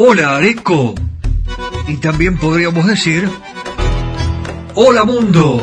Hola 0.00 0.36
Areco. 0.36 0.94
Y 1.88 1.96
también 1.96 2.38
podríamos 2.38 2.86
decir, 2.86 3.28
Hola 4.76 5.02
Mundo. 5.02 5.60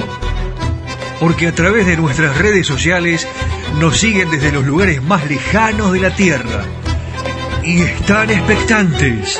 Porque 1.21 1.47
a 1.47 1.55
través 1.55 1.85
de 1.85 1.95
nuestras 1.95 2.37
redes 2.37 2.67
sociales 2.67 3.25
nos 3.79 3.95
siguen 3.95 4.29
desde 4.29 4.51
los 4.51 4.65
lugares 4.65 5.01
más 5.01 5.25
lejanos 5.29 5.93
de 5.93 6.01
la 6.01 6.13
Tierra. 6.13 6.65
Y 7.63 7.79
están 7.79 8.29
expectantes. 8.29 9.39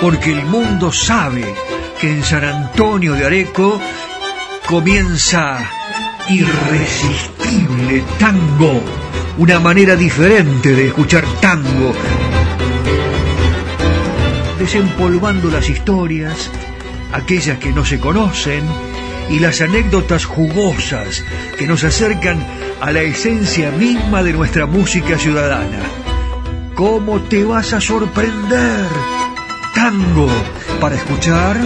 Porque 0.00 0.30
el 0.30 0.46
mundo 0.46 0.92
sabe 0.92 1.44
que 2.00 2.12
en 2.12 2.22
San 2.22 2.44
Antonio 2.44 3.14
de 3.14 3.26
Areco 3.26 3.80
comienza 4.68 5.58
irresistible 6.28 8.04
tango. 8.20 8.80
Una 9.38 9.58
manera 9.58 9.96
diferente 9.96 10.72
de 10.72 10.86
escuchar 10.86 11.24
tango 11.40 11.92
desempolvando 14.72 15.50
las 15.50 15.68
historias, 15.68 16.48
aquellas 17.12 17.58
que 17.58 17.72
no 17.72 17.84
se 17.84 17.98
conocen, 17.98 18.62
y 19.28 19.40
las 19.40 19.60
anécdotas 19.60 20.24
jugosas 20.24 21.24
que 21.58 21.66
nos 21.66 21.82
acercan 21.82 22.38
a 22.80 22.92
la 22.92 23.02
esencia 23.02 23.72
misma 23.72 24.22
de 24.22 24.32
nuestra 24.32 24.66
música 24.66 25.18
ciudadana. 25.18 25.80
¿Cómo 26.76 27.18
te 27.22 27.42
vas 27.42 27.72
a 27.72 27.80
sorprender? 27.80 28.86
Tango 29.74 30.28
para 30.80 30.94
escuchar, 30.94 31.56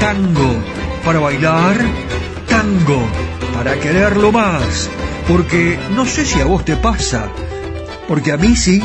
tango 0.00 0.56
para 1.04 1.20
bailar, 1.20 1.76
tango 2.48 3.06
para 3.54 3.78
quererlo 3.78 4.32
más, 4.32 4.90
porque 5.28 5.78
no 5.94 6.04
sé 6.04 6.24
si 6.24 6.40
a 6.40 6.44
vos 6.44 6.64
te 6.64 6.74
pasa, 6.74 7.28
porque 8.08 8.32
a 8.32 8.36
mí 8.36 8.56
sí, 8.56 8.82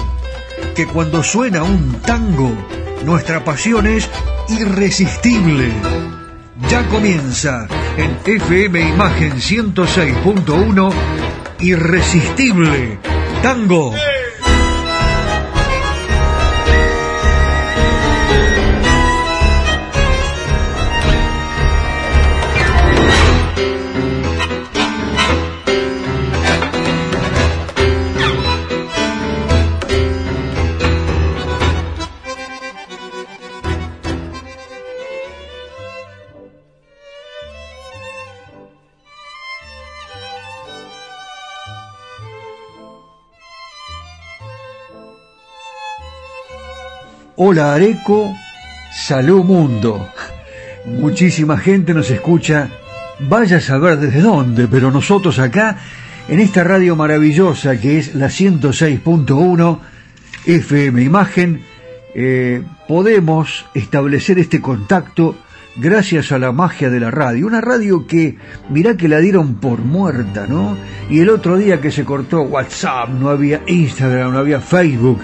que 0.76 0.86
cuando 0.86 1.24
suena 1.24 1.64
un 1.64 1.94
tango, 2.02 2.56
nuestra 3.06 3.44
pasión 3.44 3.88
es 3.88 4.10
irresistible. 4.50 5.72
Ya 6.70 6.88
comienza 6.88 7.68
en 7.98 8.18
FM 8.26 8.80
Imagen 8.80 9.34
106.1 9.34 10.94
Irresistible 11.60 13.00
Tango. 13.42 13.94
Hola 47.44 47.74
Areco, 47.74 48.38
salud 48.94 49.44
mundo. 49.44 50.08
Muchísima 50.86 51.58
gente 51.58 51.92
nos 51.92 52.12
escucha, 52.12 52.70
vaya 53.18 53.58
a 53.58 53.62
saber 53.62 53.98
desde 53.98 54.22
dónde, 54.22 54.68
pero 54.68 54.92
nosotros 54.92 55.40
acá, 55.40 55.76
en 56.30 56.40
esta 56.40 56.64
radio 56.64 56.96
maravillosa 56.96 57.80
que 57.80 57.98
es 57.98 58.14
la 58.14 58.28
106.1 58.28 59.80
FM 60.46 61.02
Imagen, 61.02 61.64
eh, 62.14 62.62
podemos 62.88 63.66
establecer 63.74 64.38
este 64.38 64.62
contacto 64.62 65.36
gracias 65.78 66.32
a 66.32 66.38
la 66.38 66.52
magia 66.52 66.92
de 66.92 67.00
la 67.00 67.10
radio. 67.10 67.48
Una 67.48 67.60
radio 67.60 68.06
que, 68.06 68.38
mirá 68.70 68.96
que 68.96 69.08
la 69.08 69.18
dieron 69.18 69.56
por 69.56 69.80
muerta, 69.80 70.46
¿no? 70.48 70.78
Y 71.10 71.22
el 71.22 71.30
otro 71.30 71.58
día 71.58 71.82
que 71.82 71.90
se 71.90 72.06
cortó 72.06 72.44
WhatsApp, 72.44 73.10
no 73.10 73.30
había 73.30 73.64
Instagram, 73.66 74.32
no 74.32 74.38
había 74.38 74.62
Facebook 74.62 75.22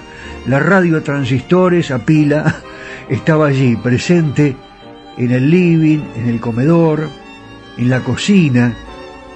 la 0.48 0.58
radio 0.58 1.02
transistores, 1.02 1.90
a 1.90 1.98
pila, 1.98 2.56
estaba 3.08 3.48
allí, 3.48 3.76
presente 3.76 4.56
en 5.16 5.30
el 5.30 5.50
living, 5.50 6.00
en 6.16 6.28
el 6.28 6.40
comedor, 6.40 7.08
en 7.76 7.90
la 7.90 8.00
cocina, 8.00 8.74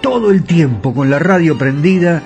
todo 0.00 0.30
el 0.30 0.44
tiempo 0.44 0.94
con 0.94 1.10
la 1.10 1.18
radio 1.18 1.58
prendida 1.58 2.22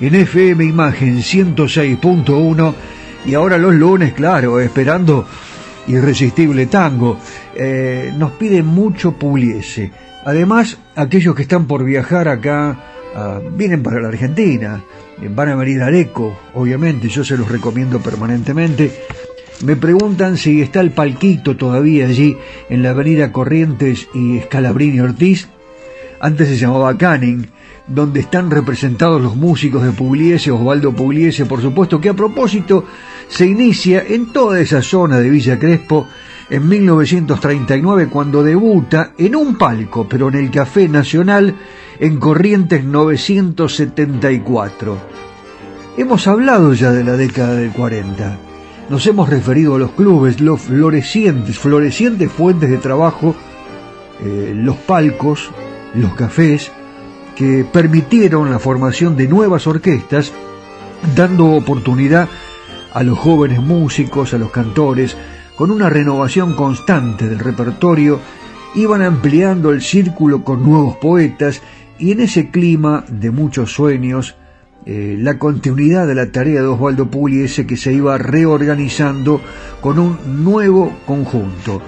en 0.00 0.14
FM 0.14 0.64
Imagen 0.64 1.18
106.1 1.18 2.74
y 3.26 3.34
ahora 3.34 3.58
los 3.58 3.74
lunes, 3.74 4.14
claro, 4.14 4.58
esperando 4.60 5.26
Irresistible 5.86 6.66
Tango. 6.66 7.18
Eh, 7.54 8.12
nos 8.16 8.32
piden 8.32 8.66
mucho 8.66 9.12
Pugliese. 9.12 9.90
Además, 10.24 10.78
aquellos 10.94 11.34
que 11.34 11.42
están 11.42 11.66
por 11.66 11.84
viajar 11.84 12.28
acá 12.28 12.97
ah, 13.14 13.40
vienen 13.56 13.82
para 13.82 14.00
la 14.00 14.08
Argentina 14.08 14.82
van 15.26 15.48
a 15.48 15.56
venir 15.56 15.82
a 15.82 15.86
Areco, 15.86 16.36
obviamente, 16.54 17.08
yo 17.08 17.24
se 17.24 17.36
los 17.36 17.48
recomiendo 17.48 18.00
permanentemente. 18.00 18.92
Me 19.64 19.74
preguntan 19.74 20.36
si 20.36 20.62
está 20.62 20.80
el 20.80 20.92
palquito 20.92 21.56
todavía 21.56 22.06
allí 22.06 22.36
en 22.68 22.82
la 22.82 22.90
avenida 22.90 23.32
Corrientes 23.32 24.08
y 24.14 24.38
Escalabrini 24.38 25.00
Ortiz. 25.00 25.48
Antes 26.20 26.48
se 26.48 26.56
llamaba 26.56 26.96
Canning, 26.96 27.46
donde 27.88 28.20
están 28.20 28.50
representados 28.50 29.20
los 29.20 29.34
músicos 29.34 29.82
de 29.82 29.90
Pugliese, 29.90 30.52
Osvaldo 30.52 30.92
Pugliese, 30.92 31.46
por 31.46 31.60
supuesto, 31.60 32.00
que 32.00 32.10
a 32.10 32.14
propósito 32.14 32.84
se 33.28 33.46
inicia 33.46 34.04
en 34.06 34.32
toda 34.32 34.60
esa 34.60 34.82
zona 34.82 35.18
de 35.18 35.30
Villa 35.30 35.58
Crespo 35.58 36.06
en 36.50 36.68
1939 36.68 38.08
cuando 38.08 38.42
debuta 38.42 39.12
en 39.18 39.36
un 39.36 39.56
palco, 39.56 40.08
pero 40.08 40.28
en 40.28 40.34
el 40.36 40.50
Café 40.50 40.88
Nacional 40.88 41.54
en 42.00 42.18
Corrientes 42.18 42.82
974. 42.84 44.98
Hemos 45.96 46.26
hablado 46.26 46.74
ya 46.74 46.90
de 46.92 47.04
la 47.04 47.16
década 47.16 47.54
del 47.56 47.72
40. 47.72 48.38
Nos 48.88 49.06
hemos 49.06 49.28
referido 49.28 49.74
a 49.74 49.78
los 49.78 49.90
clubes, 49.90 50.40
los 50.40 50.62
florecientes, 50.62 51.58
florecientes 51.58 52.32
fuentes 52.32 52.70
de 52.70 52.78
trabajo, 52.78 53.36
eh, 54.24 54.52
los 54.54 54.76
palcos, 54.76 55.50
los 55.94 56.14
cafés, 56.14 56.72
que 57.36 57.66
permitieron 57.70 58.50
la 58.50 58.58
formación 58.58 59.14
de 59.16 59.28
nuevas 59.28 59.66
orquestas, 59.66 60.32
dando 61.14 61.44
oportunidad 61.46 62.28
a 62.94 63.02
los 63.02 63.18
jóvenes 63.18 63.60
músicos, 63.60 64.32
a 64.32 64.38
los 64.38 64.50
cantores, 64.50 65.14
con 65.58 65.72
una 65.72 65.90
renovación 65.90 66.54
constante 66.54 67.28
del 67.28 67.40
repertorio, 67.40 68.20
iban 68.76 69.02
ampliando 69.02 69.72
el 69.72 69.82
círculo 69.82 70.44
con 70.44 70.62
nuevos 70.62 70.96
poetas 70.98 71.62
y 71.98 72.12
en 72.12 72.20
ese 72.20 72.50
clima 72.50 73.04
de 73.08 73.32
muchos 73.32 73.72
sueños, 73.72 74.36
eh, 74.86 75.16
la 75.18 75.36
continuidad 75.36 76.06
de 76.06 76.14
la 76.14 76.30
tarea 76.30 76.60
de 76.60 76.68
Osvaldo 76.68 77.10
Pugliese 77.10 77.66
que 77.66 77.76
se 77.76 77.92
iba 77.92 78.16
reorganizando 78.18 79.40
con 79.80 79.98
un 79.98 80.44
nuevo 80.44 80.96
conjunto. 81.04 81.82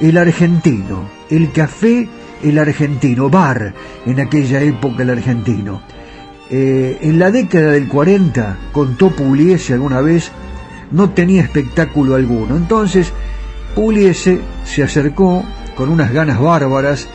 El 0.00 0.16
argentino, 0.16 1.08
el 1.28 1.50
café, 1.50 2.08
el 2.44 2.56
argentino, 2.56 3.28
bar, 3.28 3.74
en 4.06 4.20
aquella 4.20 4.62
época 4.62 5.02
el 5.02 5.10
argentino. 5.10 5.82
Eh, 6.50 6.98
en 7.00 7.18
la 7.18 7.32
década 7.32 7.72
del 7.72 7.88
40, 7.88 8.58
contó 8.70 9.10
Pugliese 9.10 9.72
alguna 9.74 10.00
vez, 10.00 10.30
no 10.90 11.10
tenía 11.10 11.42
espectáculo 11.42 12.14
alguno. 12.14 12.56
Entonces, 12.56 13.12
Pugliese 13.74 14.40
se 14.64 14.82
acercó 14.82 15.44
con 15.76 15.88
unas 15.88 16.12
ganas 16.12 16.40
bárbaras 16.40 17.08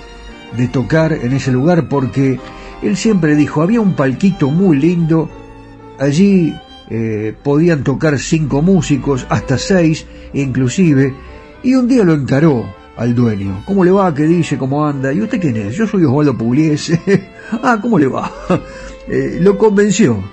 de 0.57 0.67
tocar 0.67 1.13
en 1.13 1.33
ese 1.33 1.51
lugar 1.51 1.89
porque 1.89 2.39
él 2.81 2.97
siempre 2.97 3.35
dijo, 3.35 3.61
había 3.61 3.81
un 3.81 3.93
palquito 3.93 4.49
muy 4.49 4.77
lindo, 4.77 5.29
allí 5.99 6.53
eh, 6.89 7.33
podían 7.43 7.83
tocar 7.83 8.19
cinco 8.19 8.61
músicos, 8.61 9.25
hasta 9.29 9.57
seis 9.57 10.05
inclusive, 10.33 11.13
y 11.63 11.75
un 11.75 11.87
día 11.87 12.03
lo 12.03 12.13
encaró 12.13 12.65
al 12.97 13.15
dueño. 13.15 13.63
¿Cómo 13.65 13.83
le 13.83 13.91
va? 13.91 14.13
¿Qué 14.13 14.23
dice? 14.23 14.57
¿Cómo 14.57 14.85
anda? 14.85 15.11
¿Y 15.11 15.21
usted 15.21 15.39
quién 15.39 15.57
es? 15.57 15.75
Yo 15.75 15.87
soy 15.87 16.03
Osvaldo 16.03 16.37
Pugliese. 16.37 17.01
ah, 17.63 17.79
¿cómo 17.81 17.97
le 17.99 18.07
va? 18.07 18.31
Eh, 19.05 19.39
lo 19.41 19.57
convenció. 19.57 20.23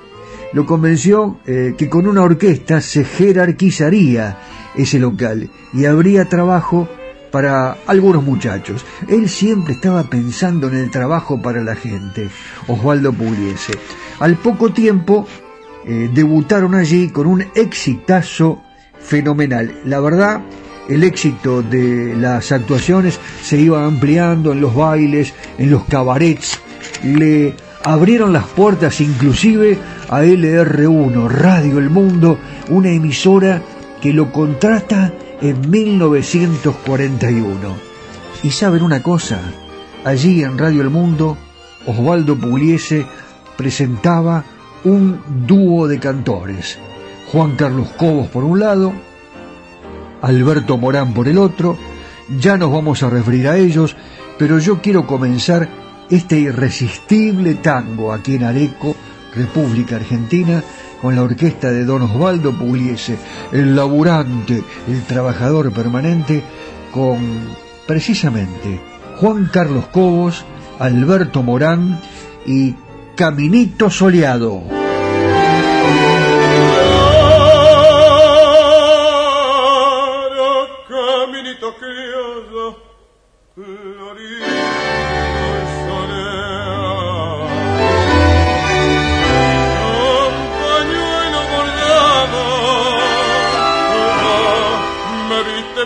Lo 0.52 0.67
convenció 0.67 1.38
eh, 1.47 1.75
que 1.79 1.88
con 1.88 2.06
una 2.06 2.23
orquesta 2.23 2.81
se 2.81 3.05
jerarquizaría 3.05 4.38
ese 4.75 4.99
local 4.99 5.49
y 5.73 5.85
habría 5.85 6.29
trabajo 6.29 6.88
para 7.31 7.76
algunos 7.87 8.25
muchachos. 8.25 8.85
Él 9.08 9.29
siempre 9.29 9.75
estaba 9.75 10.05
pensando 10.05 10.69
en 10.69 10.75
el 10.75 10.91
trabajo 10.91 11.41
para 11.41 11.62
la 11.62 11.76
gente, 11.76 12.29
Osvaldo 12.67 13.12
Pugliese. 13.12 13.75
Al 14.19 14.37
poco 14.37 14.73
tiempo 14.73 15.26
eh, 15.87 16.11
debutaron 16.12 16.75
allí 16.75 17.08
con 17.08 17.26
un 17.26 17.44
exitazo 17.55 18.62
fenomenal. 18.99 19.81
La 19.85 20.00
verdad, 20.00 20.43
el 20.88 21.05
éxito 21.05 21.62
de 21.62 22.14
las 22.17 22.52
actuaciones 22.52 23.19
se 23.43 23.58
iba 23.58 23.85
ampliando 23.85 24.52
en 24.52 24.61
los 24.61 24.75
bailes, 24.75 25.32
en 25.58 25.70
los 25.70 25.85
cabarets. 25.85 26.61
Le 27.05 27.55
abrieron 27.85 28.32
las 28.32 28.44
puertas 28.44 29.00
inclusive 29.00 29.79
a 30.10 30.22
LR1, 30.24 31.28
Radio 31.28 31.78
El 31.78 31.88
Mundo, 31.88 32.36
una 32.68 32.90
emisora 32.90 33.62
que 34.02 34.12
lo 34.12 34.32
contrata 34.32 35.12
en 35.40 35.70
1941. 35.70 37.56
Y 38.42 38.50
saben 38.50 38.82
una 38.82 39.04
cosa, 39.04 39.40
allí 40.04 40.42
en 40.42 40.58
Radio 40.58 40.82
El 40.82 40.90
Mundo, 40.90 41.38
Osvaldo 41.86 42.36
Pugliese 42.36 43.06
presentaba 43.56 44.44
un 44.82 45.20
dúo 45.46 45.86
de 45.86 46.00
cantores. 46.00 46.76
Juan 47.30 47.54
Carlos 47.54 47.90
Cobos 47.96 48.26
por 48.30 48.42
un 48.42 48.58
lado, 48.58 48.92
Alberto 50.22 50.76
Morán 50.76 51.14
por 51.14 51.28
el 51.28 51.38
otro, 51.38 51.78
ya 52.40 52.56
nos 52.56 52.72
vamos 52.72 53.04
a 53.04 53.10
referir 53.10 53.46
a 53.46 53.56
ellos, 53.56 53.94
pero 54.36 54.58
yo 54.58 54.82
quiero 54.82 55.06
comenzar 55.06 55.68
este 56.10 56.40
irresistible 56.40 57.54
tango 57.54 58.12
aquí 58.12 58.34
en 58.34 58.42
Areco, 58.42 58.96
República 59.34 59.96
Argentina, 59.96 60.62
con 61.00 61.16
la 61.16 61.22
orquesta 61.22 61.70
de 61.70 61.84
don 61.84 62.02
Osvaldo 62.02 62.52
Pugliese, 62.52 63.16
el 63.52 63.74
laburante, 63.74 64.62
el 64.88 65.02
trabajador 65.04 65.72
permanente, 65.72 66.42
con 66.92 67.18
precisamente 67.86 68.80
Juan 69.18 69.50
Carlos 69.52 69.86
Cobos, 69.88 70.44
Alberto 70.78 71.42
Morán 71.42 72.00
y 72.46 72.74
Caminito 73.16 73.90
Soleado. 73.90 74.79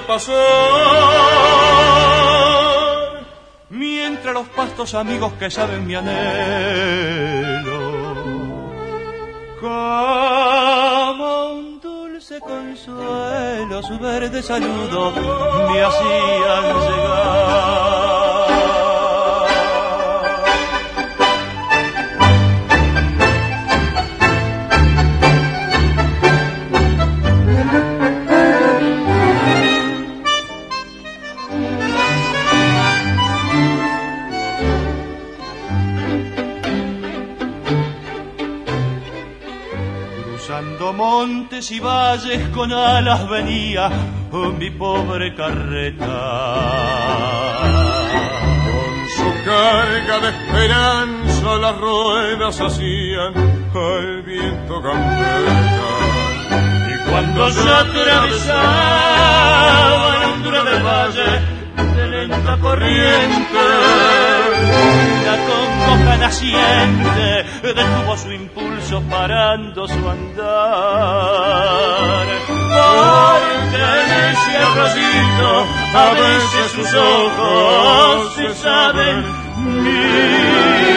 Pasar. 0.01 0.35
Mientras 3.71 4.35
los 4.35 4.47
pastos 4.49 4.95
amigos 4.95 5.33
que 5.35 5.51
saben 5.51 5.87
mi 5.87 5.95
anhelo, 5.95 7.73
como 9.61 11.53
un 11.55 11.81
dulce 11.81 12.41
consuelo, 12.41 13.83
su 13.83 13.99
verde 13.99 14.43
saludo 14.43 15.13
me 15.71 15.83
hacían 15.83 16.63
llegar. 16.89 17.65
Montes 40.93 41.71
y 41.71 41.81
valles 41.81 42.49
con 42.49 42.73
alas 42.73 43.29
venía 43.29 43.91
mi 44.59 44.71
pobre 44.71 45.35
carreta. 45.35 46.05
Con 48.65 49.09
su 49.17 49.45
carga 49.45 50.19
de 50.21 50.29
esperanza 50.29 51.57
las 51.57 51.77
ruedas 51.79 52.61
hacían 52.61 53.35
al 53.75 54.23
viento 54.23 54.81
gambeta. 54.83 55.91
Y 56.91 57.11
cuando 57.11 57.51
se 57.51 57.69
atravesaba 57.69 58.99
la 60.19 60.29
hondura 60.33 60.65
del 60.65 60.83
valle, 60.83 61.54
de 62.15 62.29
lenta 62.29 62.57
corriente, 62.59 63.65
la 65.27 65.37
congoja 65.49 66.17
naciente 66.19 67.45
detuvo 67.63 68.17
su 68.17 68.33
impulso 68.33 69.03
parando 69.11 69.89
su 69.89 70.09
andar. 70.09 70.37
Porque 72.49 73.83
en 74.01 74.11
ese 74.31 74.57
arroyito 74.57 75.51
a 75.95 76.11
veces 76.15 76.67
sus 76.73 76.95
ojos 76.95 78.35
se 78.37 78.55
saben 78.55 79.25
mirar. 79.83 80.95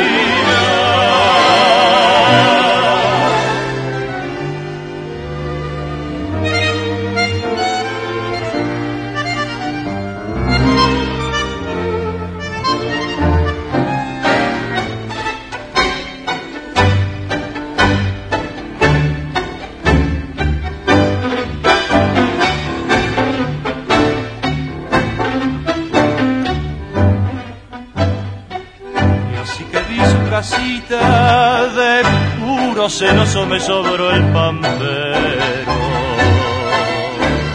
De 30.39 32.04
puro 32.39 32.88
celoso 32.89 33.48
me 33.48 33.60
sobró 33.60 34.12
el 34.12 34.24
pampero. 34.25 35.74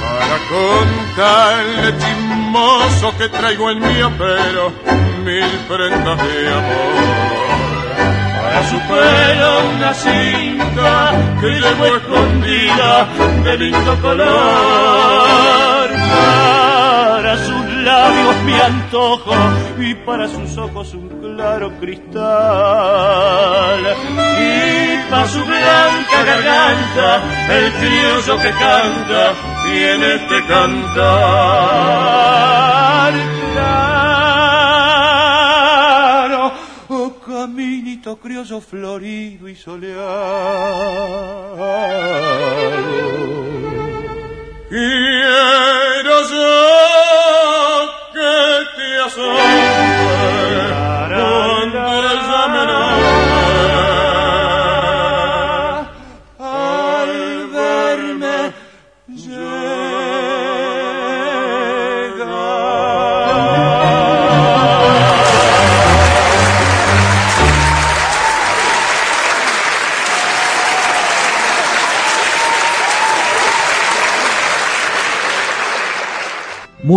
Para 0.02 0.38
contarle 0.50 1.96
chismoso 1.96 3.16
que 3.16 3.28
traigo 3.28 3.70
en 3.70 3.78
mi 3.78 4.00
apero 4.00 4.72
mil 5.24 5.48
prendas 5.68 6.18
de 6.18 6.48
amor. 6.48 7.12
Para 8.42 8.68
su 8.68 8.78
pelo 8.80 9.60
una 9.76 9.94
cinta 9.94 11.12
que 11.40 11.50
llevo 11.50 11.86
escondida 11.86 13.06
de 13.44 13.58
lindo 13.58 14.00
color. 14.00 15.90
Para 17.14 17.36
sus 17.36 17.61
labios 17.82 18.36
mi 18.44 18.54
antojo 18.54 19.34
y 19.78 19.94
para 19.94 20.28
sus 20.28 20.56
ojos 20.56 20.94
un 20.94 21.08
claro 21.08 21.72
cristal. 21.80 22.20
Y 24.40 25.10
para 25.10 25.26
su 25.28 25.44
blanca 25.44 26.24
garganta 26.24 27.22
el 27.50 27.72
criollo 27.72 28.38
que 28.42 28.50
canta 28.50 29.34
tiene 29.64 30.26
que 30.28 30.46
cantar. 30.46 31.02
Claro, 33.52 34.12
oh 36.88 37.14
caminito 37.26 38.16
criollo 38.16 38.60
florido 38.60 39.48
y 39.48 39.56
soleado. 39.56 40.92
Quiero 44.68 46.24
te 49.02 49.08
asombre 49.08 49.42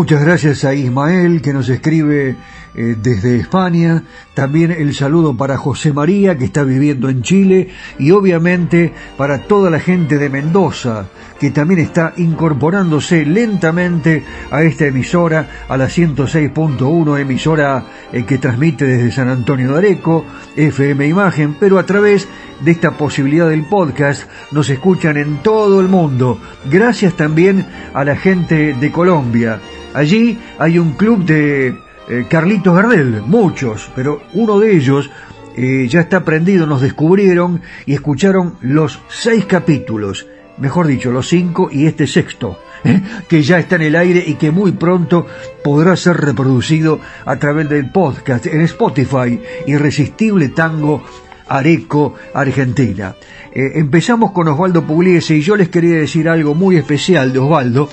Muchas 0.06 0.24
gracias 0.24 0.64
a 0.66 0.76
Ismael 0.76 1.42
que 1.42 1.52
nos 1.52 1.68
escribe 1.68 2.36
eh, 2.76 2.96
desde 3.02 3.38
España, 3.38 4.04
también 4.36 4.70
el 4.70 4.94
saludo 4.94 5.36
para 5.36 5.58
José 5.58 5.94
María 5.94 6.38
que 6.38 6.46
está 6.46 6.64
viviendo 6.64 7.10
en 7.10 7.24
Chile 7.24 7.70
y 7.98 8.12
obviamente 8.12 8.94
para 9.18 9.48
toda 9.48 9.72
la 9.72 9.80
gente 9.80 10.20
de 10.20 10.30
Mendoza 10.30 11.08
que 11.40 11.50
también 11.50 11.80
está 11.80 12.14
incorporándose 12.18 13.26
lentamente 13.26 14.24
a 14.52 14.62
esta 14.62 14.86
emisora, 14.86 15.66
a 15.68 15.76
la 15.76 15.88
106.1 15.88 17.20
emisora 17.20 17.86
eh, 18.14 18.26
que 18.26 18.38
transmite 18.38 18.86
desde 18.86 19.12
San 19.12 19.30
Antonio 19.30 19.72
de 19.72 19.78
Areco, 19.80 20.24
FM 20.56 21.08
Imagen, 21.08 21.56
pero 21.60 21.80
a 21.80 21.86
través 21.88 22.28
de 22.62 22.72
esta 22.72 22.92
posibilidad 22.92 23.50
del 23.50 23.66
podcast 23.66 24.30
nos 24.52 24.70
escuchan 24.70 25.18
en 25.18 25.42
todo 25.42 25.82
el 25.82 25.88
mundo. 25.88 26.40
Gracias 26.70 27.16
también 27.16 27.66
a 27.94 28.04
la 28.04 28.16
gente 28.16 28.76
de 28.76 28.92
Colombia. 28.92 29.60
Allí 29.96 30.38
hay 30.60 30.78
un 30.78 30.92
club 30.92 31.24
de 31.24 31.68
eh, 32.10 32.26
Carlitos 32.30 32.76
Gardel, 32.76 33.22
muchos, 33.26 33.90
pero 33.96 34.22
uno 34.34 34.60
de 34.60 34.76
ellos 34.76 35.10
eh, 35.56 35.88
ya 35.90 36.02
está 36.02 36.26
prendido, 36.26 36.68
nos 36.68 36.82
descubrieron 36.82 37.62
y 37.86 37.94
escucharon 37.94 38.58
los 38.60 39.00
seis 39.08 39.46
capítulos. 39.46 40.28
mejor 40.58 40.88
dicho, 40.88 41.12
los 41.12 41.30
cinco 41.30 41.70
y 41.72 41.86
este 41.86 42.08
sexto, 42.08 42.60
¿eh? 42.84 43.02
que 43.30 43.42
ya 43.42 43.58
está 43.58 43.78
en 43.78 43.84
el 43.84 43.96
aire 43.96 44.22
y 44.28 44.34
que 44.34 44.52
muy 44.52 44.74
pronto 44.74 45.28
podrá 45.64 45.96
ser 45.96 46.18
reproducido 46.18 47.00
a 47.24 47.38
través 47.38 47.70
del 47.70 47.90
podcast 47.90 48.48
en 48.48 48.60
Spotify, 48.62 49.40
Irresistible 49.66 50.50
Tango 50.50 51.04
Areco, 51.48 52.16
Argentina. 52.34 53.16
Empezamos 53.54 54.34
con 54.34 54.50
Osvaldo 54.50 54.84
Pugliese 54.84 55.38
y 55.38 55.42
yo 55.42 55.56
les 55.56 55.70
quería 55.70 55.96
decir 55.96 56.28
algo 56.28 56.54
muy 56.54 56.76
especial 56.76 57.32
de 57.32 57.40
Osvaldo, 57.40 57.88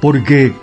porque 0.00 0.54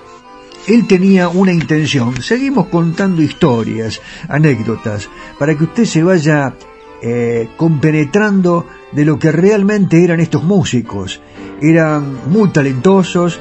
él 0.67 0.87
tenía 0.87 1.29
una 1.29 1.51
intención. 1.51 2.21
Seguimos 2.21 2.67
contando 2.67 3.21
historias, 3.21 4.01
anécdotas, 4.27 5.09
para 5.37 5.57
que 5.57 5.65
usted 5.65 5.85
se 5.85 6.03
vaya 6.03 6.53
eh, 7.01 7.49
compenetrando 7.57 8.67
de 8.91 9.05
lo 9.05 9.19
que 9.19 9.31
realmente 9.31 10.03
eran 10.03 10.19
estos 10.19 10.43
músicos. 10.43 11.21
Eran 11.61 12.29
muy 12.29 12.49
talentosos, 12.49 13.39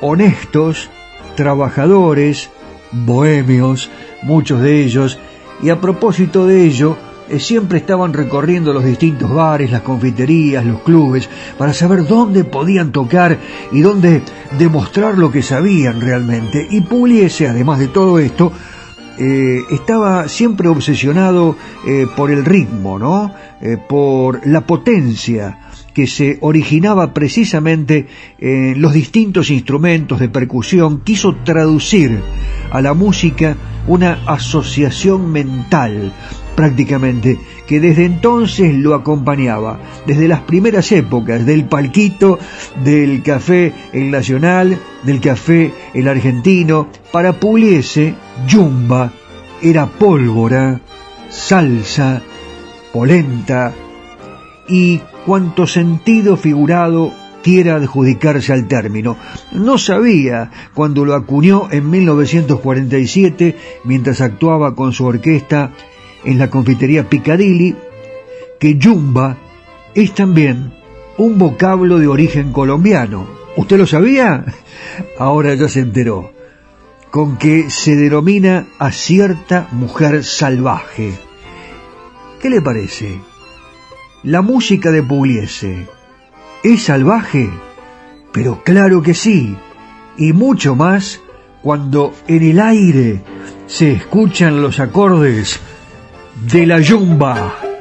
honestos, 0.00 0.88
trabajadores, 1.34 2.50
bohemios, 2.92 3.90
muchos 4.22 4.60
de 4.60 4.82
ellos, 4.82 5.18
y 5.62 5.70
a 5.70 5.80
propósito 5.80 6.46
de 6.46 6.64
ello, 6.64 6.96
siempre 7.38 7.78
estaban 7.78 8.12
recorriendo 8.12 8.72
los 8.72 8.84
distintos 8.84 9.32
bares, 9.32 9.70
las 9.70 9.82
confiterías, 9.82 10.64
los 10.64 10.80
clubes, 10.82 11.28
para 11.58 11.72
saber 11.72 12.06
dónde 12.06 12.44
podían 12.44 12.92
tocar 12.92 13.38
y 13.72 13.80
dónde 13.80 14.22
demostrar 14.58 15.18
lo 15.18 15.30
que 15.30 15.42
sabían 15.42 16.00
realmente. 16.00 16.66
Y 16.70 16.82
Pugliese, 16.82 17.48
además 17.48 17.78
de 17.78 17.88
todo 17.88 18.18
esto, 18.18 18.52
eh, 19.18 19.60
estaba 19.70 20.28
siempre 20.28 20.68
obsesionado 20.68 21.56
eh, 21.86 22.06
por 22.16 22.30
el 22.30 22.44
ritmo, 22.44 22.98
¿no? 22.98 23.32
por 23.88 24.44
la 24.44 24.62
potencia 24.62 25.60
que 25.94 26.06
se 26.06 26.38
originaba 26.40 27.12
precisamente 27.12 28.06
en 28.38 28.80
los 28.80 28.92
distintos 28.92 29.50
instrumentos 29.50 30.18
de 30.18 30.28
percusión, 30.28 31.02
quiso 31.02 31.36
traducir 31.44 32.20
a 32.70 32.80
la 32.80 32.94
música 32.94 33.56
una 33.86 34.18
asociación 34.26 35.30
mental 35.30 36.12
prácticamente, 36.54 37.38
que 37.66 37.80
desde 37.80 38.04
entonces 38.04 38.74
lo 38.74 38.94
acompañaba, 38.94 39.80
desde 40.06 40.28
las 40.28 40.40
primeras 40.40 40.92
épocas, 40.92 41.46
del 41.46 41.66
palquito, 41.66 42.38
del 42.84 43.22
café 43.22 43.72
el 43.92 44.10
nacional, 44.10 44.78
del 45.04 45.20
café 45.20 45.72
el 45.94 46.08
argentino, 46.08 46.88
para 47.10 47.34
Pugliese, 47.34 48.14
yumba, 48.46 49.12
era 49.60 49.86
pólvora, 49.86 50.80
salsa, 51.28 52.22
polenta 52.92 53.72
y 54.68 55.00
cuanto 55.24 55.66
sentido 55.66 56.36
figurado 56.36 57.12
quiera 57.42 57.76
adjudicarse 57.76 58.52
al 58.52 58.68
término. 58.68 59.16
No 59.52 59.78
sabía 59.78 60.50
cuando 60.74 61.04
lo 61.04 61.14
acuñó 61.14 61.68
en 61.70 61.90
1947 61.90 63.56
mientras 63.84 64.20
actuaba 64.20 64.74
con 64.74 64.92
su 64.92 65.04
orquesta 65.06 65.72
en 66.24 66.38
la 66.38 66.50
confitería 66.50 67.08
Piccadilly 67.08 67.74
que 68.58 68.76
yumba 68.76 69.36
es 69.94 70.14
también 70.14 70.72
un 71.18 71.38
vocablo 71.38 71.98
de 71.98 72.06
origen 72.06 72.52
colombiano. 72.52 73.26
¿Usted 73.56 73.76
lo 73.76 73.86
sabía? 73.86 74.44
Ahora 75.18 75.54
ya 75.54 75.68
se 75.68 75.80
enteró. 75.80 76.32
Con 77.10 77.36
que 77.36 77.70
se 77.70 77.96
denomina 77.96 78.68
a 78.78 78.92
cierta 78.92 79.68
mujer 79.72 80.24
salvaje. 80.24 81.12
¿Qué 82.40 82.48
le 82.48 82.62
parece? 82.62 83.20
La 84.22 84.42
música 84.42 84.90
de 84.90 85.02
Pugliese 85.02 85.88
es 86.62 86.84
salvaje, 86.84 87.50
pero 88.32 88.62
claro 88.62 89.02
que 89.02 89.14
sí, 89.14 89.56
y 90.16 90.32
mucho 90.32 90.76
más 90.76 91.20
cuando 91.62 92.14
en 92.28 92.42
el 92.42 92.60
aire 92.60 93.22
se 93.66 93.92
escuchan 93.92 94.62
los 94.62 94.78
acordes 94.78 95.60
de 96.34 96.66
la 96.66 96.80
yumba. 96.80 97.71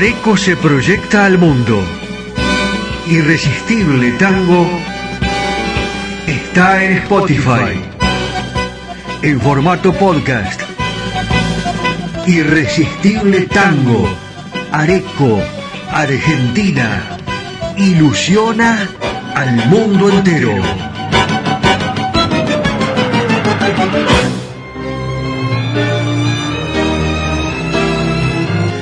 Areco 0.00 0.34
se 0.34 0.56
proyecta 0.56 1.26
al 1.26 1.36
mundo. 1.36 1.84
Irresistible 3.06 4.12
Tango 4.12 4.66
está 6.26 6.82
en 6.82 6.92
Spotify. 6.96 7.78
En 9.20 9.38
formato 9.42 9.92
podcast. 9.92 10.62
Irresistible 12.26 13.42
Tango. 13.42 14.08
Areco, 14.72 15.38
Argentina. 15.92 17.18
Ilusiona 17.76 18.88
al 19.34 19.54
mundo 19.68 20.08
entero. 20.08 20.89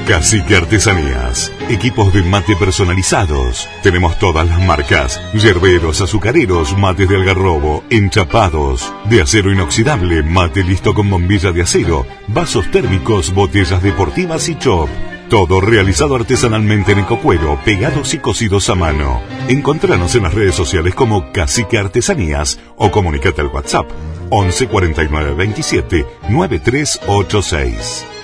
Cacique 0.08 0.56
Artesanías. 0.56 1.52
Equipos 1.68 2.14
de 2.14 2.22
mate 2.22 2.56
personalizados. 2.56 3.68
Tenemos 3.82 4.18
todas 4.18 4.48
las 4.48 4.58
marcas. 4.58 5.20
Yerberos, 5.34 6.00
azucareros, 6.00 6.74
mates 6.78 7.10
de 7.10 7.16
algarrobo, 7.16 7.84
enchapados, 7.90 8.90
de 9.10 9.20
acero 9.20 9.52
inoxidable, 9.52 10.22
mate 10.22 10.64
listo 10.64 10.94
con 10.94 11.10
bombilla 11.10 11.52
de 11.52 11.60
acero, 11.60 12.06
vasos 12.26 12.70
térmicos, 12.70 13.34
botellas 13.34 13.82
deportivas 13.82 14.48
y 14.48 14.56
chop. 14.56 14.88
Todo 15.28 15.60
realizado 15.60 16.16
artesanalmente 16.16 16.92
en 16.92 17.00
ecocuero, 17.00 17.60
pegados 17.62 18.14
y 18.14 18.18
cosidos 18.18 18.70
a 18.70 18.74
mano. 18.74 19.20
Encontranos 19.48 20.14
en 20.14 20.22
las 20.22 20.32
redes 20.32 20.54
sociales 20.54 20.94
como 20.94 21.32
Cacique 21.32 21.76
Artesanías 21.76 22.58
o 22.78 22.90
comunicate 22.90 23.42
al 23.42 23.48
WhatsApp 23.48 23.90
11 24.30 24.68
49 24.68 25.34
27 25.34 26.06
9386. 26.30 28.17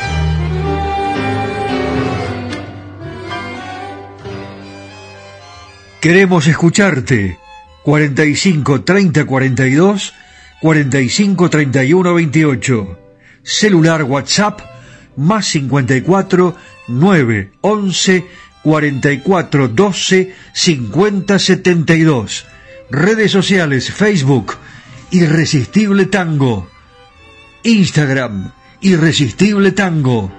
Queremos 6.04 6.46
escucharte. 6.46 7.38
45 7.82 8.82
30 8.82 9.24
42 9.24 10.12
45 10.60 11.48
31 11.48 12.14
28. 12.14 12.98
Celular 13.42 14.02
WhatsApp 14.02 14.60
más 15.16 15.46
54 15.46 16.56
9 16.88 17.52
11 17.62 18.26
44 18.62 19.68
12 19.68 20.34
50 20.52 21.38
72. 21.38 22.44
Redes 22.90 23.32
sociales 23.32 23.90
Facebook 23.90 24.58
Irresistible 25.10 26.04
Tango. 26.04 26.68
Instagram 27.62 28.52
Irresistible 28.82 29.72
Tango. 29.72 30.30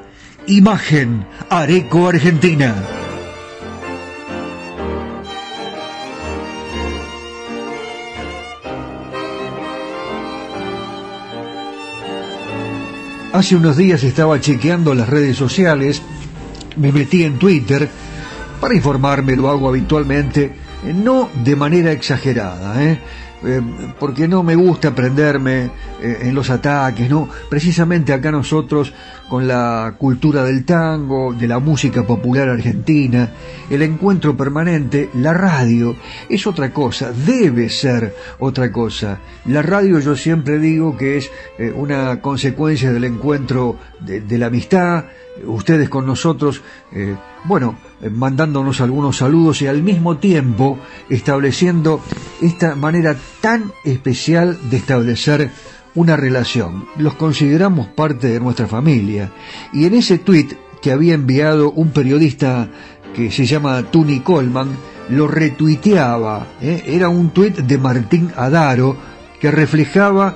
Imagen 0.45 1.25
Areco 1.49 2.07
Argentina. 2.07 3.04
Hace 13.35 13.57
unos 13.57 13.75
días 13.75 14.01
estaba 14.05 14.39
chequeando 14.39 14.95
las 14.95 15.09
redes 15.09 15.35
sociales, 15.35 16.01
me 16.77 16.93
metí 16.93 17.25
en 17.25 17.37
Twitter 17.37 17.89
para 18.61 18.73
informarme, 18.73 19.35
lo 19.35 19.49
hago 19.49 19.67
habitualmente, 19.67 20.53
eh, 20.85 20.93
no 20.93 21.29
de 21.43 21.53
manera 21.57 21.91
exagerada, 21.91 22.81
¿eh? 22.81 22.97
Eh, 23.43 23.61
porque 23.99 24.29
no 24.29 24.41
me 24.41 24.55
gusta 24.55 24.95
prenderme 24.95 25.69
en 26.01 26.33
los 26.33 26.49
ataques, 26.49 27.09
no, 27.09 27.27
precisamente 27.49 28.13
acá 28.13 28.31
nosotros 28.31 28.93
con 29.29 29.47
la 29.47 29.95
cultura 29.97 30.43
del 30.43 30.65
tango, 30.65 31.33
de 31.33 31.47
la 31.47 31.59
música 31.59 32.05
popular 32.05 32.49
argentina, 32.49 33.29
el 33.69 33.81
encuentro 33.81 34.37
permanente, 34.37 35.09
la 35.15 35.33
radio 35.33 35.95
es 36.29 36.45
otra 36.47 36.71
cosa, 36.71 37.11
debe 37.11 37.69
ser 37.69 38.15
otra 38.39 38.71
cosa. 38.71 39.19
La 39.45 39.61
radio 39.61 39.99
yo 39.99 40.15
siempre 40.15 40.59
digo 40.59 40.97
que 40.97 41.17
es 41.17 41.31
una 41.75 42.21
consecuencia 42.21 42.91
del 42.91 43.03
encuentro 43.05 43.77
de 43.99 44.37
la 44.37 44.47
amistad, 44.47 45.05
ustedes 45.43 45.89
con 45.89 46.05
nosotros, 46.05 46.61
eh, 46.91 47.15
bueno, 47.43 47.77
eh, 48.01 48.09
mandándonos 48.09 48.81
algunos 48.81 49.17
saludos 49.17 49.61
y 49.61 49.67
al 49.67 49.83
mismo 49.83 50.17
tiempo 50.17 50.79
estableciendo 51.09 52.01
esta 52.41 52.75
manera 52.75 53.15
tan 53.41 53.71
especial 53.83 54.57
de 54.69 54.77
establecer 54.77 55.51
una 55.95 56.15
relación. 56.15 56.85
Los 56.97 57.15
consideramos 57.15 57.87
parte 57.87 58.27
de 58.27 58.39
nuestra 58.39 58.67
familia. 58.67 59.31
Y 59.73 59.85
en 59.85 59.95
ese 59.95 60.17
tweet 60.17 60.49
que 60.81 60.91
había 60.91 61.15
enviado 61.15 61.71
un 61.71 61.91
periodista 61.91 62.69
que 63.15 63.31
se 63.31 63.45
llama 63.45 63.81
Tony 63.91 64.19
Coleman, 64.19 64.69
lo 65.09 65.27
retuiteaba. 65.27 66.47
¿eh? 66.61 66.83
Era 66.85 67.09
un 67.09 67.29
tuit 67.29 67.57
de 67.57 67.77
Martín 67.77 68.31
Adaro 68.35 68.97
que 69.39 69.51
reflejaba 69.51 70.35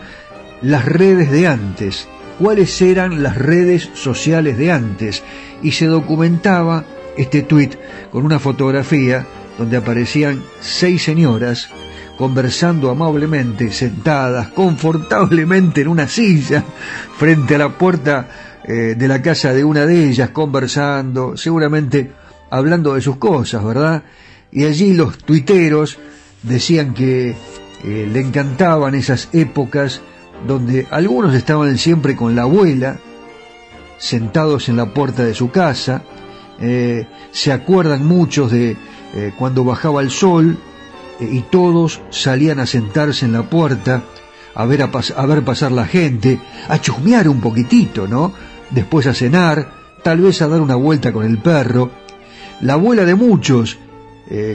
las 0.61 0.85
redes 0.85 1.31
de 1.31 1.47
antes, 1.47 2.07
cuáles 2.37 2.81
eran 2.81 3.23
las 3.23 3.37
redes 3.37 3.89
sociales 3.93 4.57
de 4.57 4.71
antes 4.71 5.23
y 5.61 5.71
se 5.71 5.87
documentaba 5.87 6.85
este 7.17 7.41
tuit 7.41 7.75
con 8.11 8.25
una 8.25 8.39
fotografía 8.39 9.25
donde 9.57 9.77
aparecían 9.77 10.41
seis 10.61 11.03
señoras 11.03 11.69
conversando 12.19 12.89
amablemente, 12.89 13.71
sentadas 13.71 14.49
confortablemente 14.49 15.79
en 15.79 15.87
una 15.87 16.09
silla 16.09 16.65
frente 17.17 17.55
a 17.55 17.59
la 17.59 17.69
puerta 17.69 18.27
eh, 18.65 18.95
de 18.97 19.07
la 19.07 19.21
casa 19.21 19.53
de 19.53 19.63
una 19.63 19.85
de 19.85 20.09
ellas, 20.09 20.31
conversando, 20.31 21.37
seguramente 21.37 22.11
hablando 22.49 22.95
de 22.95 22.99
sus 22.99 23.15
cosas, 23.15 23.63
¿verdad? 23.63 24.03
Y 24.51 24.65
allí 24.65 24.91
los 24.95 25.17
tuiteros 25.19 25.97
decían 26.43 26.93
que 26.93 27.29
eh, 27.85 28.09
le 28.11 28.19
encantaban 28.19 28.95
esas 28.95 29.29
épocas 29.31 30.01
donde 30.45 30.87
algunos 30.91 31.33
estaban 31.33 31.77
siempre 31.77 32.17
con 32.17 32.35
la 32.35 32.41
abuela, 32.41 32.99
sentados 33.97 34.67
en 34.67 34.75
la 34.75 34.93
puerta 34.93 35.23
de 35.23 35.33
su 35.33 35.51
casa, 35.51 36.03
eh, 36.59 37.07
se 37.31 37.53
acuerdan 37.53 38.05
muchos 38.05 38.51
de 38.51 38.75
cuando 39.39 39.63
bajaba 39.63 40.01
el 40.01 40.11
sol 40.11 40.59
y 41.19 41.41
todos 41.41 42.01
salían 42.09 42.59
a 42.59 42.65
sentarse 42.65 43.25
en 43.25 43.33
la 43.33 43.43
puerta 43.43 44.03
a 44.55 44.65
ver, 44.65 44.81
a, 44.83 45.25
ver 45.25 45.43
pasar 45.43 45.71
la 45.71 45.85
gente, 45.85 46.39
a 46.67 46.79
chusmear 46.79 47.29
un 47.29 47.39
poquitito, 47.39 48.07
¿no? 48.07 48.33
Después 48.69 49.07
a 49.07 49.13
cenar, 49.13 49.71
tal 50.03 50.21
vez 50.21 50.41
a 50.41 50.47
dar 50.47 50.61
una 50.61 50.75
vuelta 50.75 51.11
con 51.13 51.25
el 51.25 51.37
perro. 51.37 51.91
La 52.61 52.73
abuela 52.73 53.05
de 53.05 53.15
muchos, 53.15 53.77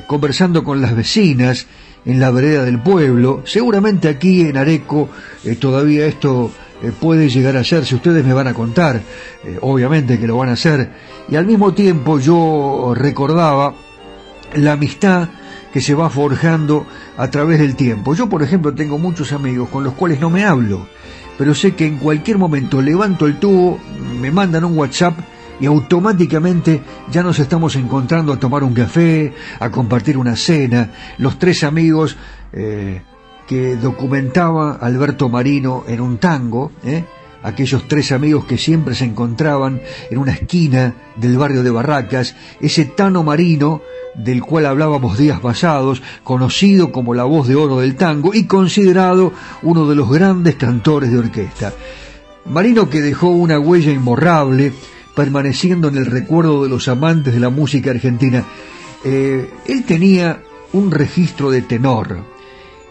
conversando 0.06 0.62
con 0.62 0.82
las 0.82 0.94
vecinas, 0.94 1.66
en 2.04 2.20
la 2.20 2.30
vereda 2.30 2.64
del 2.64 2.80
pueblo. 2.80 3.42
Seguramente 3.44 4.08
aquí 4.08 4.42
en 4.42 4.56
Areco 4.56 5.08
eh, 5.44 5.56
todavía 5.56 6.06
esto 6.06 6.50
eh, 6.82 6.92
puede 6.98 7.28
llegar 7.28 7.56
a 7.56 7.64
ser, 7.64 7.84
si 7.84 7.94
ustedes 7.94 8.24
me 8.24 8.34
van 8.34 8.48
a 8.48 8.54
contar, 8.54 9.00
eh, 9.44 9.58
obviamente 9.60 10.18
que 10.18 10.26
lo 10.26 10.36
van 10.36 10.50
a 10.50 10.52
hacer. 10.52 10.90
Y 11.28 11.36
al 11.36 11.46
mismo 11.46 11.72
tiempo 11.72 12.18
yo 12.18 12.92
recordaba 12.94 13.74
la 14.54 14.72
amistad 14.72 15.28
que 15.74 15.80
se 15.80 15.96
va 15.96 16.08
forjando 16.08 16.86
a 17.16 17.28
través 17.32 17.58
del 17.58 17.74
tiempo. 17.74 18.14
Yo, 18.14 18.28
por 18.28 18.44
ejemplo, 18.44 18.72
tengo 18.72 18.96
muchos 18.96 19.32
amigos 19.32 19.68
con 19.70 19.82
los 19.82 19.94
cuales 19.94 20.20
no 20.20 20.30
me 20.30 20.44
hablo, 20.44 20.86
pero 21.36 21.52
sé 21.52 21.74
que 21.74 21.84
en 21.84 21.98
cualquier 21.98 22.38
momento 22.38 22.80
levanto 22.80 23.26
el 23.26 23.40
tubo, 23.40 23.80
me 24.20 24.30
mandan 24.30 24.62
un 24.64 24.78
WhatsApp 24.78 25.18
y 25.58 25.66
automáticamente 25.66 26.80
ya 27.10 27.24
nos 27.24 27.40
estamos 27.40 27.74
encontrando 27.74 28.32
a 28.32 28.38
tomar 28.38 28.62
un 28.62 28.72
café, 28.72 29.34
a 29.58 29.68
compartir 29.70 30.16
una 30.16 30.36
cena, 30.36 30.90
los 31.18 31.40
tres 31.40 31.64
amigos 31.64 32.16
eh, 32.52 33.02
que 33.48 33.74
documentaba 33.74 34.74
Alberto 34.80 35.28
Marino 35.28 35.82
en 35.88 36.00
un 36.00 36.18
tango, 36.18 36.70
¿eh? 36.84 37.04
Aquellos 37.44 37.86
tres 37.86 38.10
amigos 38.10 38.46
que 38.46 38.58
siempre 38.58 38.94
se 38.94 39.04
encontraban 39.04 39.80
en 40.10 40.18
una 40.18 40.32
esquina 40.32 40.94
del 41.14 41.36
barrio 41.36 41.62
de 41.62 41.70
Barracas, 41.70 42.34
ese 42.60 42.86
Tano 42.86 43.22
Marino 43.22 43.82
del 44.14 44.42
cual 44.42 44.66
hablábamos 44.66 45.18
días 45.18 45.40
pasados, 45.40 46.02
conocido 46.22 46.90
como 46.90 47.14
la 47.14 47.24
voz 47.24 47.46
de 47.46 47.54
oro 47.54 47.80
del 47.80 47.96
tango 47.96 48.32
y 48.32 48.44
considerado 48.44 49.32
uno 49.62 49.86
de 49.86 49.94
los 49.94 50.10
grandes 50.10 50.54
cantores 50.54 51.12
de 51.12 51.18
orquesta. 51.18 51.74
Marino 52.46 52.88
que 52.88 53.02
dejó 53.02 53.28
una 53.28 53.58
huella 53.58 53.92
imborrable, 53.92 54.72
permaneciendo 55.14 55.88
en 55.88 55.96
el 55.96 56.06
recuerdo 56.06 56.62
de 56.62 56.70
los 56.70 56.88
amantes 56.88 57.34
de 57.34 57.40
la 57.40 57.50
música 57.50 57.90
argentina. 57.90 58.44
Eh, 59.04 59.50
él 59.66 59.84
tenía 59.84 60.42
un 60.72 60.90
registro 60.90 61.50
de 61.50 61.62
tenor 61.62 62.24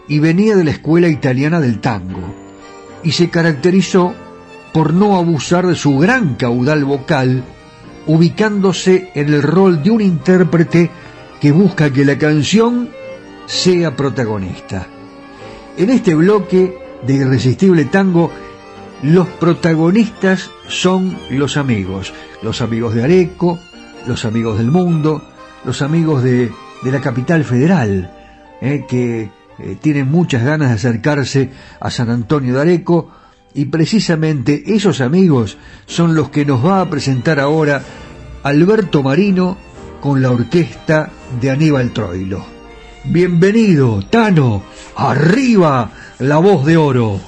y 0.06 0.20
venía 0.20 0.54
de 0.54 0.64
la 0.64 0.70
escuela 0.70 1.08
italiana 1.08 1.60
del 1.60 1.80
tango 1.80 2.34
y 3.02 3.12
se 3.12 3.30
caracterizó 3.30 4.14
por 4.74 4.92
no 4.92 5.16
abusar 5.16 5.68
de 5.68 5.76
su 5.76 5.98
gran 5.98 6.34
caudal 6.34 6.84
vocal, 6.84 7.44
ubicándose 8.08 9.12
en 9.14 9.32
el 9.32 9.40
rol 9.40 9.84
de 9.84 9.92
un 9.92 10.00
intérprete 10.00 10.90
que 11.40 11.52
busca 11.52 11.92
que 11.92 12.04
la 12.04 12.18
canción 12.18 12.90
sea 13.46 13.94
protagonista. 13.94 14.88
En 15.76 15.90
este 15.90 16.16
bloque 16.16 16.76
de 17.06 17.14
Irresistible 17.14 17.84
Tango 17.84 18.32
los 19.00 19.28
protagonistas 19.28 20.50
son 20.66 21.16
los 21.30 21.56
amigos, 21.56 22.12
los 22.42 22.60
amigos 22.60 22.96
de 22.96 23.04
Areco, 23.04 23.60
los 24.08 24.24
amigos 24.24 24.58
del 24.58 24.72
mundo, 24.72 25.22
los 25.64 25.82
amigos 25.82 26.24
de, 26.24 26.50
la 26.82 27.00
capital 27.00 27.44
federal, 27.44 28.10
eh, 28.60 28.86
que 28.88 29.30
eh, 29.58 29.76
tienen 29.80 30.10
muchas 30.10 30.42
ganas 30.42 30.70
de 30.70 30.74
acercarse 30.74 31.50
a 31.78 31.90
San 31.90 32.10
Antonio 32.10 32.54
de 32.54 32.60
Areco, 32.62 33.12
y 33.54 33.66
precisamente 33.66 34.64
esos 34.66 35.00
amigos 35.00 35.56
son 35.86 36.14
los 36.14 36.30
que 36.30 36.44
nos 36.44 36.64
va 36.64 36.80
a 36.80 36.90
presentar 36.90 37.38
ahora 37.38 37.82
Alberto 38.42 39.02
Marino 39.02 39.56
con 40.00 40.20
la 40.20 40.32
orquesta 40.32 41.10
de 41.40 41.50
Aníbal 41.50 41.92
Troilo. 41.92 42.44
Bienvenido, 43.04 44.02
Tano, 44.10 44.62
arriba 44.96 45.90
la 46.18 46.38
voz 46.38 46.66
de 46.66 46.76
oro. 46.76 47.20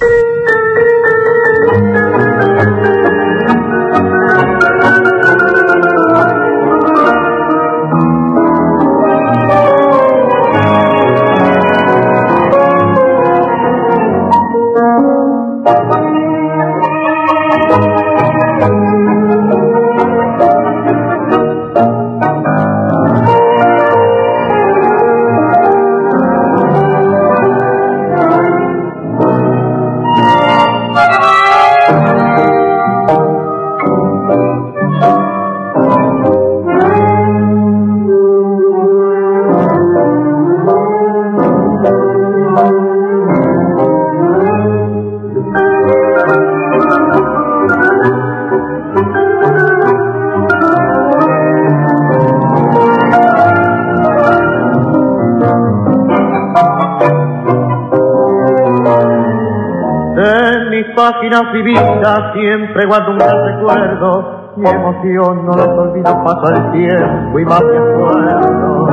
Vivida 61.53 62.33
siempre 62.33 62.87
guardo 62.87 63.12
un 63.12 63.19
gran 63.19 63.45
recuerdo. 63.45 64.53
Mi 64.57 64.69
emoción 64.69 65.45
no 65.45 65.53
la 65.53 65.65
olvido, 65.65 66.25
pasa 66.25 66.55
el 66.55 66.71
tiempo 66.73 67.39
y 67.39 67.45
más 67.45 67.62
me 67.62 67.77
acuerdo. 67.77 68.89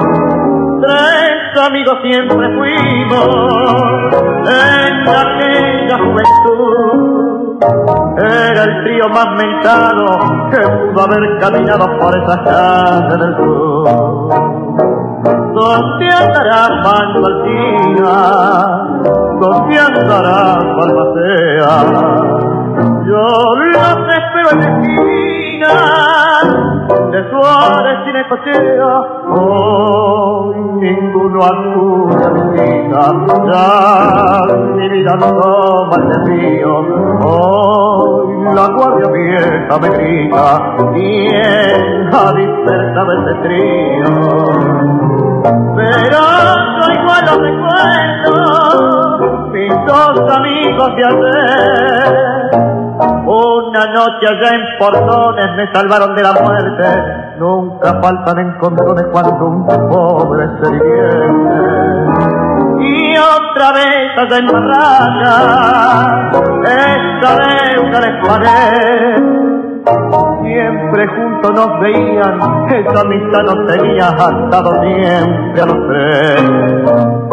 Tres 0.82 1.66
amigos 1.66 1.98
siempre 2.04 2.56
fuimos 2.56 3.28
en 4.50 5.08
aquella 5.08 5.98
juventud. 6.00 7.64
Era 8.18 8.64
el 8.64 8.84
trío 8.84 9.08
más 9.10 9.28
mentado 9.38 10.06
que 10.52 10.60
pudo 10.60 11.04
haber 11.06 11.40
caminado 11.40 11.86
por 11.98 12.18
esa 12.18 12.44
calles 12.44 13.20
del 13.20 13.36
sur. 13.38 13.88
¿Dónde 15.54 16.10
andará? 16.10 16.64
¿Dónde 19.44 19.78
andará 19.78 20.56
Balmacea? 20.78 21.76
Yo 23.06 23.28
los 23.74 23.98
espero 24.18 24.48
en 24.52 24.58
la 24.60 24.68
esquina 24.70 25.74
de 27.12 27.20
Suárez 27.30 28.00
y 28.08 28.10
Necochea. 28.14 28.94
Hoy 29.36 30.56
ninguno 30.80 31.40
acude 31.44 32.24
a 32.24 32.30
mi 32.30 32.44
vida, 32.54 33.04
ya 33.52 33.68
mi 34.76 34.88
vida 34.88 35.14
no 35.20 35.28
toma 35.38 35.96
el 35.98 36.06
desvío. 36.08 36.74
Hoy 37.26 38.28
la 38.56 38.68
guardia 38.70 39.10
vieja 39.12 39.74
me 39.82 39.90
grita, 39.90 40.44
¿quién 40.94 42.10
ha 42.14 42.32
despertado 42.32 43.12
este 43.12 43.34
trío? 43.44 44.08
Pero 45.76 46.22
no 46.80 46.86
igual 46.94 47.22
los 47.26 47.38
recuerdos, 47.38 49.13
mis 49.54 49.70
dos 49.86 50.36
amigos 50.36 50.96
de 50.96 51.06
ayer. 51.06 52.14
Una 53.26 53.86
noche 53.94 54.28
allá 54.28 54.56
en 54.56 54.62
Portones 54.80 55.56
me 55.56 55.72
salvaron 55.72 56.16
de 56.16 56.24
la 56.24 56.34
muerte. 56.34 56.84
Nunca 57.40 58.02
faltan 58.02 58.40
encontrones 58.40 59.06
cuando 59.12 59.46
un 59.46 59.66
pobre 59.66 60.48
se 60.62 60.72
divierte. 60.72 61.54
Y 62.80 63.18
otra 63.18 63.72
vez 63.74 64.18
allá 64.18 64.38
en 64.40 64.48
Barraca, 64.48 66.32
esta 66.64 67.38
deuda 67.38 68.00
les 68.02 68.28
pagué 68.28 69.34
siempre 70.42 71.08
juntos 71.08 71.52
nos 71.54 71.80
veían, 71.80 72.40
esa 72.70 73.02
amistad 73.02 73.44
nos 73.44 73.68
tenía 73.68 74.08
atado 74.08 74.72
siempre 74.82 75.62
a 75.62 75.66
los 75.66 75.88
tres. 75.88 77.33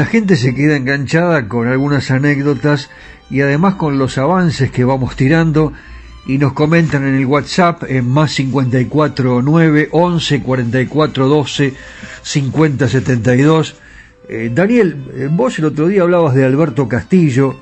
La 0.00 0.06
gente 0.06 0.36
se 0.36 0.54
queda 0.54 0.76
enganchada 0.76 1.46
con 1.46 1.68
algunas 1.68 2.10
anécdotas 2.10 2.88
y 3.28 3.42
además 3.42 3.74
con 3.74 3.98
los 3.98 4.16
avances 4.16 4.70
que 4.70 4.82
vamos 4.82 5.14
tirando 5.14 5.74
y 6.24 6.38
nos 6.38 6.54
comentan 6.54 7.06
en 7.06 7.16
el 7.16 7.26
WhatsApp 7.26 7.82
en 7.86 8.08
más 8.08 8.32
54 8.32 9.42
9 9.42 9.88
11 9.92 10.42
44 10.42 11.28
12 11.28 11.74
50 12.22 12.88
72. 12.88 13.76
Daniel, 14.52 15.04
eh, 15.12 15.28
vos 15.30 15.58
el 15.58 15.66
otro 15.66 15.86
día 15.86 16.00
hablabas 16.00 16.34
de 16.34 16.46
Alberto 16.46 16.88
Castillo, 16.88 17.60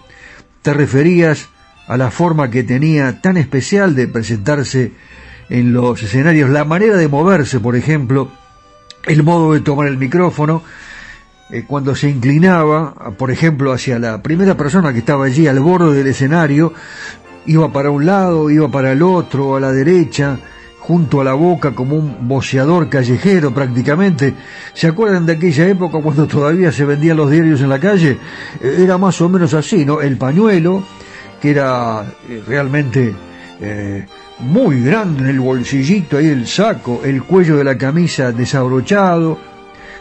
te 0.62 0.72
referías 0.72 1.48
a 1.88 1.96
la 1.96 2.12
forma 2.12 2.52
que 2.52 2.62
tenía 2.62 3.20
tan 3.20 3.36
especial 3.36 3.96
de 3.96 4.06
presentarse 4.06 4.92
en 5.50 5.72
los 5.72 6.00
escenarios, 6.00 6.50
la 6.50 6.64
manera 6.64 6.96
de 6.98 7.08
moverse, 7.08 7.58
por 7.58 7.74
ejemplo, 7.74 8.30
el 9.06 9.24
modo 9.24 9.54
de 9.54 9.60
tomar 9.60 9.88
el 9.88 9.98
micrófono, 9.98 10.62
eh, 11.50 11.64
cuando 11.66 11.94
se 11.94 12.10
inclinaba, 12.10 12.92
por 13.16 13.30
ejemplo, 13.30 13.72
hacia 13.72 13.98
la 13.98 14.22
primera 14.22 14.54
persona 14.54 14.92
que 14.92 14.98
estaba 14.98 15.24
allí 15.24 15.46
al 15.46 15.60
borde 15.60 15.96
del 15.96 16.08
escenario, 16.08 16.74
iba 17.46 17.72
para 17.72 17.90
un 17.90 18.04
lado, 18.04 18.50
iba 18.50 18.70
para 18.70 18.92
el 18.92 19.02
otro, 19.02 19.56
a 19.56 19.60
la 19.60 19.72
derecha, 19.72 20.38
junto 20.78 21.22
a 21.22 21.24
la 21.24 21.32
boca 21.32 21.74
como 21.74 21.96
un 21.96 22.28
boceador 22.28 22.90
callejero 22.90 23.54
prácticamente. 23.54 24.34
¿Se 24.74 24.88
acuerdan 24.88 25.24
de 25.24 25.32
aquella 25.32 25.66
época 25.66 26.00
cuando 26.02 26.26
todavía 26.26 26.70
se 26.70 26.84
vendían 26.84 27.16
los 27.16 27.30
diarios 27.30 27.62
en 27.62 27.70
la 27.70 27.80
calle? 27.80 28.18
Eh, 28.60 28.80
era 28.80 28.98
más 28.98 29.18
o 29.22 29.28
menos 29.30 29.54
así, 29.54 29.86
¿no? 29.86 30.02
El 30.02 30.18
pañuelo, 30.18 30.82
que 31.40 31.50
era 31.50 32.04
eh, 32.28 32.42
realmente 32.46 33.14
muy 34.38 34.82
grande 34.82 35.24
en 35.24 35.30
el 35.30 35.40
bolsillito, 35.40 36.18
ahí 36.18 36.28
el 36.28 36.46
saco, 36.46 37.00
el 37.04 37.24
cuello 37.24 37.56
de 37.56 37.64
la 37.64 37.76
camisa 37.76 38.30
desabrochado, 38.30 39.36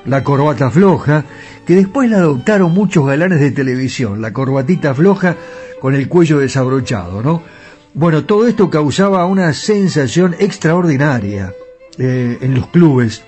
la 0.05 0.23
corbata 0.23 0.69
floja, 0.71 1.25
que 1.65 1.75
después 1.75 2.09
la 2.09 2.17
adoptaron 2.17 2.71
muchos 2.73 3.05
galanes 3.05 3.39
de 3.39 3.51
televisión, 3.51 4.21
la 4.21 4.31
corbatita 4.31 4.93
floja 4.93 5.35
con 5.81 5.95
el 5.95 6.07
cuello 6.07 6.39
desabrochado, 6.39 7.21
¿no? 7.21 7.43
Bueno, 7.93 8.25
todo 8.25 8.47
esto 8.47 8.69
causaba 8.69 9.25
una 9.25 9.53
sensación 9.53 10.35
extraordinaria 10.39 11.53
eh, 11.97 12.37
en 12.41 12.53
los 12.53 12.67
clubes. 12.67 13.23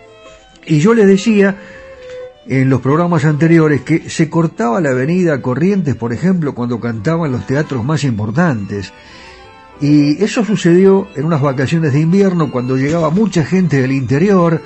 Y 0.66 0.80
yo 0.80 0.94
les 0.94 1.08
decía 1.08 1.56
en 2.48 2.70
los 2.70 2.82
programas 2.82 3.26
anteriores 3.26 3.82
que 3.82 4.10
se 4.10 4.30
cortaba 4.30 4.82
la 4.82 4.92
avenida 4.92 5.42
Corrientes, 5.42 5.96
por 5.96 6.14
ejemplo, 6.14 6.54
cuando 6.54 6.80
cantaban 6.80 7.32
los 7.32 7.48
teatros 7.48 7.84
más 7.84 8.04
importantes. 8.04 8.94
Y 9.82 10.24
eso 10.24 10.44
sucedió 10.44 11.08
en 11.16 11.26
unas 11.26 11.42
vacaciones 11.42 11.94
de 11.94 12.02
invierno 12.02 12.52
cuando 12.52 12.76
llegaba 12.76 13.10
mucha 13.10 13.44
gente 13.44 13.82
del 13.82 13.92
interior 13.92 14.62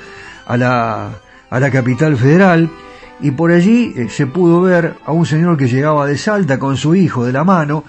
a 0.45 0.57
la, 0.57 1.11
a 1.53 1.59
la 1.59 1.69
capital 1.69 2.17
federal 2.17 2.67
y 3.21 3.29
por 3.29 3.51
allí 3.51 3.93
eh, 3.95 4.09
se 4.09 4.25
pudo 4.25 4.61
ver 4.61 4.95
a 5.05 5.11
un 5.11 5.27
señor 5.27 5.55
que 5.55 5.67
llegaba 5.67 6.07
de 6.07 6.17
Salta 6.17 6.57
con 6.57 6.77
su 6.77 6.95
hijo 6.95 7.25
de 7.25 7.31
la 7.31 7.43
mano 7.43 7.83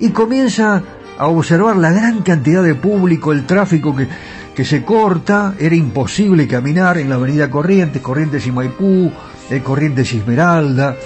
y 0.00 0.10
comienza 0.10 0.82
a 1.16 1.28
observar 1.28 1.76
la 1.76 1.92
gran 1.92 2.22
cantidad 2.22 2.64
de 2.64 2.74
público, 2.74 3.30
el 3.30 3.46
tráfico 3.46 3.94
que, 3.94 4.08
que 4.56 4.64
se 4.64 4.82
corta, 4.82 5.54
era 5.56 5.76
imposible 5.76 6.48
caminar 6.48 6.98
en 6.98 7.08
la 7.08 7.14
avenida 7.14 7.48
Corrientes, 7.48 8.02
Corrientes 8.02 8.44
y 8.44 8.50
Maipú, 8.50 9.12
eh, 9.50 9.60
Corrientes 9.62 10.12
y 10.12 10.18
Esmeralda, 10.18 10.96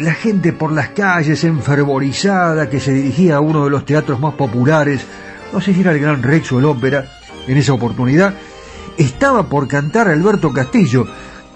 la 0.00 0.14
gente 0.14 0.54
por 0.54 0.72
las 0.72 0.88
calles 0.88 1.44
enfervorizada 1.44 2.70
que 2.70 2.80
se 2.80 2.94
dirigía 2.94 3.36
a 3.36 3.40
uno 3.40 3.64
de 3.64 3.70
los 3.70 3.84
teatros 3.84 4.18
más 4.18 4.32
populares, 4.32 5.02
no 5.52 5.60
sé 5.60 5.74
si 5.74 5.82
era 5.82 5.92
el 5.92 6.00
Gran 6.00 6.22
Rex 6.22 6.52
o 6.52 6.58
el 6.58 6.64
Ópera, 6.64 7.04
en 7.46 7.58
esa 7.58 7.74
oportunidad, 7.74 8.32
estaba 8.98 9.48
por 9.48 9.68
cantar 9.68 10.08
Alberto 10.08 10.52
Castillo, 10.52 11.06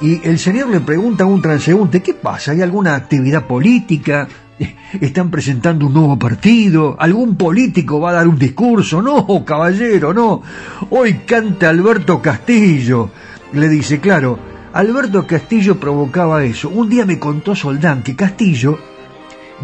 y 0.00 0.20
el 0.26 0.38
señor 0.38 0.68
le 0.70 0.80
pregunta 0.80 1.24
a 1.24 1.26
un 1.26 1.42
transeúnte, 1.42 2.02
¿qué 2.02 2.14
pasa? 2.14 2.52
¿Hay 2.52 2.62
alguna 2.62 2.94
actividad 2.94 3.46
política? 3.46 4.26
¿Están 5.00 5.30
presentando 5.30 5.86
un 5.86 5.94
nuevo 5.94 6.18
partido? 6.18 6.96
¿Algún 6.98 7.36
político 7.36 8.00
va 8.00 8.10
a 8.10 8.14
dar 8.14 8.28
un 8.28 8.38
discurso? 8.38 9.02
No, 9.02 9.44
caballero, 9.44 10.12
no. 10.12 10.42
Hoy 10.90 11.20
canta 11.26 11.68
Alberto 11.68 12.20
Castillo. 12.20 13.10
Le 13.52 13.68
dice, 13.68 14.00
claro, 14.00 14.38
Alberto 14.72 15.26
Castillo 15.26 15.78
provocaba 15.78 16.44
eso. 16.44 16.68
Un 16.70 16.88
día 16.88 17.04
me 17.04 17.18
contó 17.18 17.54
Soldán 17.54 18.02
que 18.02 18.16
Castillo 18.16 18.78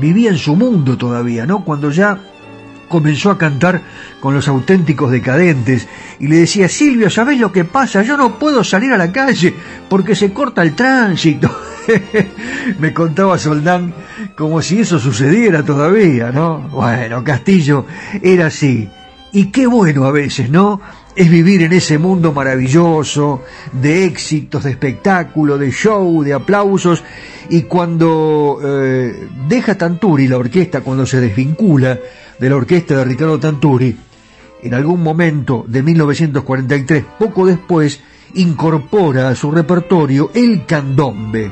vivía 0.01 0.31
en 0.31 0.38
su 0.38 0.55
mundo 0.55 0.97
todavía, 0.97 1.47
¿no? 1.47 1.64
Cuando 1.64 1.91
ya 1.91 2.21
comenzó 2.88 3.31
a 3.31 3.38
cantar 3.38 3.83
con 4.20 4.35
los 4.35 4.48
auténticos 4.48 5.11
decadentes 5.11 5.87
y 6.18 6.27
le 6.27 6.37
decía, 6.38 6.68
Silvio, 6.68 7.11
¿sabés 7.11 7.38
lo 7.38 7.53
que 7.53 7.64
pasa? 7.64 8.03
Yo 8.03 8.16
no 8.16 8.38
puedo 8.38 8.64
salir 8.64 8.92
a 8.92 8.98
la 8.98 9.12
calle 9.12 9.55
porque 9.88 10.14
se 10.14 10.33
corta 10.33 10.62
el 10.62 10.74
tránsito. 10.74 11.51
Me 12.79 12.92
contaba 12.92 13.38
Soldán 13.38 13.94
como 14.37 14.61
si 14.62 14.81
eso 14.81 14.98
sucediera 14.98 15.64
todavía, 15.64 16.31
¿no? 16.31 16.59
Bueno, 16.70 17.22
Castillo 17.24 17.87
era 18.22 18.46
así. 18.46 18.88
Y 19.33 19.46
qué 19.46 19.66
bueno 19.66 20.05
a 20.05 20.11
veces, 20.11 20.51
¿no? 20.51 20.81
Es 21.14 21.31
vivir 21.31 21.62
en 21.62 21.72
ese 21.72 21.98
mundo 21.98 22.33
maravilloso 22.33 23.42
de 23.72 24.05
éxitos, 24.05 24.64
de 24.64 24.70
espectáculo, 24.70 25.59
de 25.59 25.70
show, 25.70 26.22
de 26.22 26.33
aplausos. 26.33 27.03
Y 27.51 27.62
cuando 27.62 28.61
eh, 28.64 29.29
deja 29.48 29.77
Tanturi 29.77 30.29
la 30.29 30.38
orquesta, 30.38 30.81
cuando 30.81 31.05
se 31.05 31.20
desvincula 31.20 31.98
de 32.38 32.51
la 32.51 32.57
orquesta 32.57 32.96
de 32.96 33.05
Ricardo 33.05 33.38
Tanturi, 33.38 33.96
en 34.62 34.74
algún 34.74 35.03
momento 35.03 35.64
de 35.66 35.83
1943, 35.83 37.05
poco 37.18 37.46
después, 37.46 38.01
incorpora 38.35 39.29
a 39.29 39.35
su 39.35 39.51
repertorio 39.51 40.31
el 40.35 40.66
candombe, 40.66 41.51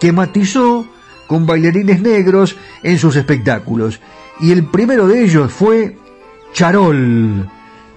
que 0.00 0.12
matizó 0.12 0.86
con 1.26 1.46
bailarines 1.46 2.00
negros 2.00 2.56
en 2.82 2.98
sus 2.98 3.16
espectáculos. 3.16 4.00
Y 4.40 4.52
el 4.52 4.64
primero 4.66 5.06
de 5.06 5.24
ellos 5.24 5.52
fue 5.52 5.96
Charol. 6.52 7.48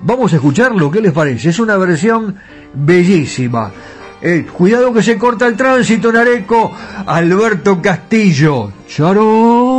Vamos 0.01 0.31
a 0.31 0.37
escucharlo, 0.37 0.89
¿qué 0.89 1.01
les 1.01 1.11
parece? 1.11 1.49
Es 1.49 1.59
una 1.59 1.77
versión 1.77 2.35
bellísima. 2.73 3.71
Eh, 4.21 4.45
cuidado 4.51 4.93
que 4.93 5.03
se 5.03 5.17
corta 5.17 5.47
el 5.47 5.55
tránsito, 5.55 6.11
Nareco. 6.11 6.71
Alberto 7.05 7.81
Castillo. 7.81 8.71
Charol. 8.87 9.78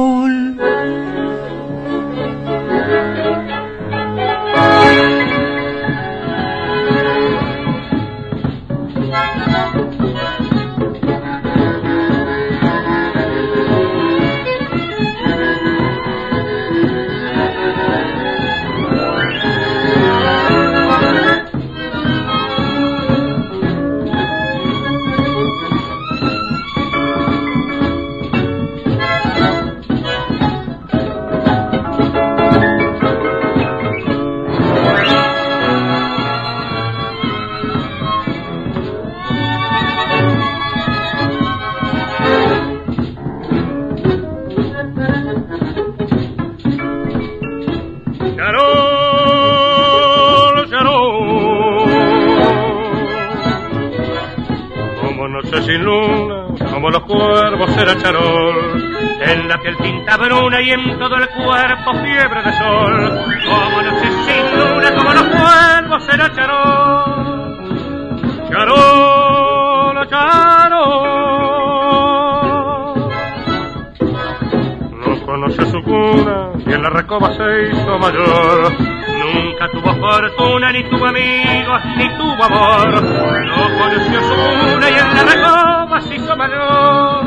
Ni 80.82 80.88
tuvo 80.88 81.06
amigos, 81.06 81.82
ni 81.96 82.08
tuvo 82.16 82.42
amor. 82.42 83.02
No 83.02 83.68
conoció 83.78 84.22
su 84.22 84.34
cuna 84.34 84.88
y 84.88 84.94
en 84.94 85.14
la 85.14 85.22
recoba 85.24 86.00
se 86.00 86.14
hizo 86.16 86.36
mayor. 86.36 87.24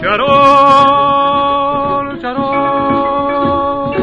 Charol, 0.00 0.28
charol. 2.20 3.96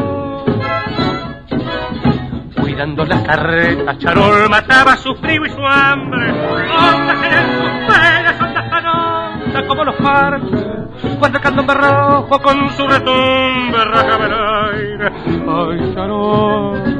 Cuidando 2.60 3.04
las 3.04 3.22
carretas, 3.22 3.98
Charol 3.98 4.50
mataba 4.50 4.96
su 4.96 5.14
frío 5.14 5.46
y 5.46 5.50
su 5.50 5.64
hambre. 5.64 6.32
Ondas 6.32 7.22
en 7.22 7.58
sus 7.58 7.70
penas, 7.86 8.40
ondas 8.40 8.70
tan 8.70 8.86
hondas 8.86 9.62
como 9.68 9.84
los 9.84 9.94
parches. 9.96 10.66
Cuando 11.18 11.38
el 11.38 11.44
candombe 11.44 11.74
rojo 11.74 12.42
con 12.42 12.70
su 12.70 12.86
retumbe 12.88 13.84
rajaba 13.84 14.26
el 14.26 14.34
aire. 14.74 15.12
Ay, 15.48 15.94
Charol. 15.94 16.95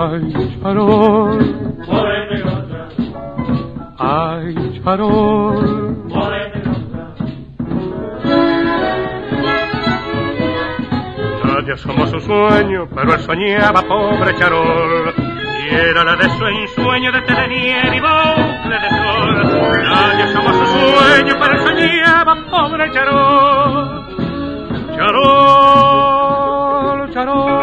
Ay, 0.00 0.32
Charol. 0.62 1.36
Ay, 3.98 4.80
Charol. 4.82 6.08
Nadie 11.44 11.76
somos 11.76 12.08
su 12.08 12.18
sueño, 12.20 12.88
pero 12.94 13.12
él 13.12 13.20
soñaba 13.20 13.82
pobre 13.82 14.34
Charol. 14.38 15.12
Y 15.70 15.74
era 15.74 16.02
la 16.02 16.16
de 16.16 16.30
su 16.30 16.46
ensueño 16.46 17.12
de 17.12 17.20
telenier 17.20 17.92
y 17.92 18.00
bucle 18.00 18.80
de 18.80 18.88
sol. 18.88 19.36
Nadie 19.82 20.28
somos 20.32 20.56
su 20.56 20.64
sueño, 20.64 21.34
pero 21.38 21.52
él 21.52 21.60
soñaba 21.60 22.34
pobre 22.50 22.90
Charol. 22.90 24.06
Charol, 24.96 26.40
Charol. 27.12 27.59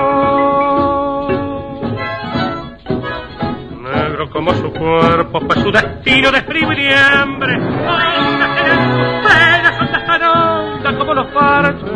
Cuerpo 4.88 5.42
fue 5.42 5.56
su 5.64 5.72
destino 5.72 6.32
de 6.32 6.42
frío 6.42 6.72
y 6.72 6.76
de 6.84 6.96
hambre. 6.96 7.56
Ondas 7.56 8.62
en 8.66 8.92
sus 8.92 9.08
penas, 9.28 9.82
ondas 9.82 10.06
tan 10.06 10.24
hondas 10.24 10.94
como 10.96 11.14
los 11.14 11.28
parches. 11.28 11.92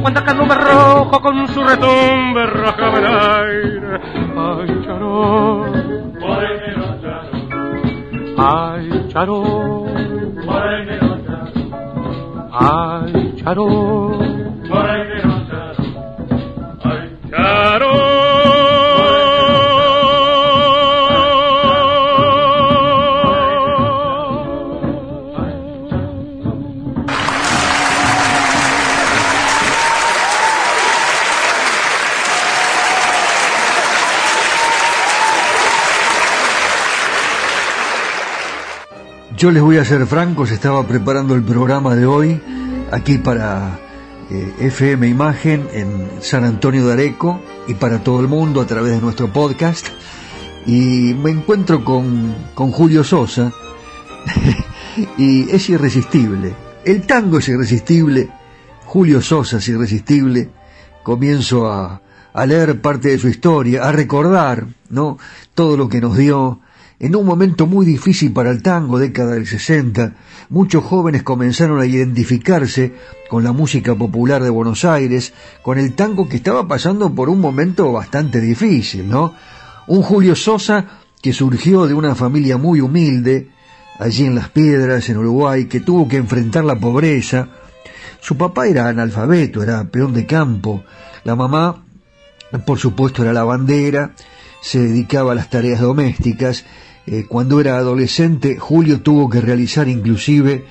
Cuando 0.00 0.20
el 0.20 0.26
candombe 0.26 0.54
rojo 0.54 1.20
con 1.20 1.48
su 1.48 1.62
retumbe 1.64 2.46
rajaba 2.46 2.98
el 2.98 3.06
aire. 3.06 4.00
Ay, 4.36 4.82
charol. 4.84 5.72
Ay, 8.38 9.08
charol. 9.08 9.88
Ay, 12.52 13.34
charol. 13.36 14.18
Ay, 16.84 17.18
charol. 17.30 18.07
Yo 39.38 39.52
les 39.52 39.62
voy 39.62 39.76
a 39.76 39.84
ser 39.84 40.04
francos, 40.08 40.50
estaba 40.50 40.84
preparando 40.84 41.36
el 41.36 41.44
programa 41.44 41.94
de 41.94 42.06
hoy 42.06 42.40
aquí 42.90 43.18
para 43.18 43.78
eh, 44.32 44.52
FM 44.58 45.06
Imagen 45.06 45.68
en 45.72 46.08
San 46.20 46.42
Antonio 46.42 46.84
de 46.84 46.94
Areco 46.94 47.40
y 47.68 47.74
para 47.74 48.02
todo 48.02 48.18
el 48.18 48.26
mundo 48.26 48.60
a 48.60 48.66
través 48.66 48.94
de 48.94 49.00
nuestro 49.00 49.32
podcast 49.32 49.86
y 50.66 51.14
me 51.14 51.30
encuentro 51.30 51.84
con, 51.84 52.34
con 52.52 52.72
Julio 52.72 53.04
Sosa 53.04 53.52
y 55.16 55.48
es 55.50 55.68
irresistible. 55.70 56.56
El 56.84 57.02
tango 57.02 57.38
es 57.38 57.48
irresistible, 57.48 58.30
Julio 58.86 59.22
Sosa 59.22 59.58
es 59.58 59.68
irresistible. 59.68 60.50
Comienzo 61.04 61.70
a, 61.70 62.02
a 62.32 62.44
leer 62.44 62.80
parte 62.80 63.10
de 63.10 63.18
su 63.18 63.28
historia, 63.28 63.86
a 63.86 63.92
recordar, 63.92 64.66
¿no? 64.90 65.16
Todo 65.54 65.76
lo 65.76 65.88
que 65.88 66.00
nos 66.00 66.16
dio 66.16 66.58
en 67.00 67.14
un 67.14 67.24
momento 67.24 67.66
muy 67.66 67.86
difícil 67.86 68.32
para 68.32 68.50
el 68.50 68.60
tango, 68.60 68.98
década 68.98 69.34
del 69.34 69.46
60, 69.46 70.14
muchos 70.50 70.82
jóvenes 70.82 71.22
comenzaron 71.22 71.80
a 71.80 71.86
identificarse 71.86 72.92
con 73.30 73.44
la 73.44 73.52
música 73.52 73.94
popular 73.94 74.42
de 74.42 74.50
Buenos 74.50 74.84
Aires, 74.84 75.32
con 75.62 75.78
el 75.78 75.94
tango 75.94 76.28
que 76.28 76.36
estaba 76.36 76.66
pasando 76.66 77.14
por 77.14 77.28
un 77.28 77.40
momento 77.40 77.92
bastante 77.92 78.40
difícil, 78.40 79.08
¿no? 79.08 79.34
Un 79.86 80.02
Julio 80.02 80.34
Sosa 80.34 80.86
que 81.22 81.32
surgió 81.32 81.86
de 81.86 81.94
una 81.94 82.16
familia 82.16 82.56
muy 82.56 82.80
humilde, 82.80 83.50
allí 84.00 84.24
en 84.24 84.34
Las 84.34 84.48
Piedras, 84.48 85.08
en 85.08 85.18
Uruguay, 85.18 85.66
que 85.66 85.80
tuvo 85.80 86.08
que 86.08 86.16
enfrentar 86.16 86.64
la 86.64 86.78
pobreza. 86.78 87.48
Su 88.20 88.36
papá 88.36 88.66
era 88.66 88.88
analfabeto, 88.88 89.62
era 89.62 89.84
peón 89.84 90.14
de 90.14 90.26
campo. 90.26 90.82
La 91.22 91.36
mamá, 91.36 91.84
por 92.66 92.78
supuesto, 92.78 93.22
era 93.22 93.32
lavandera, 93.32 94.14
se 94.60 94.80
dedicaba 94.80 95.32
a 95.32 95.34
las 95.36 95.50
tareas 95.50 95.80
domésticas 95.80 96.64
eh, 97.10 97.24
cuando 97.26 97.58
era 97.58 97.78
adolescente, 97.78 98.58
Julio 98.58 99.00
tuvo 99.00 99.30
que 99.30 99.40
realizar 99.40 99.88
inclusive 99.88 100.66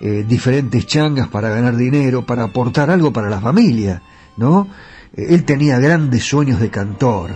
eh, 0.00 0.24
diferentes 0.26 0.84
changas 0.84 1.28
para 1.28 1.48
ganar 1.48 1.76
dinero, 1.76 2.26
para 2.26 2.42
aportar 2.42 2.90
algo 2.90 3.12
para 3.12 3.30
la 3.30 3.40
familia, 3.40 4.02
¿no? 4.36 4.66
Eh, 5.16 5.26
él 5.28 5.44
tenía 5.44 5.78
grandes 5.78 6.24
sueños 6.24 6.58
de 6.58 6.70
cantor, 6.70 7.30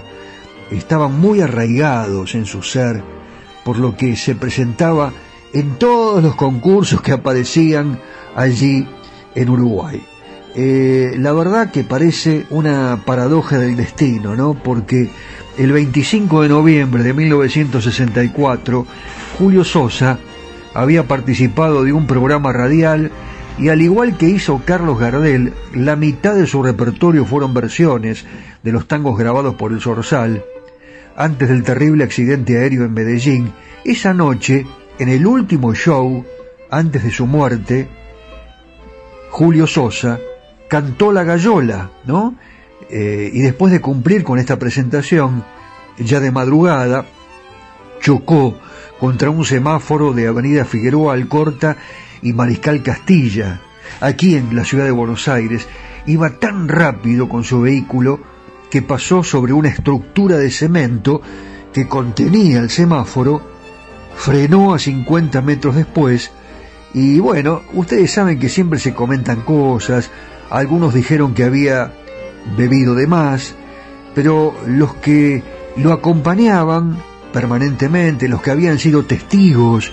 estaban 0.72 1.20
muy 1.20 1.40
arraigados 1.40 2.34
en 2.34 2.44
su 2.44 2.64
ser, 2.64 3.04
por 3.64 3.78
lo 3.78 3.96
que 3.96 4.16
se 4.16 4.34
presentaba 4.34 5.12
en 5.52 5.78
todos 5.78 6.20
los 6.20 6.34
concursos 6.34 7.00
que 7.02 7.12
aparecían 7.12 8.00
allí 8.34 8.84
en 9.36 9.48
Uruguay. 9.48 10.04
la 10.56 11.32
verdad 11.32 11.70
que 11.70 11.84
parece 11.84 12.46
una 12.50 13.02
paradoja 13.06 13.58
del 13.58 13.76
destino, 13.76 14.34
¿no? 14.34 14.54
Porque 14.54 15.08
el 15.60 15.72
25 15.72 16.40
de 16.40 16.48
noviembre 16.48 17.02
de 17.02 17.12
1964, 17.12 18.86
Julio 19.36 19.62
Sosa 19.62 20.18
había 20.72 21.06
participado 21.06 21.84
de 21.84 21.92
un 21.92 22.06
programa 22.06 22.50
radial 22.50 23.10
y 23.58 23.68
al 23.68 23.82
igual 23.82 24.16
que 24.16 24.30
hizo 24.30 24.62
Carlos 24.64 24.98
Gardel, 24.98 25.52
la 25.74 25.96
mitad 25.96 26.34
de 26.34 26.46
su 26.46 26.62
repertorio 26.62 27.26
fueron 27.26 27.52
versiones 27.52 28.24
de 28.62 28.72
los 28.72 28.88
tangos 28.88 29.18
grabados 29.18 29.54
por 29.56 29.72
el 29.72 29.82
Sorsal. 29.82 30.42
Antes 31.14 31.50
del 31.50 31.62
terrible 31.62 32.04
accidente 32.04 32.56
aéreo 32.56 32.86
en 32.86 32.94
Medellín, 32.94 33.52
esa 33.84 34.14
noche, 34.14 34.64
en 34.98 35.10
el 35.10 35.26
último 35.26 35.74
show, 35.74 36.24
antes 36.70 37.04
de 37.04 37.10
su 37.10 37.26
muerte, 37.26 37.86
Julio 39.28 39.66
Sosa 39.66 40.18
cantó 40.68 41.12
La 41.12 41.22
Gallola, 41.22 41.90
¿no? 42.06 42.34
Eh, 42.88 43.30
y 43.32 43.40
después 43.40 43.72
de 43.72 43.80
cumplir 43.80 44.24
con 44.24 44.38
esta 44.38 44.58
presentación, 44.58 45.44
ya 45.98 46.20
de 46.20 46.30
madrugada, 46.30 47.04
chocó 48.00 48.58
contra 48.98 49.30
un 49.30 49.44
semáforo 49.44 50.12
de 50.12 50.26
Avenida 50.26 50.64
Figueroa 50.64 51.14
Alcorta 51.14 51.76
y 52.22 52.32
Mariscal 52.32 52.82
Castilla, 52.82 53.60
aquí 54.00 54.36
en 54.36 54.54
la 54.56 54.64
ciudad 54.64 54.84
de 54.84 54.90
Buenos 54.90 55.28
Aires. 55.28 55.68
Iba 56.06 56.30
tan 56.38 56.68
rápido 56.68 57.28
con 57.28 57.44
su 57.44 57.60
vehículo 57.60 58.20
que 58.70 58.82
pasó 58.82 59.22
sobre 59.22 59.52
una 59.52 59.68
estructura 59.68 60.36
de 60.36 60.50
cemento 60.50 61.20
que 61.72 61.88
contenía 61.88 62.60
el 62.60 62.70
semáforo, 62.70 63.42
frenó 64.16 64.74
a 64.74 64.78
50 64.78 65.40
metros 65.42 65.76
después 65.76 66.30
y 66.92 67.20
bueno, 67.20 67.62
ustedes 67.72 68.12
saben 68.12 68.38
que 68.38 68.48
siempre 68.48 68.78
se 68.78 68.94
comentan 68.94 69.42
cosas, 69.42 70.10
algunos 70.50 70.92
dijeron 70.92 71.34
que 71.34 71.44
había 71.44 71.92
bebido 72.56 72.94
de 72.94 73.06
más, 73.06 73.54
pero 74.14 74.54
los 74.66 74.94
que 74.96 75.42
lo 75.76 75.92
acompañaban 75.92 76.98
permanentemente, 77.32 78.28
los 78.28 78.42
que 78.42 78.50
habían 78.50 78.78
sido 78.78 79.04
testigos 79.04 79.92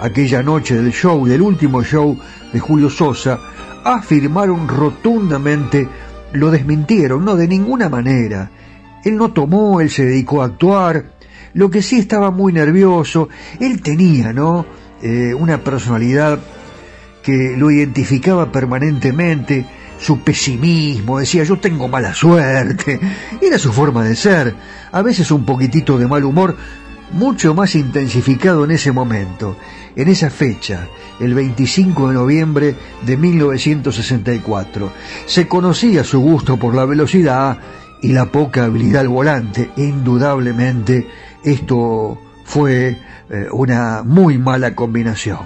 aquella 0.00 0.42
noche 0.42 0.76
del 0.76 0.92
show, 0.92 1.26
del 1.26 1.42
último 1.42 1.82
show 1.82 2.18
de 2.52 2.60
Julio 2.60 2.90
Sosa, 2.90 3.38
afirmaron 3.84 4.68
rotundamente, 4.68 5.88
lo 6.32 6.50
desmintieron, 6.50 7.24
no 7.24 7.36
de 7.36 7.48
ninguna 7.48 7.88
manera. 7.88 8.50
Él 9.04 9.16
no 9.16 9.32
tomó, 9.32 9.80
él 9.80 9.90
se 9.90 10.04
dedicó 10.04 10.42
a 10.42 10.46
actuar, 10.46 11.04
lo 11.54 11.70
que 11.70 11.82
sí 11.82 11.98
estaba 11.98 12.30
muy 12.30 12.52
nervioso, 12.52 13.28
él 13.60 13.80
tenía, 13.80 14.32
¿no? 14.32 14.66
Eh, 15.02 15.34
una 15.34 15.62
personalidad 15.62 16.40
que 17.22 17.54
lo 17.56 17.70
identificaba 17.70 18.50
permanentemente, 18.50 19.64
su 20.04 20.20
pesimismo, 20.20 21.18
decía 21.18 21.44
yo 21.44 21.58
tengo 21.58 21.88
mala 21.88 22.14
suerte, 22.14 23.00
era 23.40 23.58
su 23.58 23.72
forma 23.72 24.04
de 24.04 24.14
ser, 24.14 24.54
a 24.92 25.00
veces 25.00 25.30
un 25.30 25.46
poquitito 25.46 25.96
de 25.96 26.06
mal 26.06 26.24
humor, 26.24 26.56
mucho 27.12 27.54
más 27.54 27.74
intensificado 27.74 28.64
en 28.64 28.72
ese 28.72 28.92
momento, 28.92 29.56
en 29.96 30.08
esa 30.08 30.28
fecha, 30.28 30.88
el 31.20 31.32
25 31.32 32.08
de 32.08 32.14
noviembre 32.14 32.74
de 33.06 33.16
1964. 33.16 34.92
Se 35.24 35.48
conocía 35.48 36.04
su 36.04 36.20
gusto 36.20 36.58
por 36.58 36.74
la 36.74 36.84
velocidad 36.84 37.56
y 38.02 38.12
la 38.12 38.26
poca 38.26 38.64
habilidad 38.64 39.00
al 39.00 39.08
volante, 39.08 39.70
indudablemente 39.76 41.08
esto 41.42 42.20
fue 42.44 42.98
eh, 43.30 43.46
una 43.52 44.02
muy 44.04 44.36
mala 44.36 44.74
combinación. 44.74 45.38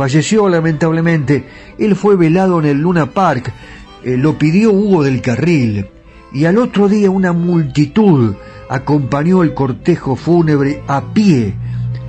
Falleció 0.00 0.48
lamentablemente. 0.48 1.44
Él 1.76 1.94
fue 1.94 2.16
velado 2.16 2.58
en 2.58 2.64
el 2.64 2.80
Luna 2.80 3.10
Park. 3.10 3.52
Eh, 4.02 4.16
lo 4.16 4.38
pidió 4.38 4.72
Hugo 4.72 5.02
del 5.02 5.20
Carril. 5.20 5.88
Y 6.32 6.46
al 6.46 6.56
otro 6.56 6.88
día 6.88 7.10
una 7.10 7.34
multitud 7.34 8.34
acompañó 8.70 9.42
el 9.42 9.52
cortejo 9.52 10.16
fúnebre 10.16 10.82
a 10.86 11.12
pie 11.12 11.52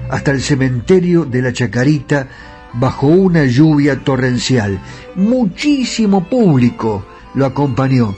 hasta 0.10 0.32
el 0.32 0.40
cementerio 0.40 1.26
de 1.26 1.42
la 1.42 1.52
Chacarita 1.52 2.30
bajo 2.76 3.08
una 3.08 3.44
lluvia 3.44 4.00
torrencial. 4.00 4.80
Muchísimo 5.16 6.24
público 6.30 7.04
lo 7.34 7.46
acompañó. 7.46 8.16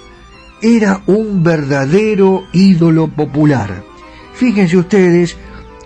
Era 0.61 1.01
un 1.07 1.41
verdadero 1.41 2.43
ídolo 2.53 3.07
popular. 3.07 3.83
Fíjense 4.35 4.77
ustedes 4.77 5.35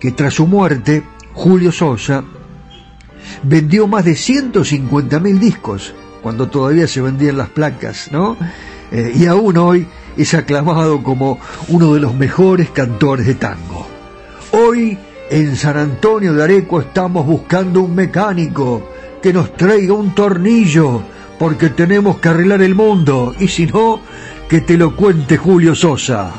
que 0.01 0.11
tras 0.11 0.33
su 0.33 0.45
muerte, 0.45 1.03
Julio 1.31 1.71
Sosa 1.71 2.25
vendió 3.43 3.87
más 3.87 4.05
de 4.05 4.15
150 4.15 5.19
mil 5.19 5.39
discos, 5.39 5.93
cuando 6.21 6.47
todavía 6.47 6.87
se 6.87 7.01
vendían 7.01 7.37
las 7.37 7.49
placas, 7.49 8.11
¿no? 8.11 8.37
Eh, 8.91 9.13
y 9.15 9.25
aún 9.25 9.57
hoy 9.57 9.87
es 10.15 10.33
aclamado 10.33 11.03
como 11.03 11.39
uno 11.67 11.93
de 11.93 11.99
los 11.99 12.15
mejores 12.15 12.69
cantores 12.69 13.25
de 13.25 13.35
tango. 13.35 13.87
Hoy 14.51 14.97
en 15.29 15.55
San 15.55 15.77
Antonio 15.77 16.33
de 16.33 16.43
Areco 16.43 16.79
estamos 16.79 17.25
buscando 17.25 17.81
un 17.81 17.93
mecánico 17.93 18.89
que 19.21 19.33
nos 19.33 19.55
traiga 19.55 19.93
un 19.93 20.15
tornillo, 20.15 21.01
porque 21.37 21.69
tenemos 21.69 22.19
que 22.19 22.29
arreglar 22.29 22.61
el 22.61 22.75
mundo, 22.75 23.35
y 23.39 23.47
si 23.47 23.67
no, 23.67 23.99
que 24.47 24.61
te 24.61 24.77
lo 24.77 24.95
cuente 24.95 25.37
Julio 25.37 25.75
Sosa. 25.75 26.33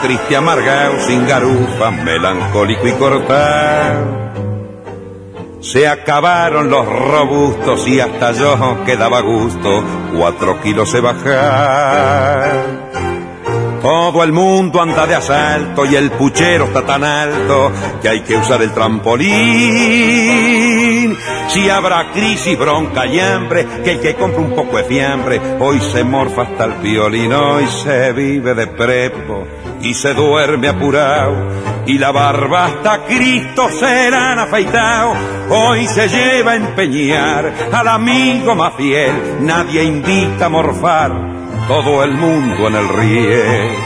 Triste, 0.00 0.36
amargado, 0.36 1.00
sin 1.00 1.26
garufa, 1.26 1.90
melancólico 1.90 2.88
y 2.88 2.92
cortado. 2.92 4.24
Se 5.60 5.88
acabaron 5.88 6.68
los 6.68 6.86
robustos 6.86 7.88
y 7.88 8.00
hasta 8.00 8.32
yo 8.32 8.84
quedaba 8.84 9.20
gusto, 9.20 9.82
cuatro 10.16 10.60
kilos 10.60 10.90
se 10.90 11.00
bajar. 11.00 12.52
Todo 13.80 14.24
el 14.24 14.32
mundo 14.32 14.80
anda 14.80 15.06
de 15.06 15.14
asalto 15.14 15.84
y 15.84 15.94
el 15.94 16.10
puchero 16.12 16.64
está 16.64 16.86
tan 16.86 17.04
alto 17.04 17.70
que 18.00 18.08
hay 18.08 18.22
que 18.22 18.36
usar 18.36 18.62
el 18.62 18.72
trampolín. 18.72 20.73
Si 21.48 21.68
habrá 21.68 22.10
crisis, 22.12 22.58
bronca 22.58 23.06
y 23.06 23.20
hambre, 23.20 23.66
que 23.84 23.92
el 23.92 24.00
que 24.00 24.14
compra 24.14 24.40
un 24.40 24.54
poco 24.54 24.76
de 24.78 24.84
fiambre, 24.84 25.40
hoy 25.60 25.78
se 25.80 26.02
morfa 26.02 26.42
hasta 26.42 26.64
el 26.64 26.72
violín, 26.74 27.32
hoy 27.32 27.66
se 27.66 28.12
vive 28.12 28.54
de 28.54 28.66
prepo 28.66 29.46
y 29.82 29.94
se 29.94 30.14
duerme 30.14 30.68
apurado. 30.68 31.34
Y 31.86 31.98
la 31.98 32.12
barba 32.12 32.66
hasta 32.66 33.04
Cristo 33.04 33.68
serán 33.68 34.38
afeitado, 34.38 35.12
hoy 35.50 35.86
se 35.86 36.08
lleva 36.08 36.52
a 36.52 36.56
empeñar 36.56 37.52
al 37.70 37.88
amigo 37.88 38.54
más 38.54 38.74
fiel, 38.74 39.12
nadie 39.40 39.84
invita 39.84 40.46
a 40.46 40.48
morfar 40.48 41.12
todo 41.68 42.02
el 42.02 42.12
mundo 42.12 42.68
en 42.68 42.74
el 42.74 42.88
río. 42.88 43.84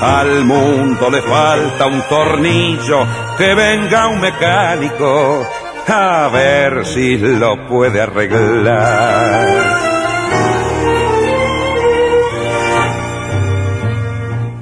Al 0.00 0.44
mundo 0.44 1.10
le 1.10 1.22
falta 1.22 1.86
un 1.86 2.02
tornillo, 2.08 3.06
que 3.38 3.54
venga 3.54 4.08
un 4.08 4.20
mecánico 4.20 5.46
a 5.88 6.28
ver 6.32 6.86
si 6.86 7.18
lo 7.18 7.66
puede 7.66 8.00
arreglar. 8.00 9.44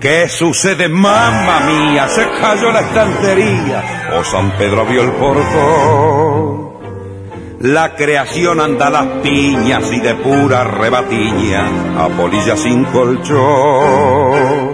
¿Qué 0.01 0.29
sucede, 0.29 0.89
mamá 0.89 1.61
mía? 1.61 2.09
Se 2.09 2.29
cayó 2.41 2.73
la 2.73 2.81
estantería 2.81 4.11
o 4.19 4.25
San 4.25 4.51
Pedro 4.57 4.85
vio 4.85 5.03
el 5.03 5.13
portón. 5.13 6.73
La 7.61 7.95
creación 7.95 8.61
anda 8.61 8.89
a 8.89 8.91
las 8.91 9.07
piñas 9.23 9.93
y 9.93 10.01
de 10.01 10.17
pura 10.17 10.65
rebatiña, 10.65 12.05
a 12.05 12.09
polilla 12.09 12.57
sin 12.57 12.85
colchón. 12.87 14.72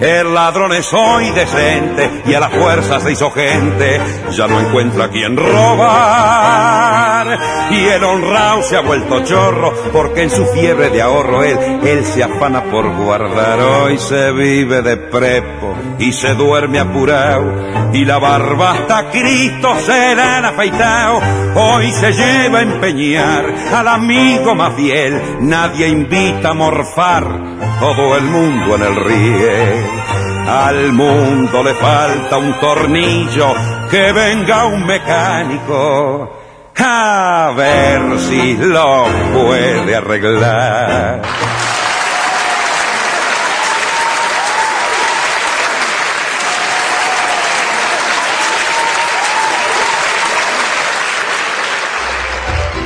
El 0.00 0.32
ladrón 0.32 0.72
es 0.74 0.92
hoy 0.92 1.30
decente 1.30 2.22
y 2.26 2.34
a 2.34 2.40
la 2.40 2.50
fuerza 2.50 3.00
se 3.00 3.12
hizo 3.12 3.32
gente, 3.32 4.00
ya 4.30 4.46
no 4.46 4.60
encuentra 4.60 5.08
quien 5.08 5.36
robar. 5.36 7.38
Y 7.70 7.84
el 7.84 8.04
honrado 8.04 8.62
se 8.62 8.76
ha 8.76 8.80
vuelto 8.80 9.24
chorro 9.24 9.74
porque 9.92 10.22
en 10.22 10.30
su 10.30 10.46
fiebre 10.46 10.90
de 10.90 11.02
ahorro 11.02 11.42
él, 11.42 11.58
él 11.84 12.04
se 12.04 12.22
afana 12.22 12.62
por 12.64 12.88
guardar. 12.96 13.60
Hoy 13.60 13.98
se 13.98 14.30
vive 14.30 14.82
de 14.82 14.96
prepo 14.96 15.74
y 15.98 16.12
se 16.12 16.34
duerme 16.34 16.78
apurado 16.78 17.68
y 17.92 18.04
la 18.04 18.18
barba 18.18 18.72
hasta 18.72 19.10
Cristo 19.10 19.74
se 19.84 20.14
la 20.14 20.38
han 20.38 20.44
afeitado. 20.44 21.20
Hoy 21.54 21.90
se 21.92 22.12
lleva 22.12 22.60
a 22.60 22.62
empeñar 22.62 23.44
al 23.74 23.88
amigo 23.88 24.54
más 24.54 24.74
fiel, 24.74 25.20
nadie 25.40 25.88
invita 25.88 26.50
a 26.50 26.54
morfar, 26.54 27.24
todo 27.80 28.16
el 28.16 28.24
mundo 28.24 28.76
en 28.76 28.82
el 28.82 28.96
río. 28.96 29.87
Al 30.48 30.92
mundo 30.92 31.62
le 31.62 31.74
falta 31.74 32.38
un 32.38 32.52
tornillo, 32.58 33.54
que 33.90 34.12
venga 34.12 34.66
un 34.66 34.86
mecánico 34.86 36.38
a 36.80 37.52
ver 37.56 38.18
si 38.20 38.54
lo 38.54 39.06
puede 39.32 39.96
arreglar. 39.96 41.22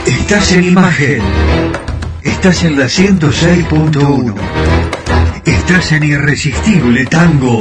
Estás 0.07 0.53
en 0.53 0.65
imagen. 0.65 1.23
Estás 2.23 2.65
en 2.65 2.79
la 2.79 2.87
106.1. 2.87 4.62
Estás 5.65 5.93
en 5.93 6.03
Irresistible 6.03 7.07
Tango. 7.07 7.61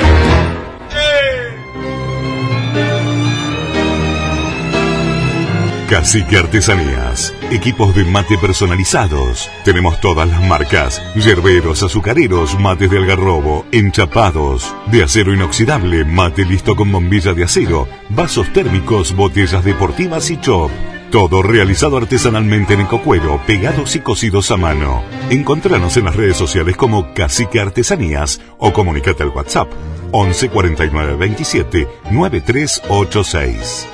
Cacique 5.88 6.38
Artesanías. 6.40 7.32
Equipos 7.52 7.96
de 7.96 8.04
mate 8.04 8.40
personalizados. 8.40 9.52
Tenemos 9.64 10.02
todas 10.02 10.28
las 10.28 10.42
marcas. 10.42 11.00
Yerberos, 11.14 11.84
azucareros, 11.84 12.60
mates 12.60 12.90
de 12.90 12.98
algarrobo, 12.98 13.68
enchapados. 13.72 14.76
De 14.88 15.04
acero 15.04 15.32
inoxidable, 15.32 16.04
mate 16.04 16.44
listo 16.44 16.76
con 16.76 16.92
bombilla 16.92 17.34
de 17.34 17.44
acero. 17.44 17.88
Vasos 18.10 18.52
térmicos, 18.52 19.16
botellas 19.16 19.64
deportivas 19.64 20.32
y 20.32 20.38
chop. 20.42 20.72
Todo 21.12 21.44
realizado 21.44 21.98
artesanalmente 21.98 22.74
en 22.74 22.82
ecocuero, 22.82 23.42
pegados 23.46 23.98
y 23.98 24.00
cosidos 24.00 24.50
a 24.50 24.56
mano. 24.56 25.04
Encontranos 25.30 25.98
en 25.98 26.06
las 26.06 26.16
redes 26.16 26.38
sociales 26.38 26.78
como 26.78 27.14
Cacique 27.14 27.60
Artesanías 27.60 28.40
o 28.58 28.72
comunicate 28.72 29.22
al 29.22 29.30
WhatsApp 29.30 29.68
11 30.14 30.50
49 30.50 31.16
27 31.18 31.88
9386. 32.12 33.88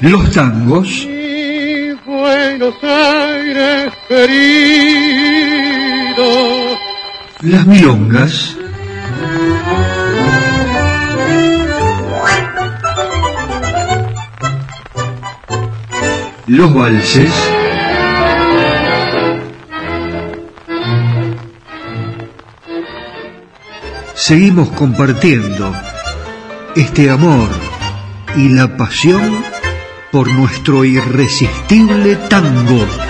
Los 0.00 0.32
tangos. 0.32 1.06
Mi 1.06 1.92
Buenos 2.04 2.74
Aires 2.82 3.92
querido. 4.08 4.28
Las 7.42 7.64
milongas. 7.64 8.56
Los 16.48 16.72
valses. 16.72 17.30
Seguimos 24.14 24.70
compartiendo 24.70 25.74
este 26.74 27.10
amor 27.10 27.50
y 28.34 28.48
la 28.48 28.78
pasión 28.78 29.44
por 30.10 30.32
nuestro 30.32 30.86
irresistible 30.86 32.16
tango. 32.16 33.07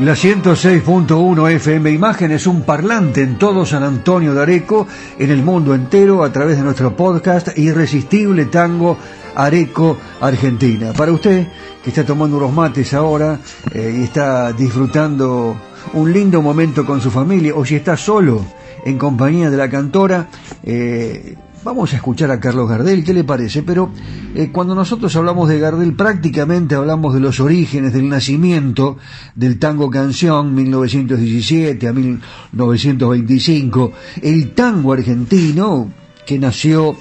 La 0.00 0.12
106.1 0.12 1.50
FM 1.52 1.90
Imagen 1.90 2.30
es 2.30 2.46
un 2.46 2.64
parlante 2.64 3.22
en 3.22 3.38
todo 3.38 3.64
San 3.64 3.82
Antonio 3.82 4.34
de 4.34 4.42
Areco, 4.42 4.86
en 5.18 5.30
el 5.30 5.42
mundo 5.42 5.74
entero, 5.74 6.22
a 6.22 6.30
través 6.30 6.58
de 6.58 6.64
nuestro 6.64 6.94
podcast 6.94 7.56
Irresistible 7.56 8.44
Tango 8.44 8.98
Areco 9.34 9.96
Argentina. 10.20 10.92
Para 10.92 11.12
usted 11.12 11.48
que 11.82 11.88
está 11.88 12.04
tomando 12.04 12.36
unos 12.36 12.52
mates 12.52 12.92
ahora 12.92 13.40
eh, 13.72 13.96
y 13.98 14.02
está 14.02 14.52
disfrutando 14.52 15.56
un 15.94 16.12
lindo 16.12 16.42
momento 16.42 16.84
con 16.84 17.00
su 17.00 17.10
familia, 17.10 17.54
o 17.54 17.64
si 17.64 17.76
está 17.76 17.96
solo 17.96 18.44
en 18.84 18.98
compañía 18.98 19.48
de 19.48 19.56
la 19.56 19.70
cantora, 19.70 20.28
eh, 20.62 21.36
Vamos 21.66 21.92
a 21.92 21.96
escuchar 21.96 22.30
a 22.30 22.38
Carlos 22.38 22.68
Gardel, 22.68 23.02
¿qué 23.02 23.12
le 23.12 23.24
parece? 23.24 23.64
Pero 23.64 23.90
eh, 24.36 24.50
cuando 24.52 24.76
nosotros 24.76 25.16
hablamos 25.16 25.48
de 25.48 25.58
Gardel, 25.58 25.94
prácticamente 25.94 26.76
hablamos 26.76 27.12
de 27.12 27.18
los 27.18 27.40
orígenes, 27.40 27.92
del 27.92 28.08
nacimiento 28.08 28.98
del 29.34 29.58
tango 29.58 29.90
canción 29.90 30.54
1917 30.54 31.88
a 31.88 31.92
1925, 31.92 33.92
el 34.22 34.54
tango 34.54 34.92
argentino 34.92 35.90
que 36.24 36.38
nació 36.38 36.96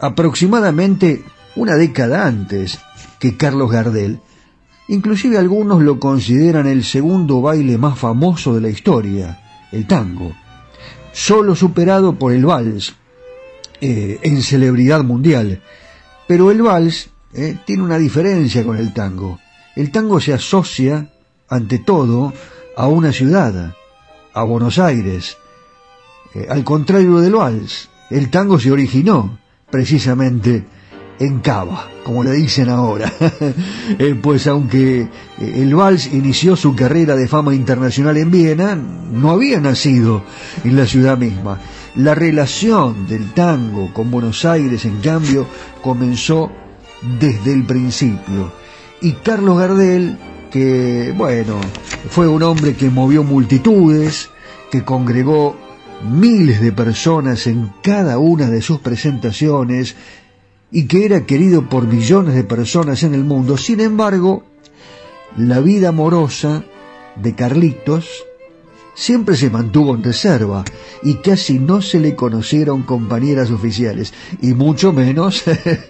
aproximadamente 0.00 1.22
una 1.54 1.76
década 1.76 2.26
antes 2.26 2.80
que 3.20 3.36
Carlos 3.36 3.70
Gardel. 3.70 4.18
Inclusive 4.88 5.38
algunos 5.38 5.84
lo 5.84 6.00
consideran 6.00 6.66
el 6.66 6.82
segundo 6.82 7.42
baile 7.42 7.78
más 7.78 7.96
famoso 7.96 8.56
de 8.56 8.60
la 8.60 8.70
historia, 8.70 9.40
el 9.70 9.86
tango, 9.86 10.32
solo 11.12 11.54
superado 11.54 12.18
por 12.18 12.32
el 12.32 12.44
vals, 12.44 12.96
eh, 13.80 14.18
en 14.22 14.42
celebridad 14.42 15.02
mundial. 15.02 15.62
Pero 16.28 16.50
el 16.50 16.60
vals 16.60 17.08
eh, 17.32 17.56
tiene 17.64 17.82
una 17.82 17.98
diferencia 17.98 18.62
con 18.62 18.76
el 18.76 18.92
tango. 18.92 19.38
El 19.74 19.90
tango 19.90 20.20
se 20.20 20.34
asocia, 20.34 21.10
ante 21.48 21.78
todo, 21.78 22.32
a 22.76 22.86
una 22.88 23.12
ciudad, 23.12 23.74
a 24.34 24.42
Buenos 24.42 24.78
Aires. 24.78 25.38
Eh, 26.34 26.46
al 26.48 26.62
contrario 26.62 27.20
del 27.20 27.32
vals, 27.32 27.88
el 28.10 28.28
tango 28.28 28.60
se 28.60 28.70
originó 28.70 29.38
precisamente 29.70 30.64
en 31.18 31.40
Cava, 31.40 31.88
como 32.04 32.22
le 32.22 32.32
dicen 32.32 32.68
ahora. 32.68 33.10
pues 34.22 34.46
aunque 34.46 35.08
el 35.38 35.74
vals 35.74 36.12
inició 36.12 36.54
su 36.54 36.74
carrera 36.74 37.16
de 37.16 37.28
fama 37.28 37.54
internacional 37.54 38.18
en 38.18 38.30
Viena, 38.30 38.74
no 38.74 39.30
había 39.30 39.58
nacido 39.58 40.22
en 40.64 40.76
la 40.76 40.86
ciudad 40.86 41.16
misma. 41.16 41.58
La 41.96 42.14
relación 42.14 43.08
del 43.08 43.32
tango 43.32 43.92
con 43.92 44.10
Buenos 44.10 44.44
Aires, 44.44 44.84
en 44.84 45.00
cambio, 45.00 45.46
comenzó 45.82 46.50
desde 47.18 47.52
el 47.52 47.64
principio. 47.64 48.52
Y 49.00 49.12
Carlos 49.14 49.58
Gardel, 49.58 50.16
que, 50.52 51.12
bueno, 51.16 51.56
fue 52.10 52.28
un 52.28 52.44
hombre 52.44 52.74
que 52.74 52.90
movió 52.90 53.24
multitudes, 53.24 54.30
que 54.70 54.84
congregó 54.84 55.56
miles 56.08 56.60
de 56.60 56.70
personas 56.70 57.48
en 57.48 57.72
cada 57.82 58.18
una 58.18 58.48
de 58.48 58.62
sus 58.62 58.78
presentaciones 58.78 59.96
y 60.70 60.84
que 60.84 61.04
era 61.04 61.26
querido 61.26 61.68
por 61.68 61.88
millones 61.88 62.34
de 62.36 62.44
personas 62.44 63.02
en 63.02 63.14
el 63.14 63.24
mundo. 63.24 63.56
Sin 63.56 63.80
embargo, 63.80 64.44
la 65.36 65.58
vida 65.60 65.88
amorosa 65.88 66.64
de 67.16 67.34
Carlitos 67.34 68.08
siempre 69.00 69.34
se 69.34 69.48
mantuvo 69.48 69.94
en 69.94 70.04
reserva 70.04 70.62
y 71.02 71.14
casi 71.14 71.58
no 71.58 71.80
se 71.80 71.98
le 71.98 72.14
conocieron 72.14 72.82
compañeras 72.82 73.50
oficiales 73.50 74.12
y 74.42 74.52
mucho 74.52 74.92
menos 74.92 75.42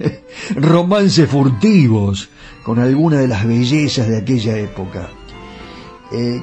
romances 0.54 1.28
furtivos 1.28 2.28
con 2.62 2.78
alguna 2.78 3.18
de 3.18 3.26
las 3.26 3.44
bellezas 3.44 4.06
de 4.06 4.16
aquella 4.16 4.56
época. 4.58 5.10
Eh, 6.12 6.40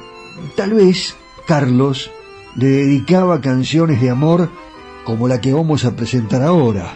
tal 0.56 0.74
vez 0.74 1.16
Carlos 1.46 2.10
le 2.54 2.66
dedicaba 2.66 3.40
canciones 3.40 4.02
de 4.02 4.10
amor 4.10 4.50
como 5.06 5.26
la 5.26 5.40
que 5.40 5.54
vamos 5.54 5.86
a 5.86 5.96
presentar 5.96 6.42
ahora, 6.42 6.92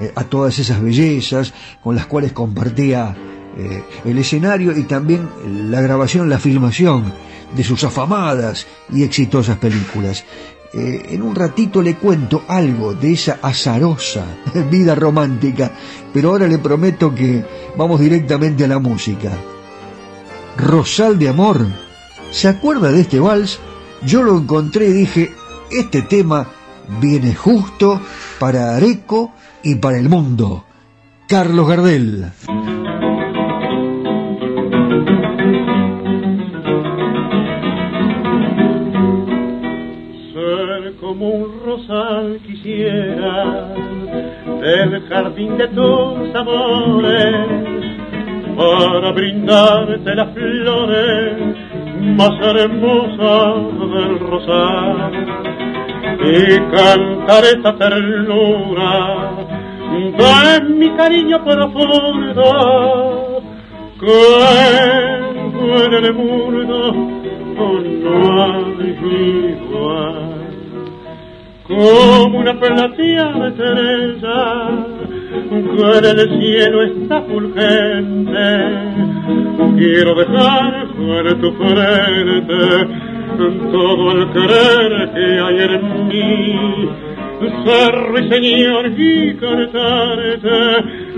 eh, 0.00 0.12
a 0.14 0.22
todas 0.22 0.56
esas 0.60 0.80
bellezas 0.80 1.52
con 1.82 1.96
las 1.96 2.06
cuales 2.06 2.30
compartía 2.30 3.16
eh, 3.58 3.82
el 4.04 4.18
escenario 4.18 4.70
y 4.78 4.84
también 4.84 5.28
la 5.68 5.80
grabación, 5.80 6.30
la 6.30 6.38
filmación 6.38 7.12
de 7.54 7.64
sus 7.64 7.84
afamadas 7.84 8.66
y 8.92 9.02
exitosas 9.02 9.56
películas. 9.58 10.24
Eh, 10.72 11.06
en 11.10 11.22
un 11.22 11.34
ratito 11.34 11.82
le 11.82 11.96
cuento 11.96 12.44
algo 12.46 12.94
de 12.94 13.12
esa 13.12 13.40
azarosa 13.42 14.24
vida 14.70 14.94
romántica, 14.94 15.72
pero 16.12 16.30
ahora 16.30 16.46
le 16.46 16.58
prometo 16.58 17.12
que 17.12 17.44
vamos 17.76 17.98
directamente 17.98 18.64
a 18.64 18.68
la 18.68 18.78
música. 18.78 19.32
Rosal 20.56 21.18
de 21.18 21.28
Amor, 21.28 21.66
¿se 22.30 22.48
acuerda 22.48 22.92
de 22.92 23.00
este 23.00 23.18
vals? 23.18 23.58
Yo 24.04 24.22
lo 24.22 24.38
encontré 24.38 24.86
y 24.88 24.92
dije, 24.92 25.32
este 25.70 26.02
tema 26.02 26.46
viene 27.00 27.34
justo 27.34 28.00
para 28.38 28.76
Areco 28.76 29.32
y 29.62 29.74
para 29.76 29.98
el 29.98 30.08
mundo. 30.08 30.64
Carlos 31.28 31.68
Gardel. 31.68 32.32
Como 41.10 41.28
un 41.28 41.60
rosal 41.64 42.38
quisiera 42.46 43.74
del 44.60 45.08
jardín 45.08 45.58
de 45.58 45.66
tus 45.66 46.32
amores 46.36 47.48
para 48.56 49.10
brindarte 49.10 50.14
las 50.14 50.32
flores 50.32 51.34
más 52.16 52.30
hermosas 52.40 53.54
del 53.92 54.20
rosal. 54.20 55.12
Y 56.22 56.60
cantar 56.76 57.42
esta 57.56 57.76
ternura 57.76 59.32
de 60.16 60.60
mi 60.68 60.90
cariño 60.90 61.42
profundo 61.44 63.42
que 63.98 64.36
en 65.86 66.04
el 66.04 66.14
mundo 66.14 66.94
no 67.56 68.42
hay 68.44 69.56
igual 69.58 70.39
como 71.70 72.38
una 72.40 72.58
plateada 72.58 73.48
estrella 73.48 74.70
que 75.50 76.08
en 76.10 76.18
el 76.18 76.40
cielo 76.40 76.82
está 76.82 77.22
fulgente. 77.22 78.48
Quiero 79.78 80.14
dejar 80.16 80.88
en 80.98 81.40
tu 81.40 81.52
frente 81.52 82.62
todo 83.70 84.12
el 84.12 84.32
querer 84.32 85.12
que 85.14 85.40
hay 85.40 85.58
en 85.62 86.08
mí. 86.08 86.88
Ser 87.64 87.94
ruiseñor 88.10 88.86
y 88.98 89.34
cantarte 89.36 90.58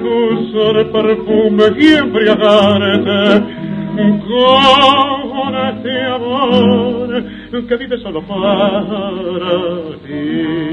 usar 0.02 0.76
perfume 0.92 1.64
y 1.78 1.94
embriagarte 1.94 3.62
con 3.94 5.54
este 5.54 6.02
amor 6.06 7.24
que 7.68 7.76
vive 7.76 7.98
solo 7.98 8.22
para 8.22 9.96
ti. 10.04 10.72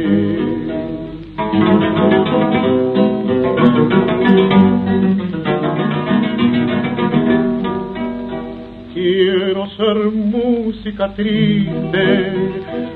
Quiero 8.93 9.69
ser 9.71 9.95
música 10.11 11.13
triste 11.13 12.33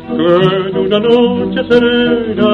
que 0.07 0.67
en 0.69 0.77
una 0.77 0.99
noche 0.99 1.63
serena 1.69 2.53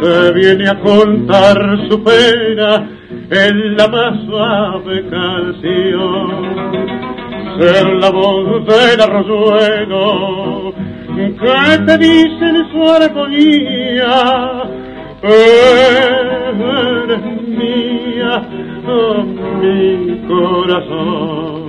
te 0.00 0.32
viene 0.32 0.68
a 0.68 0.78
contar 0.80 1.88
su 1.88 2.02
pena 2.02 2.88
en 3.30 3.76
la 3.76 3.88
más 3.88 4.24
suave 4.26 5.08
canción. 5.08 6.84
Ser 7.58 7.86
la 7.94 8.10
voz 8.10 8.66
del 8.66 9.00
arroyuelo 9.00 10.74
que 11.14 11.78
te 11.86 11.98
dice 11.98 12.48
en 12.48 12.72
su 12.72 12.82
armonía 12.82 14.64
eres 15.22 17.22
mía, 17.46 18.42
oh, 18.86 19.22
mi 19.22 20.18
corazón. 20.26 21.64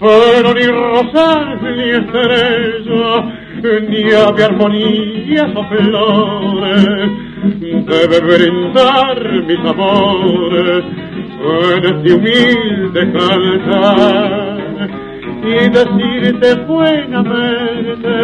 Pero 0.00 0.54
ni 0.54 0.66
rosal 0.66 1.60
ni 1.62 1.90
estrella, 1.90 3.24
ni 3.88 4.12
ave 4.12 4.44
armonías 4.44 5.54
o 5.54 5.64
flores, 5.64 7.10
debe 7.42 8.20
brindar 8.20 9.18
mis 9.46 9.58
amores 9.58 10.84
en 11.38 11.84
este 11.84 12.14
humilde 12.14 13.12
cantar 13.12 14.88
y 15.44 15.68
decirte 15.68 16.54
buenamente 16.66 18.14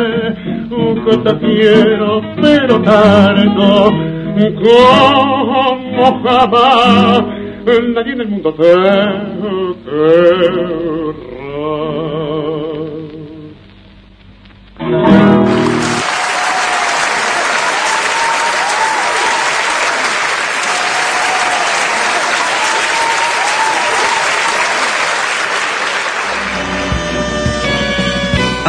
que 1.05 1.17
te 1.19 1.39
quiero 1.39 2.23
pero 2.41 2.81
tanto 2.83 3.91
como 4.63 6.23
jamás 6.23 7.23
nadie 7.95 8.13
en 8.13 8.21
el 8.21 8.29
mundo 8.29 8.55
te 8.55 8.63
querrá. 14.75 15.32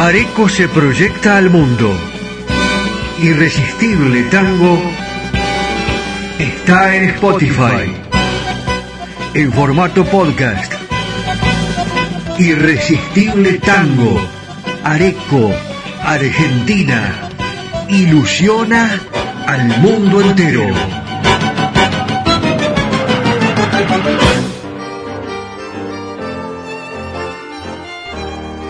Areco 0.04 0.50
se 0.50 0.68
proyecta 0.68 1.38
al 1.38 1.48
mundo. 1.48 1.90
Irresistible 3.22 4.24
Tango 4.24 4.78
está 6.38 6.94
en 6.94 7.04
Spotify. 7.04 7.90
En 9.32 9.50
formato 9.50 10.04
podcast. 10.04 10.74
Irresistible 12.38 13.54
Tango. 13.54 14.20
Areco, 14.84 15.54
Argentina. 16.02 17.30
Ilusiona 17.88 19.00
al 19.46 19.68
mundo 19.80 20.20
entero. 20.20 20.68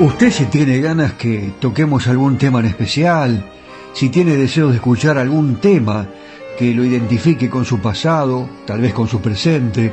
Usted 0.01 0.33
si 0.33 0.47
tiene 0.47 0.81
ganas 0.81 1.13
que 1.13 1.53
toquemos 1.61 2.09
algún 2.09 2.37
tema 2.37 2.59
en 2.59 2.67
especial, 2.67 3.49
si 3.93 4.09
tiene 4.09 4.37
deseos 4.37 4.71
de 4.71 4.77
escuchar 4.77 5.19
algún 5.19 5.61
tema 5.61 6.09
que 6.59 6.75
lo 6.75 6.85
identifique 6.85 7.49
con 7.49 7.65
su 7.65 7.79
pasado, 7.79 8.51
tal 8.67 8.81
vez 8.81 8.93
con 8.93 9.07
su 9.07 9.21
presente, 9.21 9.93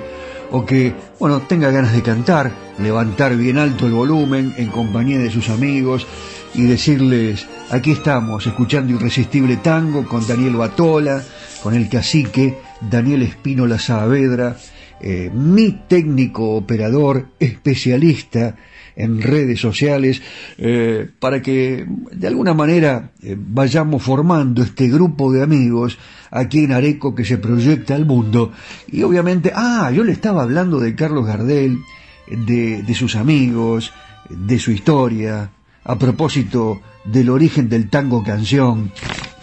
o 0.49 0.65
que, 0.65 0.95
bueno, 1.19 1.41
tenga 1.41 1.69
ganas 1.69 1.93
de 1.93 2.01
cantar, 2.01 2.51
levantar 2.79 3.37
bien 3.37 3.59
alto 3.59 3.85
el 3.85 3.93
volumen 3.93 4.55
en 4.57 4.69
compañía 4.69 5.19
de 5.19 5.29
sus 5.29 5.49
amigos 5.49 6.07
y 6.55 6.63
decirles, 6.63 7.45
aquí 7.69 7.91
estamos, 7.91 8.47
escuchando 8.47 8.93
Irresistible 8.93 9.57
Tango 9.57 10.07
con 10.07 10.27
Daniel 10.27 10.55
Batola, 10.55 11.23
con 11.61 11.75
el 11.75 11.87
cacique 11.89 12.57
Daniel 12.89 13.21
Espínola 13.21 13.77
Saavedra 13.77 14.57
eh, 15.03 15.31
mi 15.33 15.71
técnico 15.87 16.51
operador 16.51 17.29
especialista 17.39 18.55
en 19.03 19.21
redes 19.21 19.59
sociales 19.59 20.21
eh, 20.57 21.09
para 21.19 21.41
que 21.41 21.85
de 22.11 22.27
alguna 22.27 22.53
manera 22.53 23.11
eh, 23.21 23.35
vayamos 23.37 24.03
formando 24.03 24.63
este 24.63 24.87
grupo 24.89 25.31
de 25.31 25.43
amigos 25.43 25.97
aquí 26.29 26.63
en 26.63 26.71
Areco 26.71 27.15
que 27.15 27.25
se 27.25 27.37
proyecta 27.37 27.95
al 27.95 28.05
mundo. 28.05 28.51
Y 28.87 29.03
obviamente 29.03 29.51
ah 29.55 29.91
yo 29.93 30.03
le 30.03 30.11
estaba 30.11 30.43
hablando 30.43 30.79
de 30.79 30.95
Carlos 30.95 31.25
Gardel 31.25 31.79
de, 32.27 32.83
de 32.83 32.93
sus 32.93 33.15
amigos 33.15 33.91
de 34.29 34.59
su 34.59 34.71
historia 34.71 35.51
a 35.83 35.97
propósito 35.97 36.81
del 37.05 37.29
origen 37.29 37.69
del 37.69 37.89
tango 37.89 38.23
canción. 38.23 38.91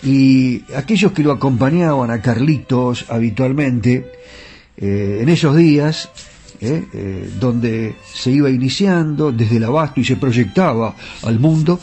Y 0.03 0.63
aquellos 0.77 1.13
que 1.13 1.23
lo 1.23 1.33
acompañaban 1.33 2.11
a 2.11 2.23
Carlitos 2.23 3.07
habitualmente 3.09 4.13
eh, 4.77 5.19
en 5.23 5.29
esos 5.29 5.57
días 5.57 6.11
¿eh? 6.61 6.87
Eh, 6.93 7.31
donde 7.39 7.97
se 8.05 8.31
iba 8.31 8.51
iniciando 8.51 9.33
desde 9.33 9.57
el 9.57 9.65
abasto 9.65 10.01
y 10.01 10.05
se 10.05 10.17
proyectaba 10.17 10.95
al 11.23 11.39
mundo, 11.39 11.79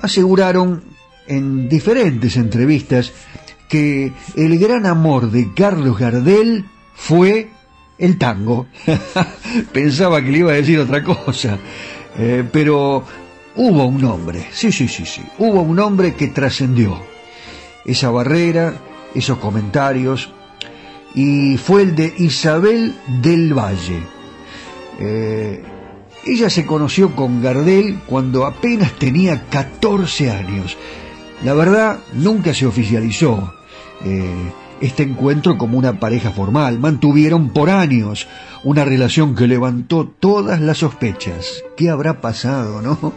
aseguraron 0.00 0.82
en 1.26 1.68
diferentes 1.68 2.36
entrevistas 2.36 3.12
que 3.68 4.12
el 4.36 4.58
gran 4.58 4.86
amor 4.86 5.30
de 5.30 5.52
Carlos 5.54 5.98
Gardel 5.98 6.64
fue 6.94 7.50
el 7.98 8.18
tango. 8.18 8.66
Pensaba 9.72 10.22
que 10.22 10.30
le 10.30 10.38
iba 10.38 10.52
a 10.52 10.56
decir 10.56 10.78
otra 10.78 11.02
cosa, 11.02 11.58
eh, 12.18 12.44
pero 12.50 13.04
hubo 13.56 13.86
un 13.86 14.04
hombre, 14.04 14.46
sí, 14.52 14.70
sí, 14.70 14.86
sí, 14.86 15.04
sí, 15.06 15.22
hubo 15.38 15.62
un 15.62 15.78
hombre 15.80 16.14
que 16.14 16.28
trascendió 16.28 17.02
esa 17.84 18.10
barrera, 18.10 18.74
esos 19.14 19.38
comentarios, 19.38 20.30
y 21.14 21.56
fue 21.56 21.82
el 21.82 21.94
de 21.94 22.14
Isabel 22.18 22.94
del 23.22 23.54
Valle. 23.54 24.00
Eh, 24.98 25.62
ella 26.24 26.50
se 26.50 26.66
conoció 26.66 27.14
con 27.14 27.42
Gardel 27.42 28.00
cuando 28.06 28.46
apenas 28.46 28.92
tenía 28.98 29.44
14 29.48 30.30
años. 30.30 30.76
La 31.44 31.54
verdad, 31.54 32.00
nunca 32.14 32.52
se 32.52 32.66
oficializó 32.66 33.54
eh, 34.04 34.50
este 34.80 35.04
encuentro 35.04 35.56
como 35.56 35.78
una 35.78 36.00
pareja 36.00 36.30
formal. 36.30 36.78
Mantuvieron 36.78 37.50
por 37.50 37.70
años 37.70 38.26
una 38.64 38.84
relación 38.84 39.34
que 39.34 39.46
levantó 39.46 40.08
todas 40.18 40.60
las 40.60 40.78
sospechas. 40.78 41.62
¿Qué 41.76 41.90
habrá 41.90 42.20
pasado, 42.20 42.82
no? 42.82 43.12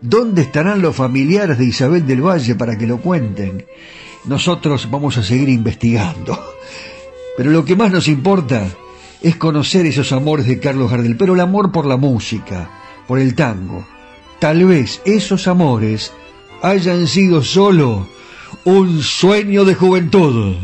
¿Dónde 0.00 0.42
estarán 0.42 0.82
los 0.82 0.96
familiares 0.96 1.58
de 1.58 1.66
Isabel 1.66 2.06
del 2.06 2.22
Valle 2.22 2.54
para 2.54 2.76
que 2.76 2.86
lo 2.86 2.98
cuenten? 2.98 3.64
Nosotros 4.24 4.88
vamos 4.90 5.16
a 5.16 5.22
seguir 5.22 5.48
investigando. 5.48 6.38
Pero 7.36 7.50
lo 7.50 7.64
que 7.64 7.76
más 7.76 7.92
nos 7.92 8.08
importa 8.08 8.66
es 9.22 9.36
conocer 9.36 9.86
esos 9.86 10.12
amores 10.12 10.46
de 10.46 10.58
Carlos 10.58 10.90
Gardel, 10.90 11.16
pero 11.16 11.34
el 11.34 11.40
amor 11.40 11.72
por 11.72 11.86
la 11.86 11.96
música, 11.96 12.70
por 13.06 13.18
el 13.18 13.34
tango. 13.34 13.86
Tal 14.38 14.64
vez 14.64 15.00
esos 15.04 15.48
amores 15.48 16.12
hayan 16.62 17.06
sido 17.06 17.42
solo 17.42 18.08
un 18.64 19.02
sueño 19.02 19.64
de 19.64 19.74
juventud. 19.74 20.56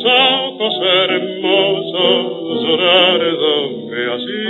Tus 0.00 0.10
ojos 0.10 0.74
hermosos 0.82 2.64
llorar 2.64 3.20
donde 3.36 4.12
así. 4.14 4.44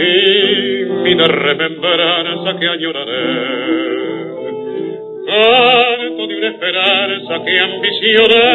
y 0.00 1.14
de 1.14 1.26
remembranza 1.28 2.58
que 2.58 2.66
añoraré. 2.68 3.64
Canto 5.26 6.22
de 6.26 6.34
una 6.36 6.48
esperanza 6.48 7.34
que 7.44 7.60
ambicioné, 7.60 8.50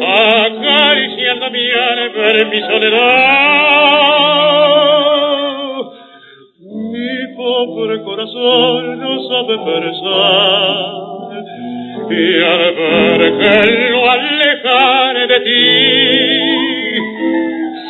acariciando 0.00 1.50
mi 1.50 1.66
alma 1.72 2.30
en 2.30 2.48
mi 2.48 2.60
soledad. 2.60 3.57
Pensar, 9.56 10.76
y 12.10 12.42
al 12.42 12.74
ver 12.74 13.20
que 13.38 13.52
lo 13.90 14.10
alejar 14.10 15.14
de 15.28 15.40
ti, 15.40 17.00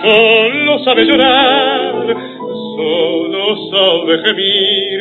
solo 0.03 0.79
sabe 0.85 1.05
llorar, 1.05 2.17
solo 2.77 3.43
sabe 3.71 4.13
gemir, 4.25 5.01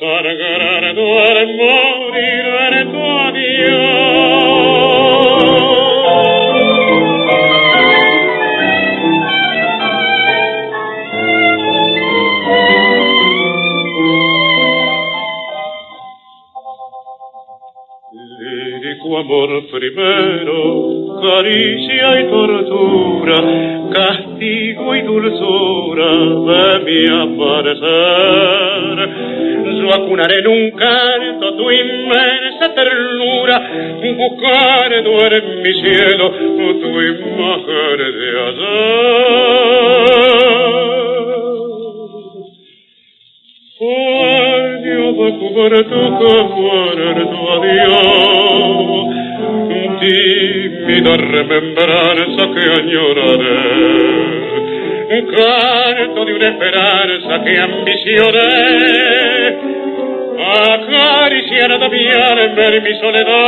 al 0.00 1.56
morir 1.56 1.79
caricia 21.50 22.20
y 22.20 22.24
tortura, 22.28 23.36
castigo 23.92 24.94
y 24.94 25.02
dulzura 25.02 26.10
de 26.46 26.78
mi 26.84 27.06
aparecer. 27.22 28.96
Yo 29.80 29.88
acunaré 29.94 30.38
en 30.38 30.46
un 30.46 30.70
canto 30.72 31.56
tu 31.56 31.70
inmensa 31.70 32.74
ternura, 32.74 33.70
buscando 34.16 35.26
en 35.26 35.62
mi 35.62 35.74
remembranza 51.50 52.42
que 52.54 52.62
añoraré, 52.80 53.58
canto 55.34 56.24
de 56.24 56.32
una 56.34 56.48
esperanza 56.48 57.42
que 57.44 57.58
ambicioné, 57.58 58.52
acariciando 60.38 61.90
mi 61.90 62.06
alma 62.08 62.66
en 62.66 62.82
mi 62.82 62.94
soledad. 63.00 63.39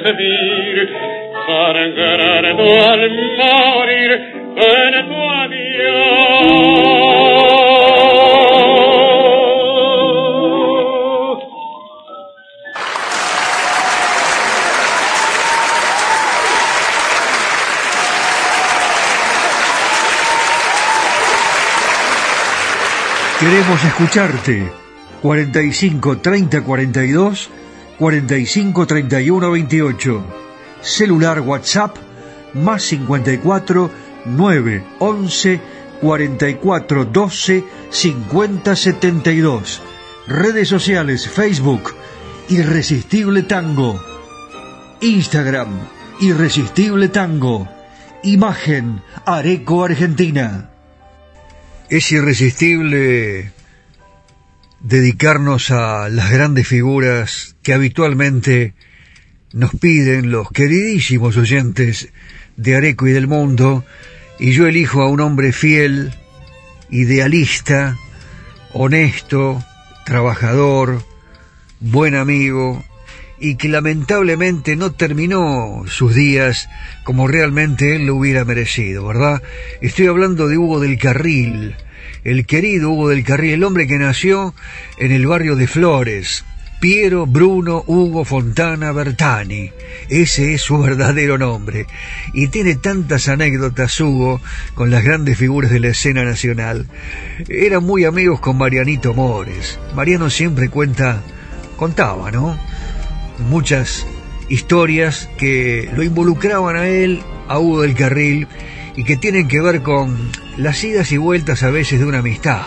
Gemir, 0.00 0.88
sangrando 1.46 2.64
al 2.90 3.10
morir 3.38 4.10
en 4.56 4.92
tu 5.08 5.20
adiós. 5.42 6.16
Queremos 23.38 23.84
escucharte. 23.84 24.72
45 25.22 26.18
30 26.18 26.62
42 26.62 27.50
45 27.98 28.86
31 28.86 29.50
28. 29.50 30.22
Celular 30.82 31.40
WhatsApp 31.40 31.96
más 32.54 32.82
54 32.82 33.90
9 34.26 34.84
11 34.98 35.60
44 36.00 37.04
12 37.06 37.64
50 37.90 38.76
72. 38.76 39.82
Redes 40.26 40.68
sociales 40.68 41.28
Facebook 41.28 41.94
Irresistible 42.48 43.42
Tango. 43.42 44.00
Instagram 45.00 45.68
Irresistible 46.20 47.08
Tango. 47.08 47.68
Imagen 48.22 49.02
Areco 49.24 49.84
Argentina. 49.84 50.70
Es 51.88 52.10
irresistible 52.12 53.52
dedicarnos 54.88 55.72
a 55.72 56.08
las 56.08 56.30
grandes 56.30 56.68
figuras 56.68 57.56
que 57.62 57.74
habitualmente 57.74 58.74
nos 59.52 59.72
piden 59.74 60.30
los 60.30 60.52
queridísimos 60.52 61.36
oyentes 61.36 62.10
de 62.56 62.76
Areco 62.76 63.08
y 63.08 63.12
del 63.12 63.26
mundo, 63.26 63.84
y 64.38 64.52
yo 64.52 64.68
elijo 64.68 65.02
a 65.02 65.08
un 65.08 65.20
hombre 65.20 65.52
fiel, 65.52 66.14
idealista, 66.88 67.96
honesto, 68.72 69.64
trabajador, 70.04 71.02
buen 71.80 72.14
amigo, 72.14 72.84
y 73.40 73.56
que 73.56 73.68
lamentablemente 73.68 74.76
no 74.76 74.92
terminó 74.92 75.82
sus 75.88 76.14
días 76.14 76.68
como 77.02 77.26
realmente 77.26 77.96
él 77.96 78.06
lo 78.06 78.14
hubiera 78.14 78.44
merecido, 78.44 79.04
¿verdad? 79.04 79.42
Estoy 79.80 80.06
hablando 80.06 80.46
de 80.46 80.58
Hugo 80.58 80.78
del 80.78 80.96
Carril, 80.96 81.74
el 82.26 82.44
querido 82.44 82.90
Hugo 82.90 83.10
del 83.10 83.22
Carril, 83.22 83.52
el 83.52 83.62
hombre 83.64 83.86
que 83.86 83.98
nació 83.98 84.52
en 84.98 85.12
el 85.12 85.28
barrio 85.28 85.54
de 85.54 85.68
Flores, 85.68 86.44
Piero 86.80 87.24
Bruno 87.24 87.84
Hugo 87.86 88.24
Fontana 88.24 88.90
Bertani. 88.90 89.70
Ese 90.08 90.52
es 90.52 90.62
su 90.62 90.76
verdadero 90.76 91.38
nombre. 91.38 91.86
Y 92.32 92.48
tiene 92.48 92.74
tantas 92.74 93.28
anécdotas, 93.28 94.00
Hugo, 94.00 94.40
con 94.74 94.90
las 94.90 95.04
grandes 95.04 95.38
figuras 95.38 95.70
de 95.70 95.78
la 95.78 95.88
escena 95.88 96.24
nacional. 96.24 96.88
Eran 97.48 97.84
muy 97.84 98.04
amigos 98.04 98.40
con 98.40 98.58
Marianito 98.58 99.14
Mores. 99.14 99.78
Mariano 99.94 100.28
siempre 100.28 100.68
cuenta, 100.68 101.22
contaba, 101.76 102.32
¿no? 102.32 102.58
Muchas 103.48 104.04
historias 104.48 105.30
que 105.38 105.88
lo 105.94 106.02
involucraban 106.02 106.74
a 106.74 106.88
él, 106.88 107.20
a 107.46 107.60
Hugo 107.60 107.82
del 107.82 107.94
Carril, 107.94 108.48
y 108.96 109.04
que 109.04 109.16
tienen 109.16 109.46
que 109.46 109.60
ver 109.60 109.82
con 109.82 110.16
las 110.56 110.82
idas 110.82 111.12
y 111.12 111.18
vueltas 111.18 111.62
a 111.62 111.70
veces 111.70 112.00
de 112.00 112.06
una 112.06 112.18
amistad. 112.18 112.62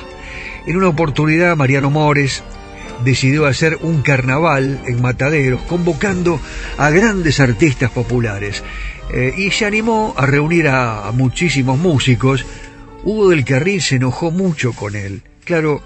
En 0.66 0.78
una 0.78 0.88
oportunidad, 0.88 1.58
Mariano 1.58 1.90
Mores 1.90 2.44
decidió 3.04 3.46
hacer 3.46 3.80
un 3.82 4.02
carnaval 4.02 4.82
en 4.86 5.02
Mataderos, 5.02 5.62
convocando 5.64 6.40
a 6.78 6.90
grandes 6.90 7.40
artistas 7.40 7.92
populares. 7.92 8.64
Eh, 9.12 9.34
y 9.38 9.52
se 9.52 9.66
animó 9.66 10.14
a 10.18 10.26
reunir 10.26 10.68
a, 10.68 11.12
muchísimos 11.14 11.80
músicos. 11.80 12.46
Hugo 13.04 13.30
del 13.30 13.46
Carril 13.46 13.82
se 13.82 13.96
enojó 13.96 14.32
mucho 14.32 14.74
con 14.74 14.96
él. 14.96 15.24
Claro, 15.46 15.82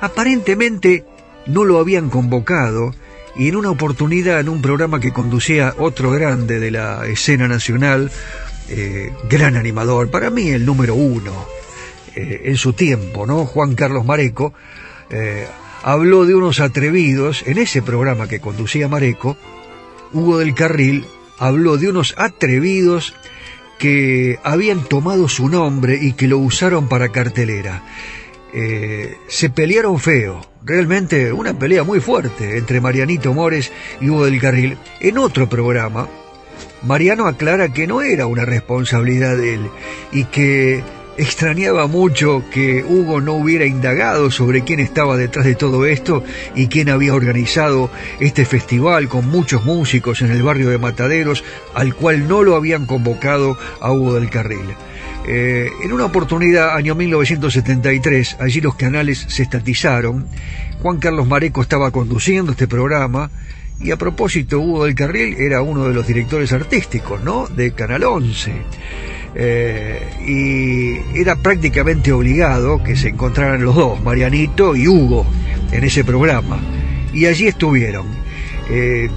aparentemente 0.00 1.04
no 1.46 1.64
lo 1.64 1.78
habían 1.78 2.10
convocado 2.10 2.94
y 3.36 3.48
en 3.48 3.56
una 3.56 3.70
oportunidad 3.70 4.40
en 4.40 4.48
un 4.48 4.60
programa 4.60 5.00
que 5.00 5.12
conducía 5.12 5.74
otro 5.78 6.10
grande 6.10 6.58
de 6.58 6.70
la 6.70 7.06
escena 7.06 7.48
nacional, 7.48 8.10
eh, 8.68 9.12
gran 9.28 9.56
animador, 9.56 10.10
para 10.10 10.30
mí 10.30 10.48
el 10.48 10.64
número 10.64 10.94
uno 10.94 11.46
eh, 12.14 12.42
en 12.44 12.56
su 12.56 12.72
tiempo, 12.72 13.26
¿no? 13.26 13.44
Juan 13.44 13.74
Carlos 13.74 14.04
Mareco, 14.04 14.52
habló 15.82 16.26
de 16.26 16.34
unos 16.34 16.58
atrevidos, 16.58 17.44
en 17.46 17.58
ese 17.58 17.80
programa 17.80 18.26
que 18.26 18.40
conducía 18.40 18.88
Mareco, 18.88 19.36
Hugo 20.12 20.38
del 20.38 20.54
Carril 20.54 21.06
habló 21.38 21.76
de 21.76 21.88
unos 21.90 22.14
atrevidos 22.16 23.14
que 23.78 24.38
habían 24.42 24.84
tomado 24.84 25.28
su 25.28 25.48
nombre 25.48 25.98
y 26.00 26.12
que 26.14 26.28
lo 26.28 26.38
usaron 26.38 26.88
para 26.88 27.10
cartelera. 27.10 27.82
Eh, 28.54 29.18
se 29.28 29.50
pelearon 29.50 29.98
feo, 30.00 30.40
realmente 30.64 31.32
una 31.32 31.58
pelea 31.58 31.84
muy 31.84 32.00
fuerte 32.00 32.56
entre 32.56 32.80
Marianito 32.80 33.34
Mores 33.34 33.70
y 34.00 34.08
Hugo 34.08 34.24
del 34.24 34.40
Carril. 34.40 34.78
En 35.00 35.18
otro 35.18 35.48
programa, 35.48 36.08
Mariano 36.82 37.26
aclara 37.26 37.72
que 37.72 37.86
no 37.86 38.02
era 38.02 38.26
una 38.26 38.44
responsabilidad 38.44 39.36
de 39.36 39.54
él 39.54 39.70
y 40.12 40.24
que 40.24 40.84
Extrañaba 41.18 41.86
mucho 41.86 42.44
que 42.50 42.84
Hugo 42.84 43.22
no 43.22 43.32
hubiera 43.32 43.64
indagado 43.64 44.30
sobre 44.30 44.64
quién 44.64 44.80
estaba 44.80 45.16
detrás 45.16 45.46
de 45.46 45.54
todo 45.54 45.86
esto 45.86 46.22
y 46.54 46.66
quién 46.66 46.90
había 46.90 47.14
organizado 47.14 47.90
este 48.20 48.44
festival 48.44 49.08
con 49.08 49.26
muchos 49.26 49.64
músicos 49.64 50.20
en 50.20 50.30
el 50.30 50.42
barrio 50.42 50.68
de 50.68 50.76
Mataderos, 50.76 51.42
al 51.72 51.94
cual 51.94 52.28
no 52.28 52.42
lo 52.42 52.54
habían 52.54 52.84
convocado 52.84 53.56
a 53.80 53.92
Hugo 53.92 54.14
del 54.14 54.28
Carril. 54.28 54.66
Eh, 55.26 55.70
en 55.82 55.92
una 55.92 56.04
oportunidad, 56.04 56.76
año 56.76 56.94
1973, 56.94 58.36
allí 58.38 58.60
los 58.60 58.74
canales 58.74 59.24
se 59.28 59.42
estatizaron. 59.42 60.26
Juan 60.82 60.98
Carlos 60.98 61.26
Mareco 61.26 61.62
estaba 61.62 61.90
conduciendo 61.92 62.52
este 62.52 62.68
programa 62.68 63.30
y 63.80 63.90
a 63.90 63.96
propósito, 63.96 64.58
Hugo 64.58 64.84
del 64.84 64.94
Carril 64.94 65.36
era 65.38 65.62
uno 65.62 65.84
de 65.84 65.94
los 65.94 66.06
directores 66.06 66.52
artísticos, 66.52 67.22
¿no? 67.22 67.46
De 67.46 67.72
Canal 67.72 68.04
11. 68.04 68.52
Eh, 69.34 71.02
y 71.12 71.20
era 71.20 71.36
prácticamente 71.36 72.10
obligado 72.10 72.82
que 72.82 72.96
se 72.96 73.08
encontraran 73.08 73.62
los 73.62 73.74
dos, 73.74 74.02
Marianito 74.02 74.74
y 74.74 74.88
Hugo, 74.88 75.26
en 75.72 75.84
ese 75.84 76.04
programa. 76.04 76.58
Y 77.12 77.26
allí 77.26 77.46
estuvieron. 77.46 78.06
Eh, 78.70 79.10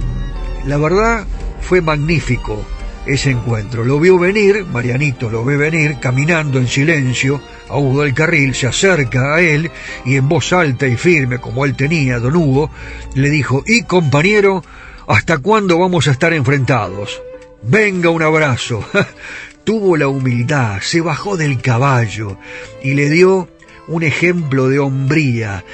la 0.66 0.76
verdad 0.76 1.26
fue 1.62 1.80
magnífico 1.80 2.62
ese 3.06 3.30
encuentro. 3.30 3.84
Lo 3.84 3.98
vio 3.98 4.18
venir, 4.18 4.66
Marianito 4.66 5.30
lo 5.30 5.42
ve 5.42 5.56
venir, 5.56 5.96
caminando 6.00 6.58
en 6.58 6.66
silencio, 6.66 7.40
a 7.70 7.78
Hugo 7.78 8.04
Carril, 8.14 8.54
se 8.54 8.66
acerca 8.66 9.34
a 9.34 9.40
él 9.40 9.70
y 10.04 10.16
en 10.16 10.28
voz 10.28 10.52
alta 10.52 10.86
y 10.86 10.96
firme, 10.96 11.38
como 11.38 11.64
él 11.64 11.74
tenía, 11.76 12.18
don 12.18 12.36
Hugo, 12.36 12.70
le 13.14 13.30
dijo, 13.30 13.62
y 13.66 13.84
compañero, 13.84 14.62
¿hasta 15.06 15.38
cuándo 15.38 15.78
vamos 15.78 16.08
a 16.08 16.10
estar 16.10 16.32
enfrentados? 16.32 17.22
Venga 17.62 18.10
un 18.10 18.22
abrazo. 18.22 18.84
tuvo 19.64 19.96
la 19.96 20.08
humildad, 20.08 20.80
se 20.80 21.00
bajó 21.00 21.36
del 21.36 21.60
caballo 21.60 22.38
y 22.82 22.94
le 22.94 23.08
dio 23.08 23.48
un 23.88 24.02
ejemplo 24.02 24.68
de 24.68 24.78
hombría. 24.78 25.64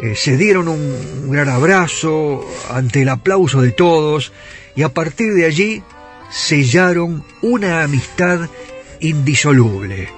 Eh, 0.00 0.14
se 0.14 0.36
dieron 0.36 0.68
un, 0.68 1.30
gran 1.30 1.48
abrazo 1.48 2.46
ante 2.70 3.02
el 3.02 3.08
aplauso 3.08 3.62
de 3.62 3.72
todos 3.72 4.32
y 4.74 4.82
a 4.82 4.90
partir 4.90 5.32
de 5.32 5.46
allí 5.46 5.82
sellaron 6.30 7.24
una 7.40 7.82
amistad 7.82 8.48
indisoluble. 9.00 10.08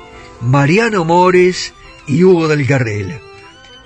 Mariano 0.40 1.04
Mores 1.04 1.74
y 2.06 2.24
Hugo 2.24 2.48
del 2.48 2.66
Carril. 2.66 3.14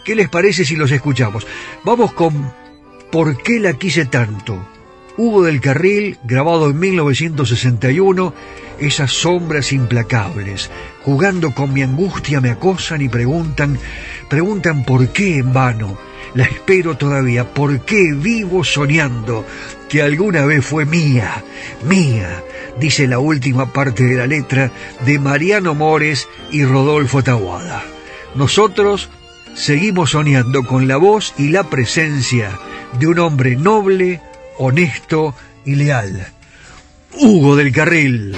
¿Qué 0.04 0.14
les 0.14 0.28
parece 0.28 0.64
si 0.64 0.76
los 0.76 0.90
escuchamos? 0.90 1.46
Vamos 1.84 2.12
con 2.12 2.52
¿Por 3.12 3.36
qué 3.42 3.60
la 3.60 3.74
quise 3.74 4.06
tanto? 4.06 4.58
Hugo 5.18 5.42
del 5.42 5.60
Carril, 5.60 6.16
grabado 6.24 6.70
en 6.70 6.78
1961, 6.78 8.32
esas 8.78 9.12
sombras 9.12 9.70
implacables, 9.74 10.70
jugando 11.04 11.54
con 11.54 11.74
mi 11.74 11.82
angustia, 11.82 12.40
me 12.40 12.48
acosan 12.48 13.02
y 13.02 13.10
preguntan, 13.10 13.78
preguntan 14.30 14.84
por 14.86 15.08
qué 15.08 15.36
en 15.36 15.52
vano. 15.52 15.98
La 16.32 16.44
espero 16.44 16.96
todavía, 16.96 17.52
por 17.52 17.80
qué 17.80 18.14
vivo 18.14 18.64
soñando 18.64 19.44
que 19.92 20.00
alguna 20.00 20.46
vez 20.46 20.64
fue 20.64 20.86
mía, 20.86 21.44
mía, 21.84 22.42
dice 22.80 23.06
la 23.06 23.18
última 23.18 23.74
parte 23.74 24.04
de 24.04 24.16
la 24.16 24.26
letra 24.26 24.70
de 25.04 25.18
Mariano 25.18 25.74
Mores 25.74 26.30
y 26.50 26.64
Rodolfo 26.64 27.22
Tahuada. 27.22 27.84
Nosotros 28.34 29.10
seguimos 29.52 30.12
soñando 30.12 30.64
con 30.64 30.88
la 30.88 30.96
voz 30.96 31.34
y 31.36 31.50
la 31.50 31.64
presencia 31.64 32.58
de 32.98 33.06
un 33.06 33.18
hombre 33.18 33.54
noble, 33.54 34.22
honesto 34.56 35.34
y 35.66 35.74
leal. 35.74 36.26
Hugo 37.12 37.54
del 37.54 37.70
Carril. 37.70 38.34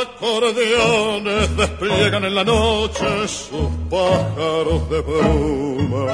Acordeones 0.00 1.56
despliegan 1.56 2.24
en 2.24 2.34
la 2.34 2.44
noche 2.44 3.28
sus 3.28 3.68
pájaros 3.90 4.88
de 4.90 5.00
bruma. 5.00 6.06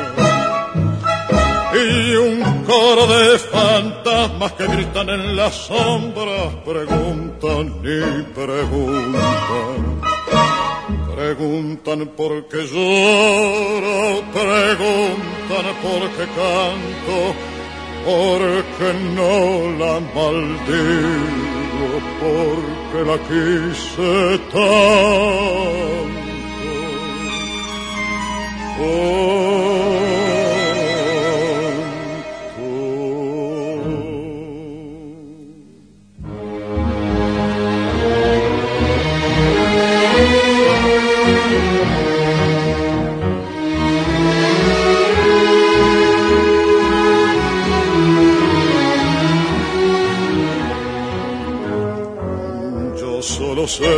Y 1.75 2.15
un 2.15 2.65
coro 2.65 3.07
de 3.07 3.39
fantasmas 3.39 4.53
que 4.53 4.67
gritan 4.67 5.09
en 5.11 5.37
las 5.37 5.55
sombras 5.55 6.55
preguntan 6.65 7.81
y 7.83 8.23
preguntan. 8.33 10.01
Preguntan 11.15 12.07
por 12.17 12.49
qué 12.49 12.67
lloro, 12.67 14.23
preguntan 14.33 15.67
por 15.83 16.11
qué 16.11 16.27
canto 16.37 17.35
porque 18.05 18.93
no 19.15 19.71
la 19.79 20.01
maldigo, 20.15 21.64
porque 22.21 22.99
la 23.05 23.19
quise 23.29 24.39
tanto. 24.53 25.85
Sé 53.67 53.97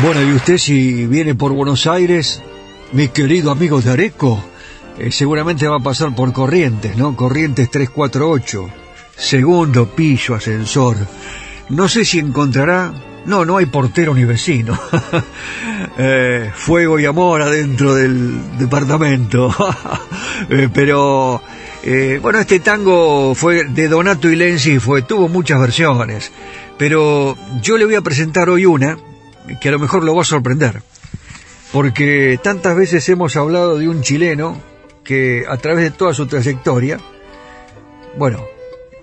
Bueno, 0.00 0.22
y 0.22 0.32
usted 0.32 0.58
si 0.58 1.06
viene 1.06 1.34
por 1.34 1.52
Buenos 1.52 1.88
Aires, 1.88 2.40
mi 2.92 3.08
querido 3.08 3.50
amigo 3.50 3.80
de 3.80 3.90
Areco, 3.90 4.40
eh, 4.96 5.10
seguramente 5.10 5.66
va 5.66 5.78
a 5.78 5.80
pasar 5.80 6.14
por 6.14 6.32
Corrientes, 6.32 6.96
¿no? 6.96 7.16
Corrientes 7.16 7.68
348, 7.68 8.70
segundo 9.16 9.88
piso, 9.90 10.36
ascensor. 10.36 10.96
No 11.70 11.88
sé 11.88 12.04
si 12.04 12.20
encontrará... 12.20 12.92
No, 13.26 13.44
no 13.44 13.56
hay 13.56 13.66
portero 13.66 14.14
ni 14.14 14.24
vecino. 14.24 14.78
Eh, 16.00 16.50
fuego 16.54 16.98
y 17.00 17.06
amor 17.06 17.42
adentro 17.42 17.94
del 17.94 18.58
departamento. 18.58 19.54
Eh, 20.50 20.68
pero... 20.72 21.42
bueno, 22.22 22.38
este 22.38 22.60
tango 22.60 23.34
fue 23.34 23.64
de 23.64 23.88
Donato 23.88 24.30
y 24.30 24.36
Lenzi, 24.36 24.78
fue, 24.78 25.02
tuvo 25.02 25.28
muchas 25.28 25.60
versiones, 25.60 26.30
pero 26.78 27.36
yo 27.60 27.76
le 27.76 27.84
voy 27.84 27.96
a 27.96 28.00
presentar 28.00 28.48
hoy 28.48 28.64
una 28.66 28.96
que 29.60 29.68
a 29.68 29.72
lo 29.72 29.78
mejor 29.78 30.04
lo 30.04 30.14
va 30.14 30.22
a 30.22 30.24
sorprender, 30.24 30.82
porque 31.72 32.38
tantas 32.42 32.76
veces 32.76 33.08
hemos 33.08 33.36
hablado 33.36 33.78
de 33.78 33.88
un 33.88 34.02
chileno 34.02 34.60
que 35.04 35.44
a 35.48 35.56
través 35.56 35.84
de 35.84 35.90
toda 35.90 36.14
su 36.14 36.26
trayectoria, 36.26 36.98
bueno, 38.16 38.44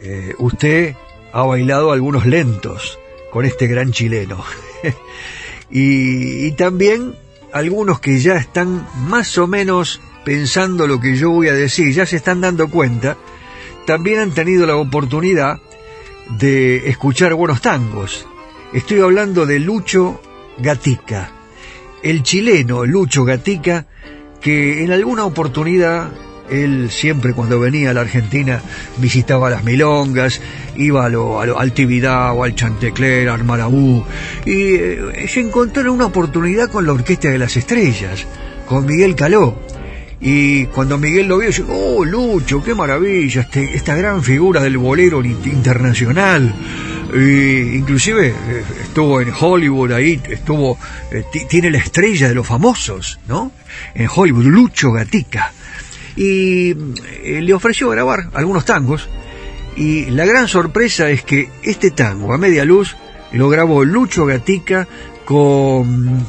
eh, 0.02 0.34
usted 0.38 0.96
ha 1.34 1.44
bailado 1.44 1.92
algunos 1.92 2.26
lentos 2.26 3.00
con 3.32 3.46
este 3.46 3.68
gran 3.68 3.92
chileno. 3.92 4.44
y, 5.72 6.46
y 6.46 6.52
también 6.52 7.16
algunos 7.52 8.00
que 8.00 8.20
ya 8.20 8.36
están 8.36 8.88
más 9.08 9.38
o 9.38 9.48
menos 9.48 10.02
pensando 10.24 10.88
lo 10.88 11.00
que 11.00 11.16
yo 11.16 11.30
voy 11.30 11.48
a 11.48 11.54
decir, 11.54 11.94
ya 11.94 12.06
se 12.06 12.18
están 12.18 12.42
dando 12.42 12.70
cuenta, 12.70 13.16
también 13.86 14.20
han 14.20 14.32
tenido 14.32 14.66
la 14.66 14.76
oportunidad 14.76 15.60
de 16.38 16.90
escuchar 16.90 17.34
buenos 17.36 17.62
tangos. 17.62 18.28
Estoy 18.74 19.00
hablando 19.00 19.46
de 19.46 19.60
Lucho 19.60 20.20
Gatica, 20.58 21.30
el 22.04 22.24
chileno 22.24 22.86
Lucho 22.86 23.26
Gatica, 23.26 23.86
que 24.42 24.84
en 24.84 24.92
alguna 24.92 25.26
oportunidad 25.26 26.12
él 26.50 26.90
siempre 26.92 27.34
cuando 27.34 27.60
venía 27.60 27.90
a 27.90 27.94
la 27.94 28.02
Argentina 28.02 28.62
visitaba 28.98 29.50
las 29.50 29.64
milongas, 29.64 30.42
iba 30.76 31.06
a 31.06 31.10
lo, 31.10 31.42
a 31.42 31.44
al 31.44 31.72
Tibidabo, 31.74 32.44
al 32.44 32.56
Chantecler, 32.56 33.30
al 33.30 33.44
Marabú, 33.44 34.04
y 34.46 34.76
eh, 34.76 35.28
se 35.28 35.42
encontró 35.42 35.82
en 35.82 35.90
una 35.90 36.06
oportunidad 36.06 36.70
con 36.70 36.86
la 36.86 36.94
Orquesta 36.94 37.30
de 37.30 37.40
las 37.40 37.58
Estrellas, 37.58 38.26
con 38.68 38.86
Miguel 38.86 39.16
Caló. 39.16 39.60
Y 40.22 40.66
cuando 40.68 40.98
Miguel 40.98 41.28
lo 41.28 41.40
vio, 41.40 41.50
dijo, 41.50 41.66
oh 41.70 42.06
Lucho, 42.06 42.64
qué 42.64 42.74
maravilla, 42.74 43.42
este, 43.42 43.76
esta 43.76 43.96
gran 43.96 44.24
figura 44.24 44.62
del 44.62 44.78
bolero 44.78 45.24
internacional. 45.24 46.54
Y 47.14 47.76
inclusive 47.76 48.28
eh, 48.28 48.64
estuvo 48.82 49.22
en 49.22 49.32
Hollywood 49.38 49.92
ahí, 49.92 50.22
estuvo, 50.30 50.78
eh, 51.12 51.24
tiene 51.48 51.70
la 51.70 51.78
estrella 51.78 52.28
de 52.28 52.36
los 52.36 52.48
famosos, 52.48 53.20
¿no? 53.28 53.52
En 53.94 54.10
Hollywood, 54.14 54.46
Lucho 54.46 54.92
Gatica. 54.92 55.52
Y 56.16 56.72
eh, 56.72 57.42
le 57.42 57.54
ofreció 57.54 57.90
grabar 57.90 58.30
algunos 58.34 58.66
tangos. 58.66 59.08
Y 59.76 60.06
la 60.06 60.26
gran 60.26 60.48
sorpresa 60.48 61.10
es 61.10 61.24
que 61.24 61.50
este 61.62 61.92
tango, 61.92 62.34
a 62.34 62.38
media 62.38 62.64
luz, 62.64 62.96
lo 63.34 63.50
grabó 63.50 63.84
Lucho 63.84 64.26
Gatica 64.26 64.88
con 65.26 66.26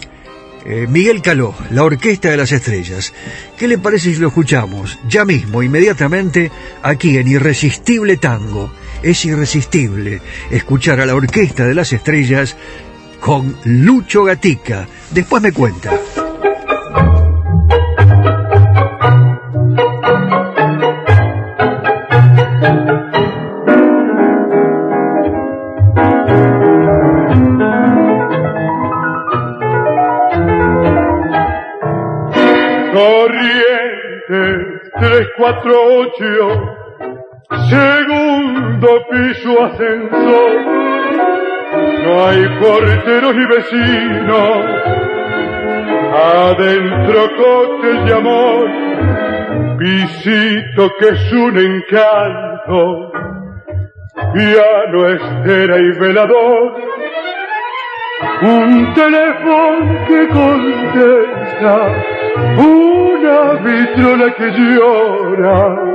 Miguel 0.88 1.22
Caló, 1.22 1.54
la 1.70 1.84
Orquesta 1.84 2.28
de 2.28 2.36
las 2.36 2.50
Estrellas. 2.50 3.12
¿Qué 3.56 3.68
le 3.68 3.78
parece 3.78 4.12
si 4.12 4.16
lo 4.16 4.28
escuchamos 4.28 4.98
ya 5.08 5.24
mismo, 5.24 5.62
inmediatamente, 5.62 6.50
aquí 6.82 7.16
en 7.18 7.28
Irresistible 7.28 8.16
Tango? 8.16 8.72
es 9.06 9.24
irresistible 9.24 10.20
escuchar 10.50 11.00
a 11.00 11.06
la 11.06 11.14
Orquesta 11.14 11.64
de 11.64 11.74
las 11.74 11.92
Estrellas 11.92 12.56
con 13.20 13.56
Lucho 13.64 14.24
Gatica. 14.24 14.88
Después 15.12 15.40
me 15.42 15.52
cuenta. 15.52 15.92
Corrientes 32.92 34.56
348 34.98 36.86
Según 37.70 38.25
segundo 38.46 39.06
piso 39.10 39.64
ascensor. 39.64 40.64
No 42.04 42.26
hay 42.26 42.48
porteros 42.60 43.34
ni 43.34 43.46
vecinos, 43.46 44.64
adentro 46.14 47.20
coches 47.36 48.04
de 48.04 48.12
amor, 48.14 48.70
pisito 49.78 50.90
que 50.98 51.08
es 51.08 51.32
un 51.32 51.58
encanto, 51.58 53.12
piano, 54.32 55.08
estera 55.08 55.78
y 55.78 55.98
velador, 55.98 56.74
un 58.42 58.94
teléfono 58.94 60.06
que 60.06 60.28
contesta, 60.28 61.74
una 62.58 63.52
vitrola 63.62 64.34
que 64.34 64.50
llora, 64.52 65.86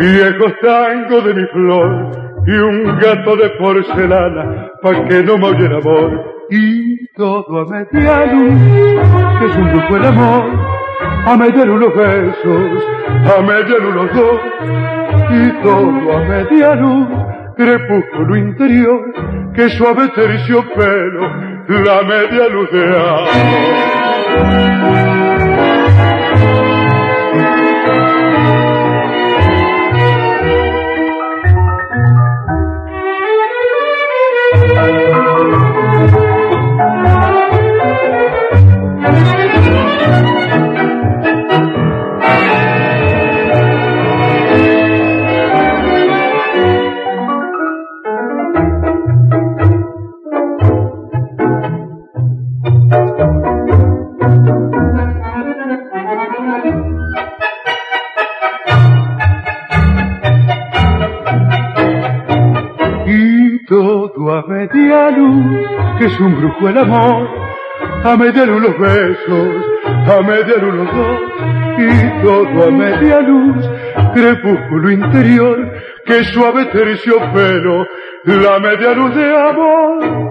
viejos 0.00 0.52
tangos 0.62 1.24
de 1.24 1.34
mi 1.34 1.44
flor 1.48 2.10
y 2.46 2.52
un 2.52 2.98
gato 2.98 3.36
de 3.36 3.50
porcelana 3.50 4.70
pa' 4.82 5.04
que 5.04 5.22
no 5.22 5.36
me 5.36 5.48
el 5.48 5.76
amor. 5.76 6.46
Y 6.50 7.06
todo 7.14 7.60
a 7.60 7.66
media 7.66 8.24
luz, 8.32 8.54
que 9.38 9.44
es 9.44 9.54
un 9.56 9.72
grupo 9.72 9.96
el 9.96 10.06
amor, 10.06 10.44
a 11.26 11.36
media 11.36 11.64
luz 11.64 11.80
los 11.80 11.94
besos, 11.94 12.82
a 13.36 13.42
media 13.42 13.78
luz 13.78 13.94
los 13.94 14.12
dos, 14.14 14.40
y 15.30 15.50
todo 15.62 16.16
a 16.16 16.20
media 16.24 16.74
luz, 16.76 17.08
crepúsculo 17.56 18.36
interior, 18.36 19.12
que 19.54 19.68
suave 19.68 20.08
terciopelo, 20.14 21.28
la 21.68 22.02
media 22.02 22.48
luz 22.48 22.70
de 22.72 22.84
amor. 22.84 23.28
Que 66.00 66.06
es 66.06 66.18
un 66.18 66.34
brujo 66.34 66.66
el 66.66 66.78
amor, 66.78 67.28
a 68.04 68.16
media 68.16 68.46
luz 68.46 68.62
los 68.62 68.78
besos, 68.78 69.64
a 69.84 70.22
media 70.22 70.56
luz 70.56 70.74
los 70.74 70.96
dos, 70.96 71.20
y 71.76 72.22
todo 72.24 72.68
a 72.68 72.70
media 72.70 73.20
luz, 73.20 73.70
crepúsculo 74.14 74.90
interior, 74.90 75.72
que 76.06 76.24
suave 76.24 76.64
terciopelo, 76.72 77.86
la 78.24 78.58
media 78.60 78.94
luz 78.94 79.14
de 79.14 79.36
amor. 79.36 80.29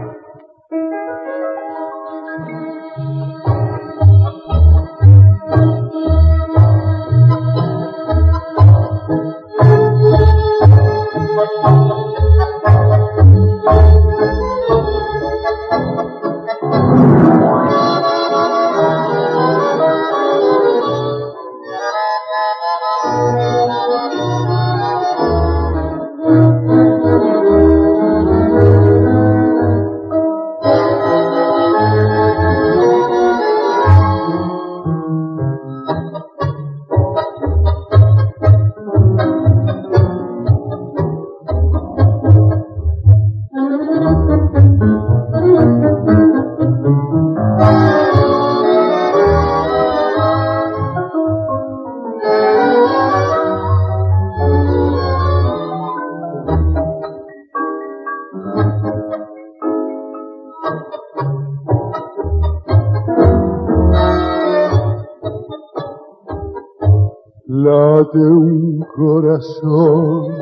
Corazón, 69.40 70.34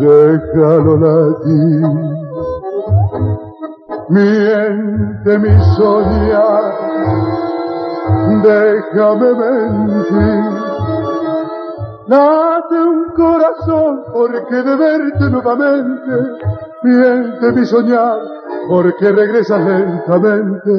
déjalo 0.00 0.96
latir. 0.96 1.86
Miente 4.08 5.38
mi 5.38 5.64
soñar, 5.76 6.74
déjame 8.42 9.34
mentir. 9.34 10.44
Date 12.08 12.74
un 12.74 13.10
corazón 13.14 14.02
porque 14.12 14.56
de 14.56 14.76
verte 14.76 15.30
nuevamente, 15.30 16.12
miente 16.82 17.52
mi 17.52 17.64
soñar 17.64 18.18
porque 18.68 19.12
regresas 19.12 19.64
lentamente. 19.64 20.72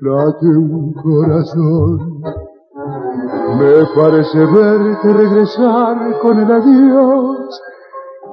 Date 0.00 0.46
un 0.46 0.92
corazón 0.94 2.41
me 3.58 3.86
parece 3.94 4.38
verte 4.38 5.12
regresar 5.12 6.18
con 6.20 6.38
el 6.38 6.50
adiós 6.50 7.62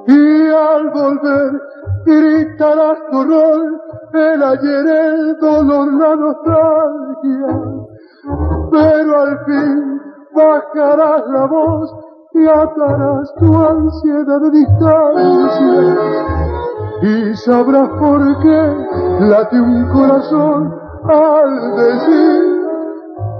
y 0.06 0.50
al 0.50 0.90
volver 0.90 1.60
gritarás 2.04 2.98
tu 3.10 3.24
rol, 3.24 3.80
el 4.14 4.42
ayer, 4.42 4.86
el 4.86 5.38
dolor, 5.38 5.92
la 5.92 6.16
nostalgia. 6.16 7.60
Pero 8.70 9.20
al 9.20 9.44
fin 9.44 10.00
bajarás 10.34 11.22
la 11.28 11.46
voz 11.46 11.94
y 12.32 12.46
atarás 12.46 13.34
tu 13.38 13.56
ansiedad 13.56 14.40
de 14.40 14.50
distancia 14.50 16.30
y 17.02 17.34
sabrás 17.36 17.88
por 17.98 18.38
qué 18.40 18.86
late 19.20 19.60
un 19.60 19.88
corazón 19.88 20.74
al 21.08 21.76
decir 21.76 22.60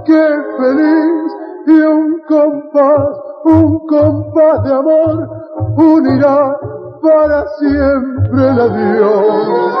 que 0.05 0.43
feliz 0.57 1.40
y 1.71 1.81
un 1.81 2.21
compás, 2.27 3.17
un 3.45 3.79
compás 3.87 4.63
de 4.63 4.73
amor 4.73 5.29
unirá 5.77 6.57
para 7.01 7.45
siempre 7.59 8.49
el 8.49 8.59
adiós. 8.59 9.71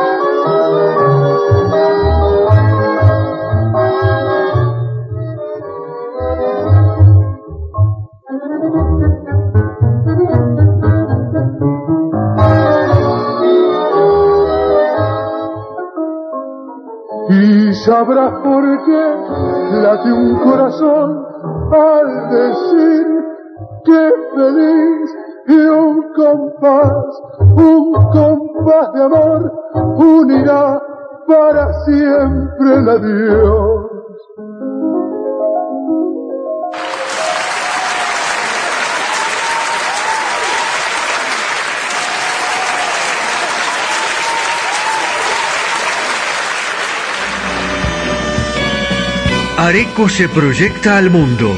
Y 17.29 17.73
sabrás 17.85 18.33
por 18.43 18.85
qué 18.85 19.15
late 19.81 20.11
un 20.11 20.35
corazón 20.39 21.30
al 21.73 22.29
decir 22.29 23.25
que 23.85 24.13
feliz 24.35 25.17
y 25.47 25.55
un 25.55 26.13
compás, 26.13 27.21
un 27.39 27.93
compás 28.11 28.93
de 28.93 29.03
amor 29.03 29.53
unirá 29.97 30.81
para 31.27 31.73
siempre 31.85 32.73
el 32.75 32.89
adiós. 32.89 33.90
Areco 49.61 50.09
se 50.09 50.27
proyecta 50.27 50.97
al 50.97 51.11
mundo. 51.11 51.55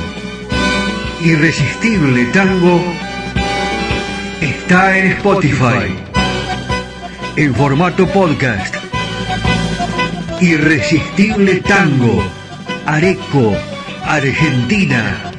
Irresistible 1.21 2.25
Tango 2.33 2.83
está 4.41 4.97
en 4.97 5.13
Spotify. 5.13 5.95
En 7.37 7.55
formato 7.55 8.05
podcast. 8.09 8.75
Irresistible 10.41 11.61
Tango. 11.61 12.21
Areco, 12.85 13.55
Argentina. 14.05 15.31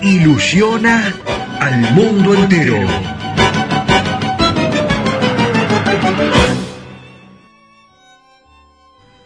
Ilusiona 0.00 1.12
al 1.58 1.80
mundo 1.94 2.34
entero. 2.34 2.78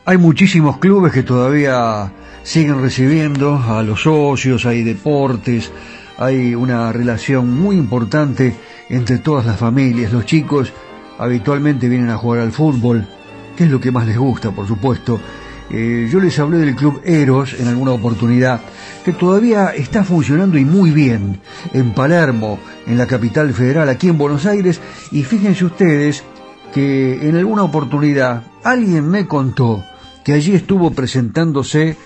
Hay 0.06 0.16
muchísimos 0.16 0.78
clubes 0.78 1.12
que 1.12 1.22
todavía 1.22 2.10
siguen 2.42 2.80
recibiendo 2.80 3.56
a 3.56 3.82
los 3.82 4.02
socios, 4.02 4.66
hay 4.66 4.82
deportes, 4.82 5.70
hay 6.18 6.54
una 6.54 6.92
relación 6.92 7.58
muy 7.58 7.76
importante 7.76 8.54
entre 8.88 9.18
todas 9.18 9.46
las 9.46 9.58
familias. 9.58 10.12
Los 10.12 10.26
chicos 10.26 10.72
habitualmente 11.18 11.88
vienen 11.88 12.10
a 12.10 12.16
jugar 12.16 12.40
al 12.40 12.52
fútbol, 12.52 13.06
que 13.56 13.64
es 13.64 13.70
lo 13.70 13.80
que 13.80 13.90
más 13.90 14.06
les 14.06 14.18
gusta, 14.18 14.50
por 14.50 14.66
supuesto. 14.66 15.20
Eh, 15.70 16.08
yo 16.10 16.18
les 16.18 16.38
hablé 16.38 16.58
del 16.58 16.74
Club 16.74 17.02
Eros 17.04 17.54
en 17.60 17.68
alguna 17.68 17.92
oportunidad, 17.92 18.60
que 19.04 19.12
todavía 19.12 19.68
está 19.68 20.02
funcionando 20.02 20.56
y 20.56 20.64
muy 20.64 20.90
bien 20.90 21.40
en 21.74 21.92
Palermo, 21.92 22.58
en 22.86 22.96
la 22.96 23.06
capital 23.06 23.52
federal, 23.52 23.88
aquí 23.88 24.08
en 24.08 24.16
Buenos 24.16 24.46
Aires, 24.46 24.80
y 25.12 25.24
fíjense 25.24 25.66
ustedes 25.66 26.24
que 26.72 27.28
en 27.28 27.36
alguna 27.36 27.64
oportunidad 27.64 28.44
alguien 28.64 29.08
me 29.08 29.26
contó 29.26 29.84
que 30.24 30.32
allí 30.32 30.54
estuvo 30.54 30.90
presentándose 30.90 31.96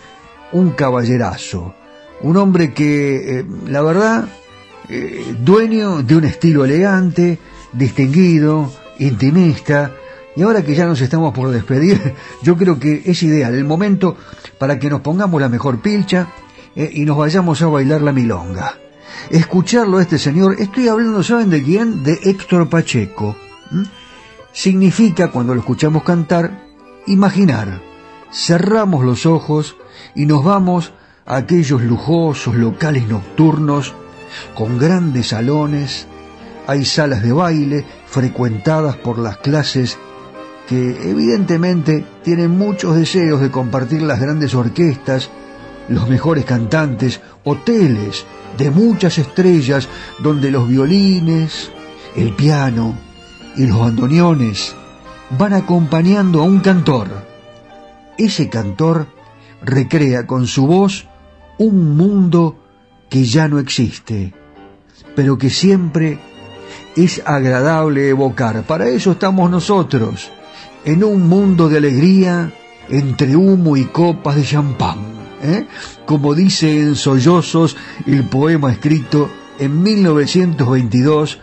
un 0.53 0.70
caballerazo, 0.70 1.74
un 2.22 2.36
hombre 2.36 2.72
que, 2.72 3.40
eh, 3.40 3.46
la 3.68 3.82
verdad, 3.82 4.28
eh, 4.88 5.34
dueño 5.40 6.03
de 6.03 6.16
un 6.16 6.24
estilo 6.24 6.64
elegante, 6.64 7.38
distinguido, 7.72 8.70
intimista, 8.98 9.92
y 10.34 10.42
ahora 10.42 10.62
que 10.62 10.74
ya 10.74 10.86
nos 10.86 11.00
estamos 11.00 11.34
por 11.34 11.50
despedir, 11.50 12.14
yo 12.42 12.57
creo 12.57 12.78
que 12.78 13.03
es 13.05 13.22
ideal 13.22 13.55
el 13.55 13.64
momento 13.64 14.16
para 14.59 14.78
que 14.78 14.90
nos 14.90 15.00
pongamos 15.00 15.40
la 15.40 15.48
mejor 15.48 15.80
pilcha 15.80 16.28
eh, 16.74 16.90
y 16.92 17.05
nos 17.05 17.16
vayamos 17.16 17.61
a 17.62 17.66
bailar 17.66 18.03
la 18.03 18.12
milonga. 18.12 18.78
Escucharlo 19.30 19.98
a 19.98 20.03
este 20.03 20.18
señor, 20.18 20.57
estoy 20.59 20.88
hablando, 20.88 21.22
¿saben 21.22 21.50
de 21.50 21.62
quién? 21.62 22.03
De 22.03 22.18
Héctor 22.22 22.68
Pacheco. 22.68 23.36
Significa, 24.53 25.30
cuando 25.30 25.55
lo 25.55 25.61
escuchamos 25.61 26.03
cantar, 26.03 26.66
imaginar 27.07 27.91
cerramos 28.33 29.05
los 29.05 29.26
ojos 29.26 29.76
y 30.14 30.26
nos 30.26 30.43
vamos 30.43 30.93
a 31.26 31.37
aquellos 31.37 31.83
lujosos 31.83 32.55
locales 32.55 33.07
nocturnos 33.07 33.95
con 34.55 34.78
grandes 34.78 35.28
salones, 35.28 36.07
hay 36.66 36.85
salas 36.85 37.22
de 37.22 37.33
baile 37.33 37.85
frecuentadas 38.07 38.97
por 38.97 39.18
las 39.18 39.37
clases 39.39 39.99
que 40.68 41.11
evidentemente 41.11 42.05
tienen 42.22 42.57
muchos 42.57 42.97
deseos 42.97 43.41
de 43.41 43.51
compartir 43.51 44.03
las 44.03 44.20
grandes 44.20 44.55
orquestas, 44.55 45.28
los 45.89 46.09
mejores 46.09 46.45
cantantes, 46.45 47.20
hoteles 47.45 48.24
de 48.57 48.70
muchas 48.70 49.18
estrellas 49.18 49.89
donde 50.20 50.51
los 50.51 50.68
violines, 50.68 51.70
el 52.16 52.35
piano 52.35 52.95
y 53.57 53.66
los 53.66 53.78
bandoneones 53.78 54.74
van 55.39 55.53
acompañando 55.53 56.41
a 56.41 56.45
un 56.45 56.61
cantor 56.61 57.32
ese 58.24 58.48
cantor 58.48 59.06
recrea 59.62 60.26
con 60.26 60.46
su 60.46 60.66
voz 60.66 61.06
un 61.58 61.96
mundo 61.96 62.56
que 63.08 63.24
ya 63.24 63.48
no 63.48 63.58
existe, 63.58 64.32
pero 65.14 65.38
que 65.38 65.50
siempre 65.50 66.18
es 66.96 67.22
agradable 67.24 68.08
evocar. 68.08 68.62
Para 68.62 68.88
eso 68.88 69.12
estamos 69.12 69.50
nosotros, 69.50 70.30
en 70.84 71.04
un 71.04 71.28
mundo 71.28 71.68
de 71.68 71.78
alegría 71.78 72.52
entre 72.88 73.36
humo 73.36 73.76
y 73.76 73.84
copas 73.84 74.36
de 74.36 74.42
champán, 74.42 74.98
¿eh? 75.42 75.66
como 76.06 76.34
dice 76.34 76.80
en 76.80 76.96
Sollozos 76.96 77.76
el 78.06 78.24
poema 78.24 78.72
escrito 78.72 79.30
en 79.58 79.82
1922 79.82 81.38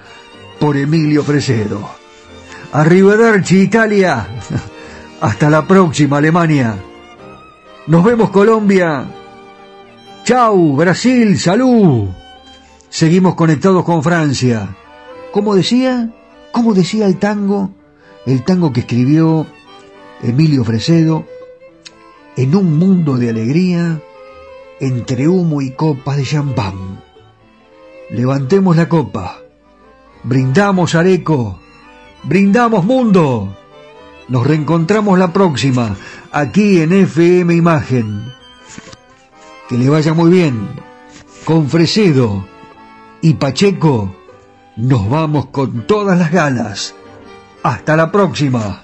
por 0.60 0.76
Emilio 0.76 1.24
Fresedo. 1.24 1.90
Arrivederci 2.74 3.62
Italia. 3.62 4.28
Hasta 5.22 5.50
la 5.50 5.68
próxima, 5.68 6.18
Alemania. 6.18 6.78
Nos 7.88 8.04
vemos, 8.06 8.30
Colombia. 8.30 9.06
Chau, 10.24 10.78
Brasil, 10.78 11.38
salud. 11.38 12.08
Seguimos 12.90 13.36
conectados 13.36 13.84
con 13.84 14.02
Francia. 14.02 14.78
¿Cómo 15.34 15.56
decía? 15.56 16.10
¿Cómo 16.54 16.74
decía 16.74 17.06
el 17.06 17.18
tango? 17.18 17.72
El 18.26 18.46
tango 18.46 18.72
que 18.72 18.82
escribió 18.82 19.46
Emilio 20.24 20.64
Fresedo. 20.64 21.26
En 22.38 22.56
un 22.56 22.78
mundo 22.78 23.18
de 23.18 23.30
alegría, 23.30 24.02
entre 24.80 25.28
humo 25.28 25.62
y 25.62 25.72
copas 25.72 26.16
de 26.16 26.24
champán. 26.24 27.02
Levantemos 28.10 28.78
la 28.78 28.88
copa. 28.88 29.40
Brindamos 30.24 30.96
Areco. 30.96 31.60
Brindamos 32.24 32.86
mundo. 32.86 33.59
Nos 34.30 34.46
reencontramos 34.46 35.18
la 35.18 35.34
próxima, 35.34 35.96
aquí 36.32 36.82
en 36.82 36.94
FM 36.94 37.56
Imagen. 37.56 38.32
Que 39.68 39.78
le 39.78 39.90
vaya 39.90 40.14
muy 40.14 40.30
bien. 40.30 40.70
Con 41.46 41.68
Fresedo 41.68 42.46
y 43.22 43.34
Pacheco 43.34 44.16
nos 44.76 45.10
vamos 45.10 45.48
con 45.48 45.86
todas 45.88 46.18
las 46.18 46.32
ganas. 46.32 46.96
Hasta 47.64 47.96
la 47.96 48.12
próxima. 48.12 48.84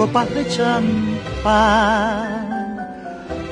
Copas 0.00 0.28
de 0.34 0.48
champán. 0.48 1.50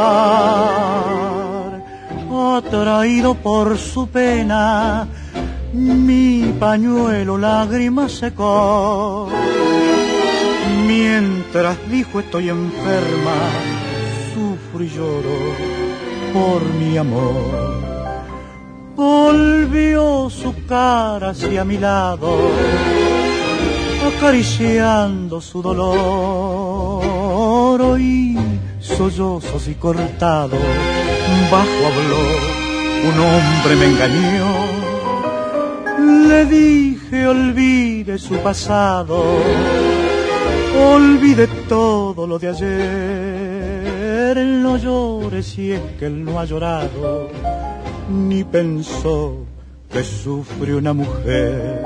atraído 2.56 3.34
por 3.34 3.76
su 3.76 4.06
pena, 4.06 5.08
mi 5.72 6.54
pañuelo 6.60 7.36
lágrimas 7.36 8.12
secó. 8.12 9.28
Mientras 10.86 11.76
dijo 11.90 12.20
estoy 12.20 12.48
enferma, 12.50 13.38
sufro 14.32 14.84
y 14.84 14.88
lloro 14.88 15.36
por 16.32 16.62
mi 16.78 16.96
amor. 16.96 17.97
Volvió 18.98 20.28
su 20.28 20.52
cara 20.66 21.30
hacia 21.30 21.64
mi 21.64 21.78
lado, 21.78 22.50
acariciando 24.08 25.40
su 25.40 25.62
dolor. 25.62 27.00
Oí 27.80 28.36
sollozos 28.80 29.68
y 29.68 29.74
cortado, 29.74 30.56
bajo 31.48 31.86
habló, 31.86 32.18
un 33.08 33.20
hombre 33.20 33.76
me 33.76 33.86
engañó. 33.86 34.50
Le 36.28 36.44
dije 36.46 37.24
olvide 37.28 38.18
su 38.18 38.34
pasado, 38.38 39.22
olvide 40.76 41.46
todo 41.68 42.26
lo 42.26 42.36
de 42.40 42.48
ayer. 42.48 44.38
No 44.38 44.76
llore 44.76 45.44
si 45.44 45.70
es 45.70 45.82
que 46.00 46.06
él 46.06 46.24
no 46.24 46.40
ha 46.40 46.44
llorado 46.44 47.28
ni 48.08 48.44
pensó 48.44 49.44
que 49.90 50.02
sufre 50.02 50.74
una 50.74 50.92
mujer. 50.92 51.82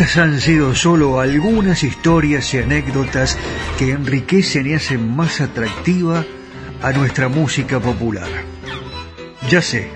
Estas 0.00 0.16
han 0.16 0.40
sido 0.40 0.74
solo 0.74 1.20
algunas 1.20 1.82
historias 1.82 2.54
y 2.54 2.56
anécdotas 2.56 3.36
que 3.78 3.90
enriquecen 3.90 4.66
y 4.66 4.72
hacen 4.72 5.14
más 5.14 5.42
atractiva 5.42 6.24
a 6.80 6.92
nuestra 6.92 7.28
música 7.28 7.80
popular. 7.80 8.26
Ya 9.50 9.60
sé, 9.60 9.90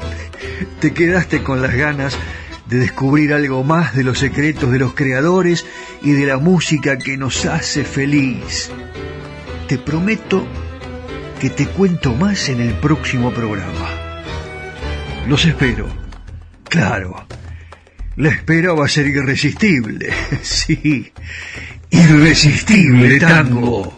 te 0.79 0.93
quedaste 0.93 1.43
con 1.43 1.63
las 1.63 1.75
ganas 1.75 2.19
de 2.67 2.81
descubrir 2.81 3.33
algo 3.33 3.65
más 3.65 3.97
de 3.97 4.05
los 4.05 4.19
secretos 4.19 4.71
de 4.71 4.79
los 4.79 4.93
creadores 4.93 5.65
y 6.03 6.13
de 6.13 6.27
la 6.27 6.37
música 6.37 6.99
que 6.99 7.17
nos 7.17 7.47
hace 7.47 7.83
feliz. 7.83 8.71
Te 9.69 9.79
prometo 9.79 10.47
que 11.41 11.49
te 11.49 11.67
cuento 11.67 12.13
más 12.15 12.51
en 12.51 12.61
el 12.61 12.75
próximo 12.75 13.33
programa. 13.33 13.89
Los 15.27 15.47
espero. 15.47 15.89
Claro 16.69 17.25
la 18.17 18.31
espera 18.31 18.73
va 18.75 18.87
a 18.87 18.89
ser 18.89 19.07
irresistible. 19.07 20.13
Sí, 20.43 21.13
irresistible 21.91 23.19
tango. 23.21 23.95